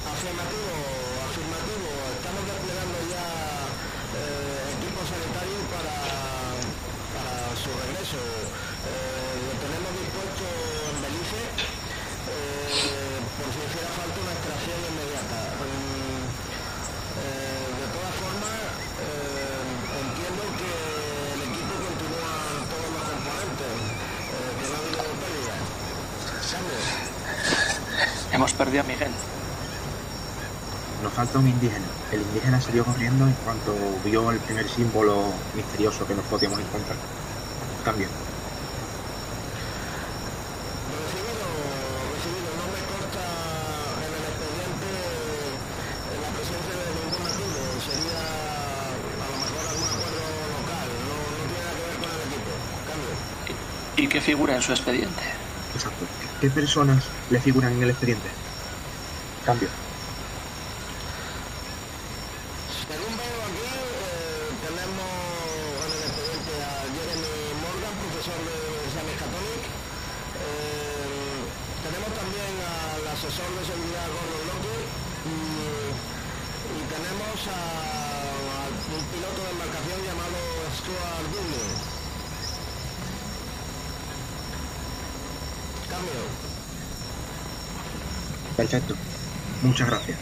[0.05, 0.69] Afirmativo,
[1.29, 1.89] afirmativo.
[2.17, 3.25] Estamos desplegando ya
[4.21, 5.97] eh, equipo sanitario para,
[7.17, 8.21] para su regreso.
[8.21, 11.41] Eh, lo tenemos dispuesto en Belice
[12.29, 15.39] eh, por si hiciera falta una extracción inmediata.
[15.57, 16.21] Mm,
[17.17, 18.61] eh, de todas formas,
[19.01, 20.69] eh, entiendo que
[21.33, 22.29] el equipo continúa
[22.69, 25.65] todos los componentes, eh, que no ha habido pérdidas.
[26.47, 26.79] Cambio.
[28.31, 29.11] Hemos perdido a Miguel.
[31.03, 31.85] Nos falta un indígena.
[32.11, 33.73] El indígena salió corriendo en cuanto
[34.03, 36.97] vio el primer símbolo misterioso que nos podíamos encontrar.
[37.83, 38.07] Cambio.
[40.91, 41.47] Recibido,
[42.13, 43.23] recibido, no me consta
[44.05, 44.91] en el expediente
[46.21, 47.57] la presencia de ningún nativo,
[47.87, 48.21] sería
[49.17, 52.51] a lo mejor algún acuerdo local, no, no tiene nada que ver con el equipo.
[52.85, 53.13] Cambio.
[53.97, 55.23] ¿Y qué figura en su expediente?
[55.73, 56.05] Exacto.
[56.41, 58.29] ¿Qué personas le figuran en el expediente?
[59.45, 59.69] Cambio.
[62.87, 65.11] Según veo aquí, eh, tenemos
[65.83, 69.63] en el expediente a Jeremy Morgan, profesor de la Universidad Miskatonic.
[70.39, 71.41] Eh,
[71.83, 74.77] tenemos también al asesor de seguridad Gordon Locke
[75.27, 75.35] y,
[76.87, 80.39] tenemos a, un piloto de embarcación llamado
[80.77, 81.67] Stuart Dudley.
[85.89, 86.21] Cambio.
[88.55, 88.95] Perfecto.
[89.61, 90.17] Muchas gracias.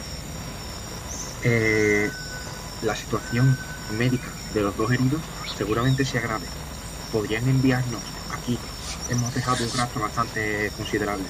[1.43, 2.09] Eh,
[2.81, 3.57] la situación
[3.97, 5.21] médica de los dos heridos
[5.55, 6.47] seguramente sea grave.
[7.11, 8.01] Podrían enviarnos
[8.31, 8.57] aquí.
[9.09, 11.25] Hemos dejado un rastro bastante considerable.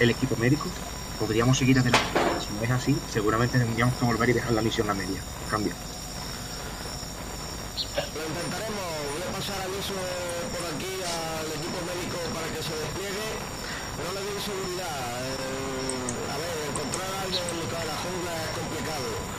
[0.00, 0.66] El equipo médico
[1.20, 2.08] podríamos seguir adelante.
[2.40, 5.20] Si no es así, seguramente tendríamos que volver y dejar la misión a media.
[5.50, 5.72] Cambio.
[7.94, 9.94] Lo intentaremos, voy a pasar aviso
[10.50, 13.28] por aquí al equipo médico para que se despliegue,
[13.96, 14.90] pero le doy seguridad.
[15.30, 19.33] eh, a ver, encontrar a alguien en de la jungla es complicado.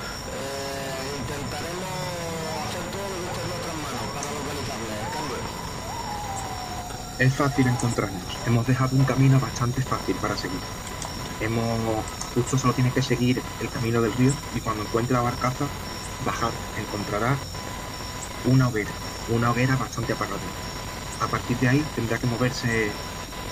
[7.17, 8.21] Es fácil encontrarnos.
[8.45, 10.59] Hemos dejado un camino bastante fácil para seguir.
[11.39, 12.03] Hemos...
[12.33, 15.65] Justo solo tiene que seguir el camino del río y cuando encuentre la barcaza,
[16.25, 16.51] bajar.
[16.77, 17.37] Encontrará
[18.43, 18.91] una hoguera.
[19.29, 20.41] Una hoguera bastante apagada.
[21.21, 22.91] A partir de ahí tendrá que moverse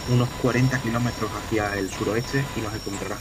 [0.09, 3.15] unos 40 kilómetros hacia el suroeste y nos encontrará.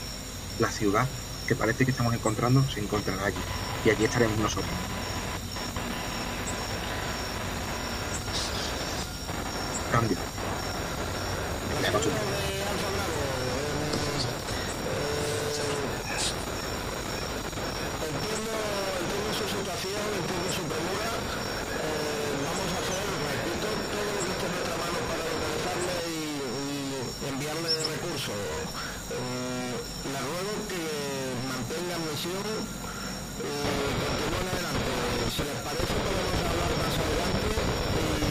[0.59, 1.07] La ciudad
[1.47, 3.37] que parece que estamos encontrando se encontrará allí.
[3.85, 4.69] Y allí estaremos nosotros.
[9.89, 10.32] Cambio.
[11.93, 13.83] Le hago su-
[18.03, 18.53] Entiendo,
[18.99, 21.09] entiendo su situación, entiendo su premura.
[21.13, 26.41] Eh, vamos a hacer, repito, todo lo que esté en nuestra mano para localizarle y,
[26.43, 28.41] y enviarle recursos.
[29.13, 29.73] Eh,
[30.11, 30.81] le ruego que
[31.45, 32.41] mantengan misión
[33.37, 33.53] y
[34.01, 34.91] continúen adelante.
[35.33, 37.49] Si les parece, podemos hablar más adelante
[38.01, 38.27] y,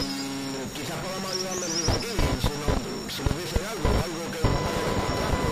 [0.00, 2.12] y quizás podamos ayudarles desde aquí,
[2.42, 2.74] si nos,
[3.14, 5.44] si nos dicen algo, algo que nos vayan encontrando.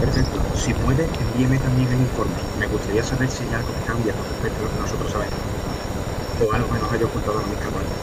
[0.00, 0.40] Perfecto.
[0.56, 2.34] Si puede, envíeme también el informe.
[2.58, 5.38] Me gustaría saber si hay algo que cambia con respecto a lo que nosotros sabemos.
[6.42, 7.94] O algo que nos haya ocultado a mis cabales.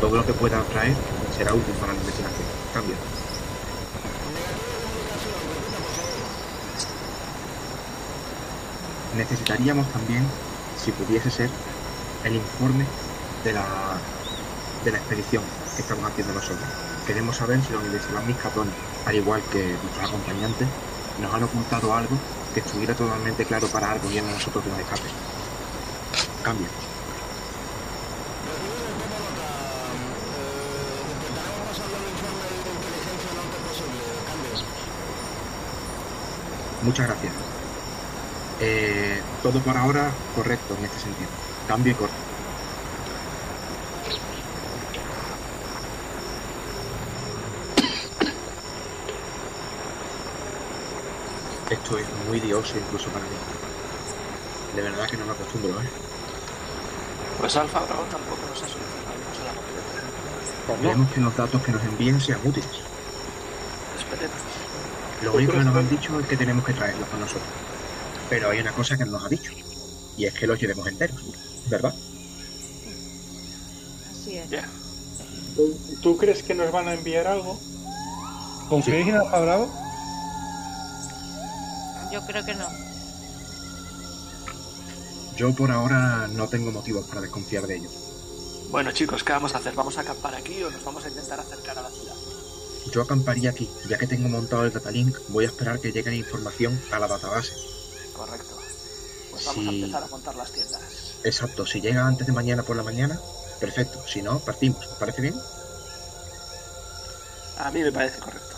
[0.00, 0.96] Todo lo que pueda traer
[1.36, 2.48] será útil para la investigación.
[2.74, 2.96] Cambio.
[9.16, 10.26] Necesitaríamos también,
[10.76, 11.48] si pudiese ser,
[12.24, 12.84] el informe
[13.44, 13.64] de la,
[14.84, 15.44] de la expedición
[15.76, 16.66] que estamos haciendo nosotros.
[17.06, 18.74] Queremos saber si los investigadores miscatones,
[19.06, 20.66] al igual que nuestros acompañantes,
[21.22, 22.16] nos han ocultado algo
[22.54, 25.08] que estuviera totalmente claro para algo y en nosotros de un escape.
[26.42, 26.66] Cambio.
[31.08, 34.02] Intentaremos pasarle el informe de inteligencia lo antes posible.
[34.26, 34.56] Cambio.
[36.88, 37.34] Muchas gracias.
[38.60, 41.28] Eh, todo por ahora correcto en este sentido.
[41.68, 42.14] Cambio y corto.
[51.68, 53.36] Esto es muy dioso incluso para mí.
[54.74, 55.88] De verdad que no me acostumbro, ¿eh?
[57.38, 60.72] Pues Alfa Bravo tampoco nos ha solucionado mucho la movida.
[60.72, 62.87] Esperemos que los datos que nos envíen sean útiles.
[65.22, 67.48] Lo único que nos han dicho es que tenemos que traerlos con nosotros.
[68.30, 69.52] Pero hay una cosa que nos ha dicho.
[70.16, 71.20] Y es que los llevemos enteros.
[71.68, 71.94] ¿Verdad?
[74.10, 74.48] Así es.
[75.56, 77.58] ¿Tú, tú crees que nos van a enviar algo?
[78.68, 79.72] ¿Confiáis en Alfa Bravo?
[82.12, 82.66] Yo creo que no.
[85.36, 87.92] Yo por ahora no tengo motivos para desconfiar de ellos.
[88.70, 89.74] Bueno, chicos, ¿qué vamos a hacer?
[89.74, 92.14] ¿Vamos a acampar aquí o nos vamos a intentar acercar a la ciudad?
[92.92, 96.16] Yo acamparía aquí, ya que tengo montado el datalink, voy a esperar que llegue la
[96.16, 97.52] información a la database.
[98.12, 98.58] Correcto.
[99.30, 100.80] Pues vamos a empezar a montar las tiendas.
[101.24, 103.20] Exacto, si llega antes de mañana por la mañana,
[103.60, 104.02] perfecto.
[104.06, 104.86] Si no, partimos.
[104.86, 105.34] ¿Os parece bien?
[107.58, 108.56] A mí me parece correcto.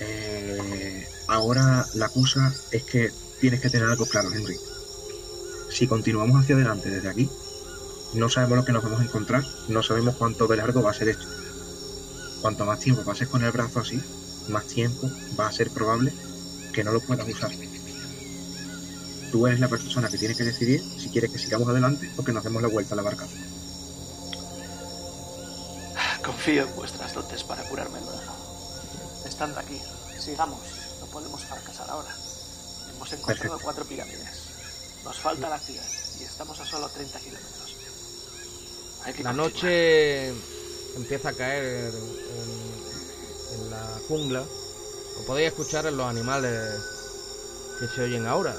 [0.00, 4.56] Eh, ahora la cosa es que tienes que tener algo claro, Henry.
[5.70, 7.30] Si continuamos hacia adelante desde aquí,
[8.14, 10.94] no sabemos lo que nos vamos a encontrar, no sabemos cuánto de largo va a
[10.94, 11.26] ser esto.
[12.40, 14.00] Cuanto más tiempo pases con el brazo así,
[14.48, 16.12] más tiempo va a ser probable
[16.72, 17.50] que no lo puedas usar.
[19.32, 22.32] Tú eres la persona que tiene que decidir si quieres que sigamos adelante o que
[22.32, 23.36] nos demos la vuelta a la barcaza.
[26.24, 28.32] Confío en vuestras dotes para curarme el brazo.
[29.26, 29.78] Estando aquí,
[30.18, 30.60] sigamos.
[31.00, 32.14] No podemos fracasar ahora.
[32.94, 33.58] Hemos encontrado Perfecto.
[33.62, 34.42] cuatro pirámides.
[35.04, 35.84] Nos falta la ciudad
[36.20, 37.76] y estamos a solo 30 kilómetros.
[39.04, 39.52] Hay que La continuar.
[39.52, 40.34] noche
[40.96, 44.44] empieza a caer en, la jungla.
[45.18, 46.80] Lo podéis escuchar en los animales
[47.78, 48.56] que se oyen ahora,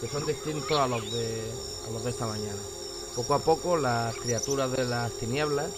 [0.00, 1.52] que son distintos a los de,
[1.86, 2.60] a los de esta mañana.
[3.14, 5.70] Poco a poco las criaturas de las tinieblas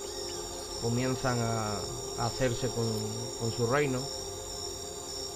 [0.81, 1.79] comienzan a,
[2.19, 2.87] a hacerse con,
[3.41, 4.01] con su reino.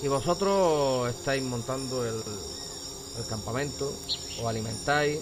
[0.01, 2.23] Y vosotros estáis montando el,
[3.19, 3.93] el campamento,
[4.41, 5.19] os alimentáis,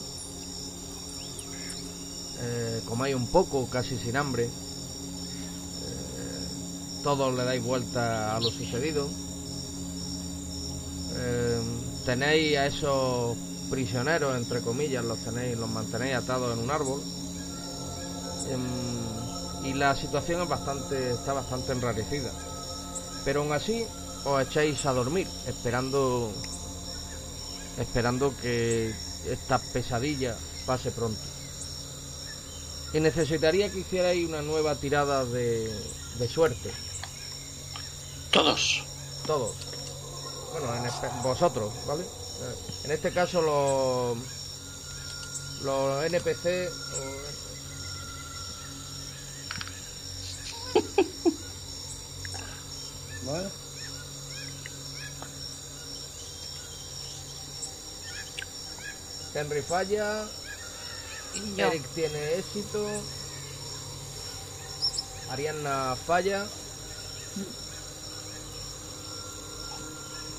[2.39, 4.49] eh, comáis un poco, casi sin hambre.
[7.07, 9.09] Todos le dais vuelta a lo sucedido.
[11.15, 11.61] Eh,
[12.05, 13.39] tenéis a esos
[13.71, 17.01] prisioneros, entre comillas, los tenéis, los mantenéis atados en un árbol.
[18.51, 22.33] Em, y la situación es bastante, está bastante enrarecida.
[23.25, 23.87] Pero aún así
[24.25, 26.33] os echáis a dormir, esperando,
[27.79, 28.93] esperando que
[29.31, 31.23] esta pesadilla pase pronto.
[32.93, 35.71] Y necesitaría que hicierais una nueva tirada de,
[36.19, 36.73] de suerte.
[38.31, 38.85] Todos.
[39.27, 39.55] Todos.
[40.53, 42.05] Bueno, en espe- vosotros, ¿vale?
[42.85, 44.17] En este caso los
[45.63, 47.27] los NPC o-
[53.25, 53.51] Bueno,
[59.35, 60.25] Henry falla.
[61.59, 62.87] Eric tiene éxito,
[65.31, 66.47] Ariana falla.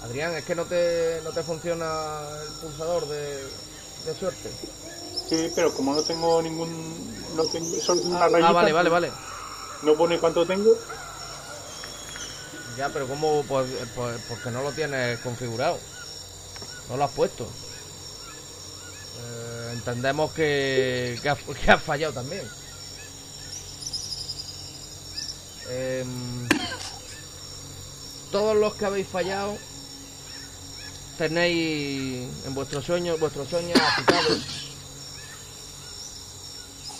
[0.04, 3.44] Adrián, es que no te, no te funciona el pulsador de,
[4.06, 4.52] de suerte.
[5.30, 7.36] Sí, pero como no tengo ningún.
[7.36, 8.50] No tengo, solo una rayita.
[8.50, 9.12] Ah, vale, vale, vale.
[9.84, 10.72] No pone cuánto tengo.
[12.78, 13.44] Ya, pero ¿cómo?
[13.48, 15.78] Pues, pues porque no lo tienes configurado.
[16.90, 17.44] No lo has puesto.
[19.20, 22.48] Eh, entendemos que, que, has, has fallado también.
[25.70, 26.48] Em,
[28.32, 29.58] todos los que habéis fallado
[31.18, 34.40] tenéis en vuestros sueños, vuestros sueños agitados.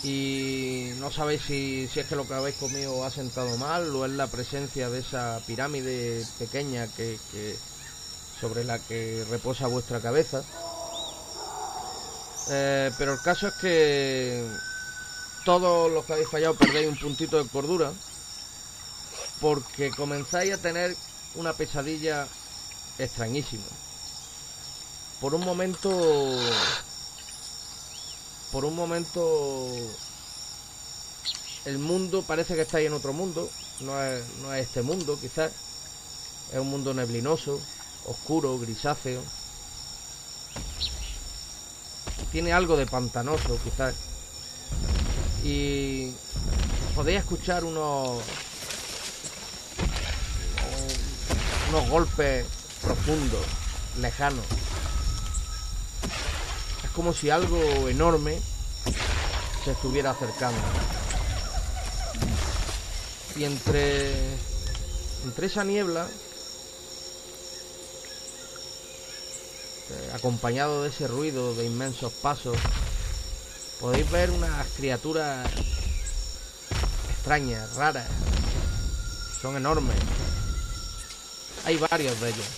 [0.04, 4.04] Y no sabéis si, si es que lo que habéis comido ha sentado mal o
[4.04, 7.56] es la presencia de esa pirámide pequeña que, que
[8.40, 10.42] sobre la que reposa vuestra cabeza.
[12.50, 14.44] Eh, pero el caso es que
[15.44, 17.92] todos los que habéis fallado perdéis un puntito de cordura
[19.40, 20.96] porque comenzáis a tener
[21.34, 22.26] una pesadilla
[22.98, 23.64] extrañísima.
[25.20, 25.90] Por un momento
[28.52, 29.68] por un momento
[31.64, 33.50] el mundo parece que estáis en otro mundo,
[33.80, 35.52] no es, no es este mundo quizás,
[36.52, 37.60] es un mundo neblinoso,
[38.06, 39.22] oscuro, grisáceo,
[42.32, 43.94] tiene algo de pantanoso quizás,
[45.44, 46.12] y
[46.94, 48.22] podéis escuchar unos
[51.68, 52.46] unos golpes
[52.80, 53.44] profundos,
[54.00, 54.46] lejanos.
[56.98, 58.40] Como si algo enorme
[59.64, 60.58] se estuviera acercando.
[63.36, 64.10] Y entre,
[65.24, 66.08] entre esa niebla,
[69.90, 72.58] eh, acompañado de ese ruido de inmensos pasos,
[73.78, 75.48] podéis ver unas criaturas
[77.10, 78.08] extrañas, raras.
[79.40, 79.94] Son enormes.
[81.64, 82.48] Hay varios de ellos.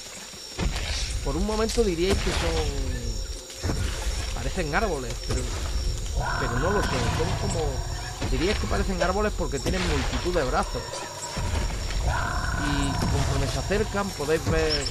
[1.27, 2.91] Por un momento diríais que son
[4.41, 5.43] parecen árboles, pero,
[6.41, 6.91] pero no lo son.
[6.91, 7.61] Son como.
[8.31, 10.83] Diríais que parecen árboles porque tienen multitud de brazos.
[12.65, 14.85] Y conforme se acercan podéis ver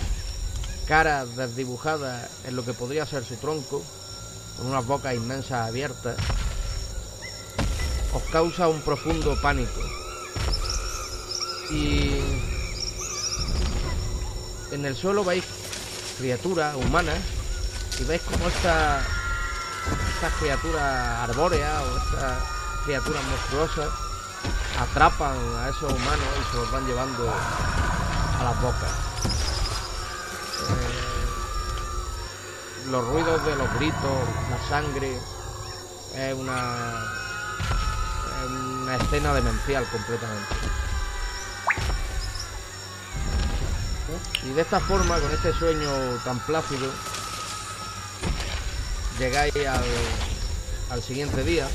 [0.87, 3.83] caras desdibujadas en lo que podría ser su tronco,
[4.57, 6.15] con unas bocas inmensas abiertas.
[8.13, 9.81] Os causa un profundo pánico.
[11.71, 12.19] Y
[14.71, 15.45] en el suelo veis
[16.19, 17.19] criaturas humanas
[17.99, 19.18] y veis como esta
[20.15, 22.43] estas criaturas arbóreas o estas
[22.85, 23.89] criaturas monstruosas
[24.79, 27.29] atrapan a esos humanos y se los van llevando
[28.39, 28.91] a las bocas.
[30.69, 31.09] Eh,
[32.89, 35.19] los ruidos de los gritos, la sangre,
[36.15, 37.05] es una,
[38.43, 40.55] es una escena demencial completamente.
[44.43, 45.91] Y de esta forma, con este sueño
[46.23, 46.89] tan plácido,
[49.19, 49.83] llegáis al,
[50.91, 51.67] al siguiente día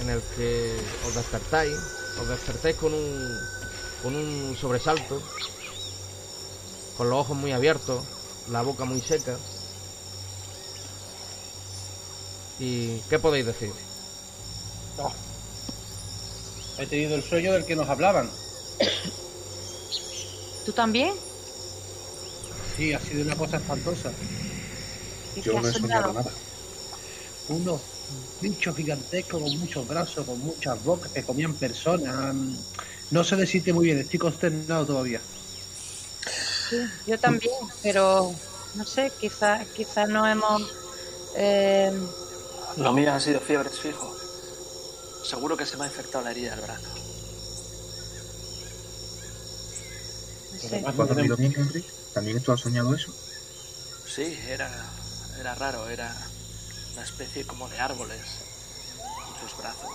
[0.00, 1.76] en el que os despertáis,
[2.20, 3.38] os despertáis con un,
[4.02, 5.20] con un sobresalto,
[6.96, 8.04] con los ojos muy abiertos,
[8.48, 9.36] la boca muy seca.
[12.60, 13.72] ¿Y qué podéis decir?
[14.98, 15.12] Oh.
[16.78, 18.30] He tenido el sueño del que nos hablaban.
[20.64, 21.14] ¿Tú también?
[22.76, 24.12] Sí, ha sido una cosa espantosa.
[25.40, 26.12] ¿Y Yo no he soñado soñado?
[26.12, 26.30] nada.
[27.48, 27.80] Unos
[28.40, 32.34] bichos gigantescos con muchos brazos, con muchas bocas que comían personas.
[33.10, 35.20] No se decide muy bien, estoy consternado todavía.
[36.68, 36.76] Sí,
[37.06, 37.52] yo también,
[37.82, 38.32] pero
[38.74, 40.62] no sé, quizás quizá no hemos...
[41.36, 41.90] eh,
[42.76, 44.14] Lo mío ha sido fiebres fijo.
[45.24, 46.88] Seguro que se me ha infectado la herida del brazo.
[50.52, 50.80] no sé.
[50.80, 51.84] más ¿Tú has no dormido tenemos- bien, Henry?
[52.14, 53.12] ¿También tú has soñado eso?
[54.06, 54.70] Sí, era,
[55.40, 56.14] era raro, era
[56.94, 58.20] una especie como de árboles.
[59.32, 59.90] Muchos brazos.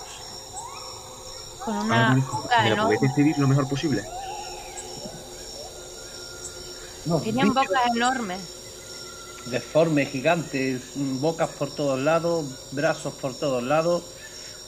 [1.63, 2.97] Con una ¿Me lo podéis enorme.
[3.01, 4.03] describir lo mejor posible?
[7.05, 8.41] No, Tenían bichos bocas enormes.
[9.45, 14.03] deformes, gigantes, bocas por todos lados, brazos por todos lados,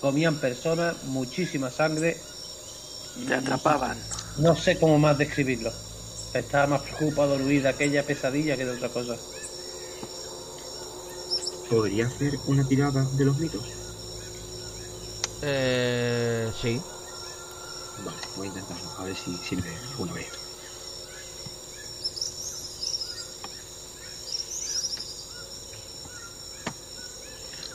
[0.02, 2.22] comían personas, muchísima sangre.
[3.28, 3.98] Te atrapaban.
[4.38, 5.72] No sé cómo más describirlo.
[6.34, 9.16] Estaba más preocupado Luis de aquella pesadilla que de otra cosa.
[11.70, 13.78] ¿Podría hacer una tirada de los mitos?
[15.42, 16.84] Eh, sí.
[17.98, 20.28] Vale, voy a intentarlo, a ver si sirve alguna vez.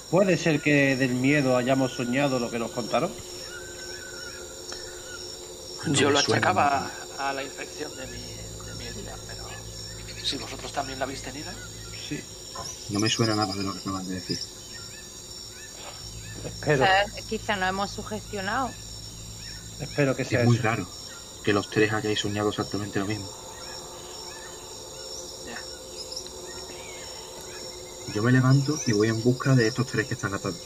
[0.09, 3.17] ¿Puede ser que del miedo hayamos soñado lo que nos contaron?
[5.87, 8.25] No Yo lo achacaba a la infección de mi,
[8.65, 9.45] de mi herida, pero
[10.21, 11.51] si vosotros también la habéis tenido.
[12.87, 14.39] No me suena nada de lo que acaban de decir.
[16.51, 16.89] Espero, Quizá,
[17.29, 18.69] quizá nos hemos sugestionado.
[19.79, 20.67] espero que sea Es muy eso.
[20.67, 20.95] raro
[21.43, 23.35] que los tres hayáis soñado exactamente lo mismo.
[25.45, 25.59] ya.
[28.07, 30.63] Yo me levanto y voy en busca de estos tres que están atados.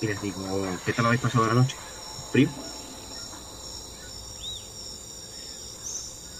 [0.00, 1.76] Y les digo, ¿qué tal habéis pasado la noche?
[2.30, 2.50] ¿Frío?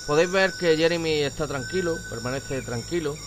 [0.07, 3.23] Podéis ver que Jeremy está tranquilo, permanece tranquilo.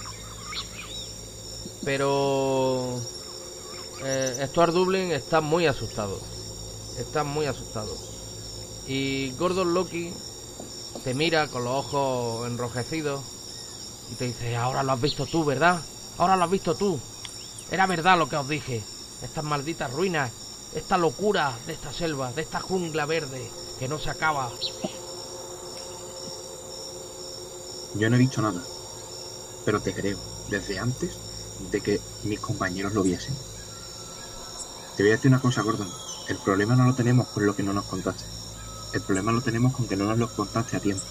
[1.83, 2.99] Pero
[4.03, 6.19] eh, Stuart Dublin está muy asustado.
[6.97, 7.95] Está muy asustado.
[8.87, 10.13] Y Gordon Loki
[11.03, 13.21] te mira con los ojos enrojecidos
[14.11, 15.79] y te dice, ahora lo has visto tú, ¿verdad?
[16.17, 16.99] Ahora lo has visto tú.
[17.71, 18.83] Era verdad lo que os dije.
[19.23, 20.31] Estas malditas ruinas,
[20.75, 23.49] esta locura de esta selva, de esta jungla verde
[23.79, 24.51] que no se acaba.
[27.95, 28.61] Yo no he visto nada.
[29.65, 30.17] Pero te creo,
[30.49, 31.30] desde antes
[31.69, 33.35] de que mis compañeros lo viesen.
[34.95, 35.89] Te voy a decir una cosa, Gordon.
[36.27, 38.23] El problema no lo tenemos con lo que no nos contaste.
[38.93, 41.03] El problema lo tenemos con que no nos lo contaste a tiempo.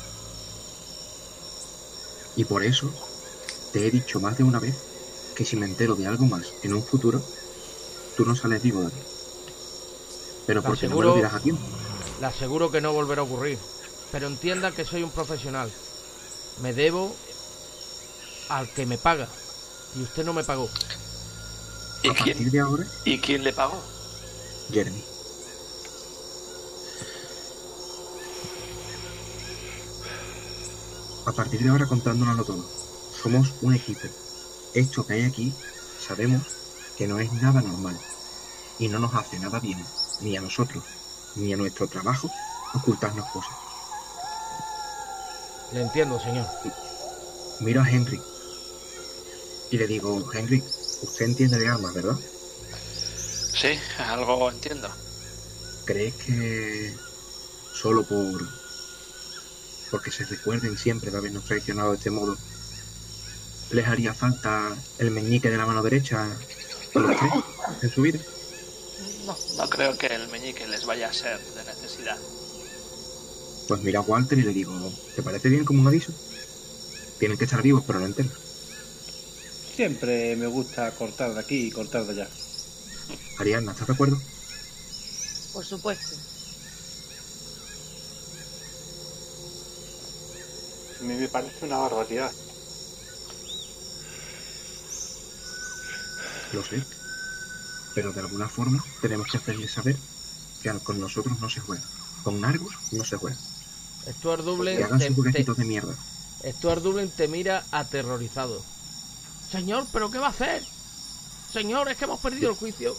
[2.37, 2.93] Y por eso
[3.73, 4.77] te he dicho más de una vez
[5.35, 7.23] que si me entero de algo más en un futuro,
[8.17, 9.01] tú no sales vivo de aquí.
[10.47, 11.63] Pero porque no me lo dirás a tiempo.
[12.21, 13.59] Le aseguro que no volverá a ocurrir.
[14.13, 15.71] Pero entienda que soy un profesional.
[16.63, 17.15] Me debo
[18.49, 19.29] al que me paga.
[19.95, 20.69] Y usted no me pagó.
[22.03, 23.81] ¿Y A partir quién, de ahora, ¿Y quién le pagó?
[24.73, 25.05] Jeremy.
[31.27, 32.65] A partir de ahora contándonoslo todo.
[33.23, 34.09] Somos un equipo.
[34.75, 35.53] Esto que hay aquí,
[36.07, 36.43] sabemos
[36.97, 37.99] que no es nada normal.
[38.79, 39.85] Y no nos hace nada bien,
[40.23, 40.83] ni a nosotros,
[41.37, 42.31] ni a nuestro trabajo,
[42.75, 43.53] ocultarnos cosas.
[45.73, 46.47] Le entiendo, señor.
[47.61, 48.21] Miro a Henry.
[49.71, 50.63] Y le digo, Henry,
[51.03, 52.17] usted entiende de armas, ¿verdad?
[53.55, 54.89] Sí, algo entiendo.
[55.85, 56.95] ¿Crees que
[57.75, 58.49] solo por
[59.91, 62.37] porque se recuerden siempre de habernos traicionado de este modo
[63.73, 66.37] les haría falta el meñique de la mano derecha
[67.83, 68.19] en su vida?
[69.27, 72.19] No, no creo que el meñique les vaya a ser de necesidad.
[73.69, 76.13] Pues mira a Walter y le digo, ¿te parece bien como un aviso?
[77.19, 78.50] Tienen que estar vivos, pero no enteros.
[79.81, 82.29] Siempre me gusta cortar de aquí y cortar de allá.
[83.39, 84.21] Ariadna, ¿estás de acuerdo?
[85.55, 86.17] Por supuesto.
[91.01, 92.31] A mí me parece una barbaridad.
[96.53, 96.85] Lo sé.
[97.95, 99.99] Pero de alguna forma tenemos que hacerles saber
[100.61, 101.89] que con nosotros no se juega.
[102.23, 103.39] Con Argos no se juega.
[104.07, 105.97] Stuart Dublin Que hagan te, sus te- jueguecitos de mierda.
[106.45, 108.67] Stuart Dublin te mira aterrorizado.
[109.51, 110.65] Señor, ¿pero qué va a hacer?
[111.53, 112.97] Señor, es que hemos perdido el juicio.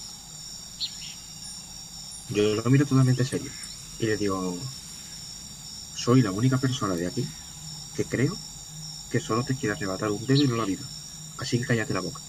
[2.30, 3.52] Yo lo miro totalmente serio
[4.00, 4.58] y le digo,
[5.96, 7.26] soy la única persona de aquí
[7.96, 8.36] que creo
[9.10, 10.84] que solo te quiere arrebatar un dedo y no la vida.
[11.38, 12.20] Así que cállate la boca.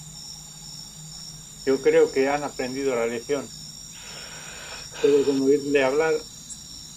[1.66, 3.46] Yo creo que han aprendido la lección.
[5.00, 6.14] Pero con oírle hablar,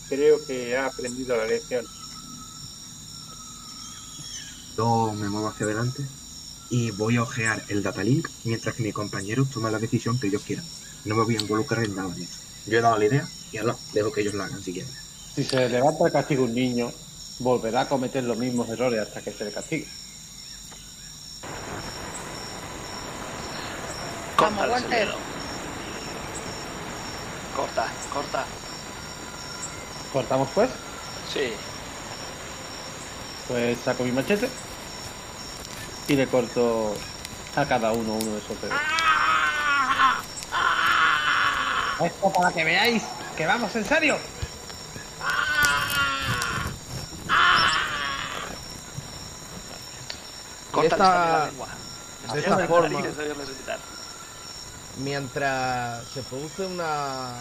[0.10, 1.86] creo que ha aprendido la lección.
[4.78, 6.06] Yo me muevo hacia adelante
[6.70, 10.44] y voy a ojear el datalink mientras que mis compañeros toman la decisión que ellos
[10.46, 10.66] quieran.
[11.06, 12.38] No me voy a involucrar en nada de esto.
[12.66, 14.92] Yo he dado la idea y ahora dejo que ellos la hagan si quieren.
[15.36, 16.92] Si se levanta el castigo un niño,
[17.40, 19.88] volverá a cometer los mismos errores hasta que se le castigue.
[24.38, 25.14] Vamos, Corta sereno.
[27.56, 28.46] Corta, corta.
[30.12, 30.70] ¿Cortamos pues?
[31.34, 31.52] Sí.
[33.48, 34.50] Pues saco mi machete
[36.08, 36.96] y le corto
[37.56, 38.80] a cada uno uno de esos dedos.
[42.04, 43.04] Esto para que veáis
[43.38, 44.18] que vamos en serio.
[50.72, 51.68] Corta esta- la lengua.
[52.34, 53.02] de Estoy esta forma-.
[54.98, 57.34] Mientras se produce una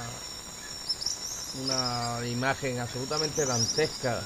[1.63, 4.23] una imagen absolutamente dantesca,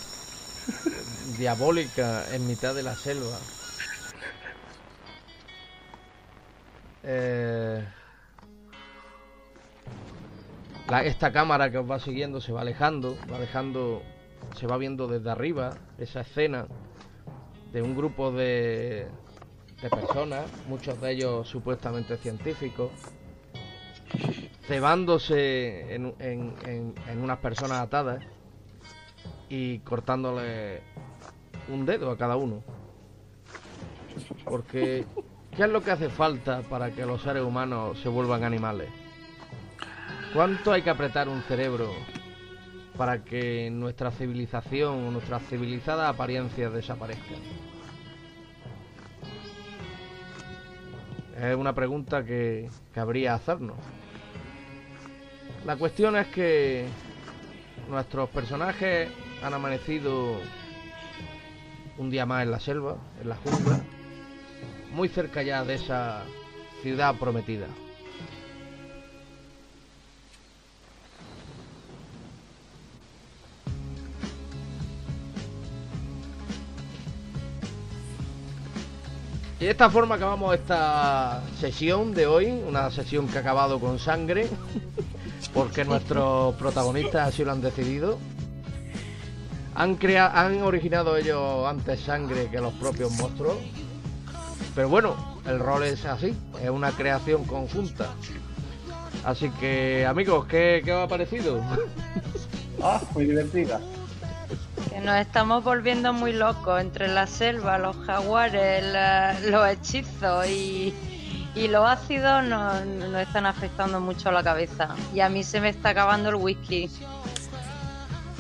[1.37, 3.37] diabólica en mitad de la selva.
[7.11, 7.83] Eh,
[11.05, 14.03] esta cámara que os va siguiendo se va alejando, va alejando,
[14.55, 16.67] se va viendo desde arriba esa escena
[17.73, 19.07] de un grupo de,
[19.83, 22.91] de personas, muchos de ellos supuestamente científicos,
[24.67, 28.23] cebándose en- en unas personas atadas
[29.49, 30.81] y cortándole
[31.69, 32.63] un dedo a cada uno.
[34.45, 35.05] Porque,
[35.59, 38.89] ¿qué es lo que hace falta para que los seres humanos se vuelvan animales?
[40.33, 41.91] ¿Cuánto hay que apretar un cerebro
[42.97, 47.41] para que nuestra civilización o nuestras civilizadas apariencias desaparezcan?
[51.37, 53.79] Es una pregunta que cabría hacernos.
[55.67, 56.87] La cuestión es que
[57.89, 59.09] nuestros personajes
[59.43, 60.37] han amanecido
[61.97, 63.81] un día más en la selva, en la jungla,
[64.93, 66.23] muy cerca ya de esa
[66.83, 67.67] ciudad prometida.
[79.61, 83.99] Y de esta forma acabamos esta sesión de hoy, una sesión que ha acabado con
[83.99, 84.49] sangre,
[85.53, 88.19] porque nuestros protagonistas así lo han decidido.
[89.75, 93.57] Han, crea han originado ellos antes sangre que los propios monstruos.
[94.75, 95.17] Pero bueno,
[95.47, 98.07] el rol es así, es una creación conjunta.
[99.25, 101.61] Así que, amigos, ¿qué, qué os ha parecido?
[102.81, 103.81] Ah, muy divertida.
[104.89, 110.95] Que nos estamos volviendo muy locos entre la selva, los jaguares, la- los hechizos y,
[111.57, 114.95] y los ácidos nos, nos están afectando mucho a la cabeza.
[115.13, 116.87] Y a mí se me está acabando el whisky.
[116.87, 117.09] Yo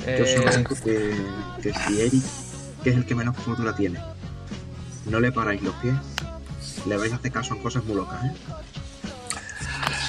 [0.07, 1.17] Eh, supongo que,
[1.61, 2.23] que si Eric,
[2.85, 3.99] que es el que menos cordura tiene,
[5.09, 5.95] no le paráis los pies,
[6.87, 8.33] le vais a hacer caso en cosas muy locas, ¿eh?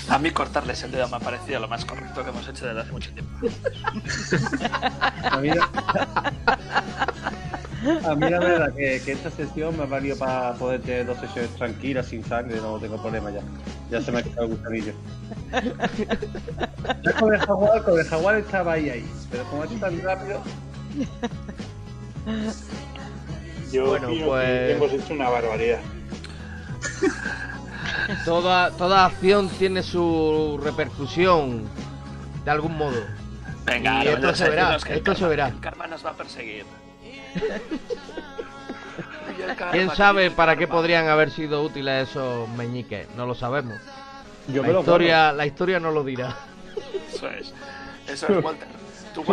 [0.10, 2.82] A mí cortarles el dedo me ha parecido lo más correcto que hemos hecho desde
[2.82, 3.32] hace mucho tiempo.
[5.32, 5.50] A mí,
[8.06, 11.20] a mí la verdad que, que esta sesión me ha valido para poder tener dos
[11.20, 13.42] sesiones tranquilas, sin sangre, no tengo problema ya.
[13.90, 14.94] Ya se me ha quitado el gusanillo.
[17.04, 20.02] Ya con el jaguar, con el jaguar estaba ahí ahí, pero como ha hecho tan
[20.02, 20.42] rápido,
[23.72, 25.80] Yo Bueno, opino pues- que hemos hecho una barbaridad.
[28.26, 31.64] toda, toda acción tiene su repercusión,
[32.46, 33.00] de algún modo.
[33.66, 35.48] Venga, Y no, esto se verá, que el esto se verá.
[35.50, 36.66] El karma nos va a perseguir.
[39.72, 43.08] ¿Quién sabe para qué podrían haber sido útiles esos meñiques?
[43.16, 43.80] No lo sabemos.
[44.48, 46.36] yo me La lo historia, la historia no lo dirá.
[47.14, 47.54] Eso es.
[48.08, 48.68] Eso es, Walter.
[49.14, 49.24] Tú.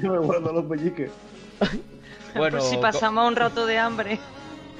[0.00, 1.10] Yo me guardo, me los pelliques.
[2.34, 4.18] Bueno, Por si pasamos un rato de hambre,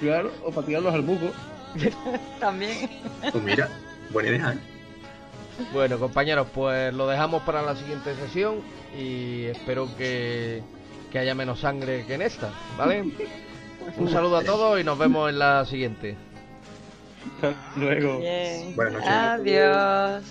[0.01, 1.31] Claro, o para tirarlos al buco.
[2.41, 2.91] también.
[3.33, 3.69] Pues mira,
[4.11, 4.59] buena idea, ¿eh?
[5.73, 8.57] Bueno, compañeros, pues lo dejamos para la siguiente sesión
[8.99, 10.63] y espero que,
[11.13, 13.05] que haya menos sangre que en esta, ¿vale?
[13.97, 16.17] Un saludo a todos y nos vemos en la siguiente.
[17.77, 18.19] Luego.
[18.19, 18.75] Bien.
[18.75, 19.11] Buenas noches.
[19.11, 20.25] Adiós.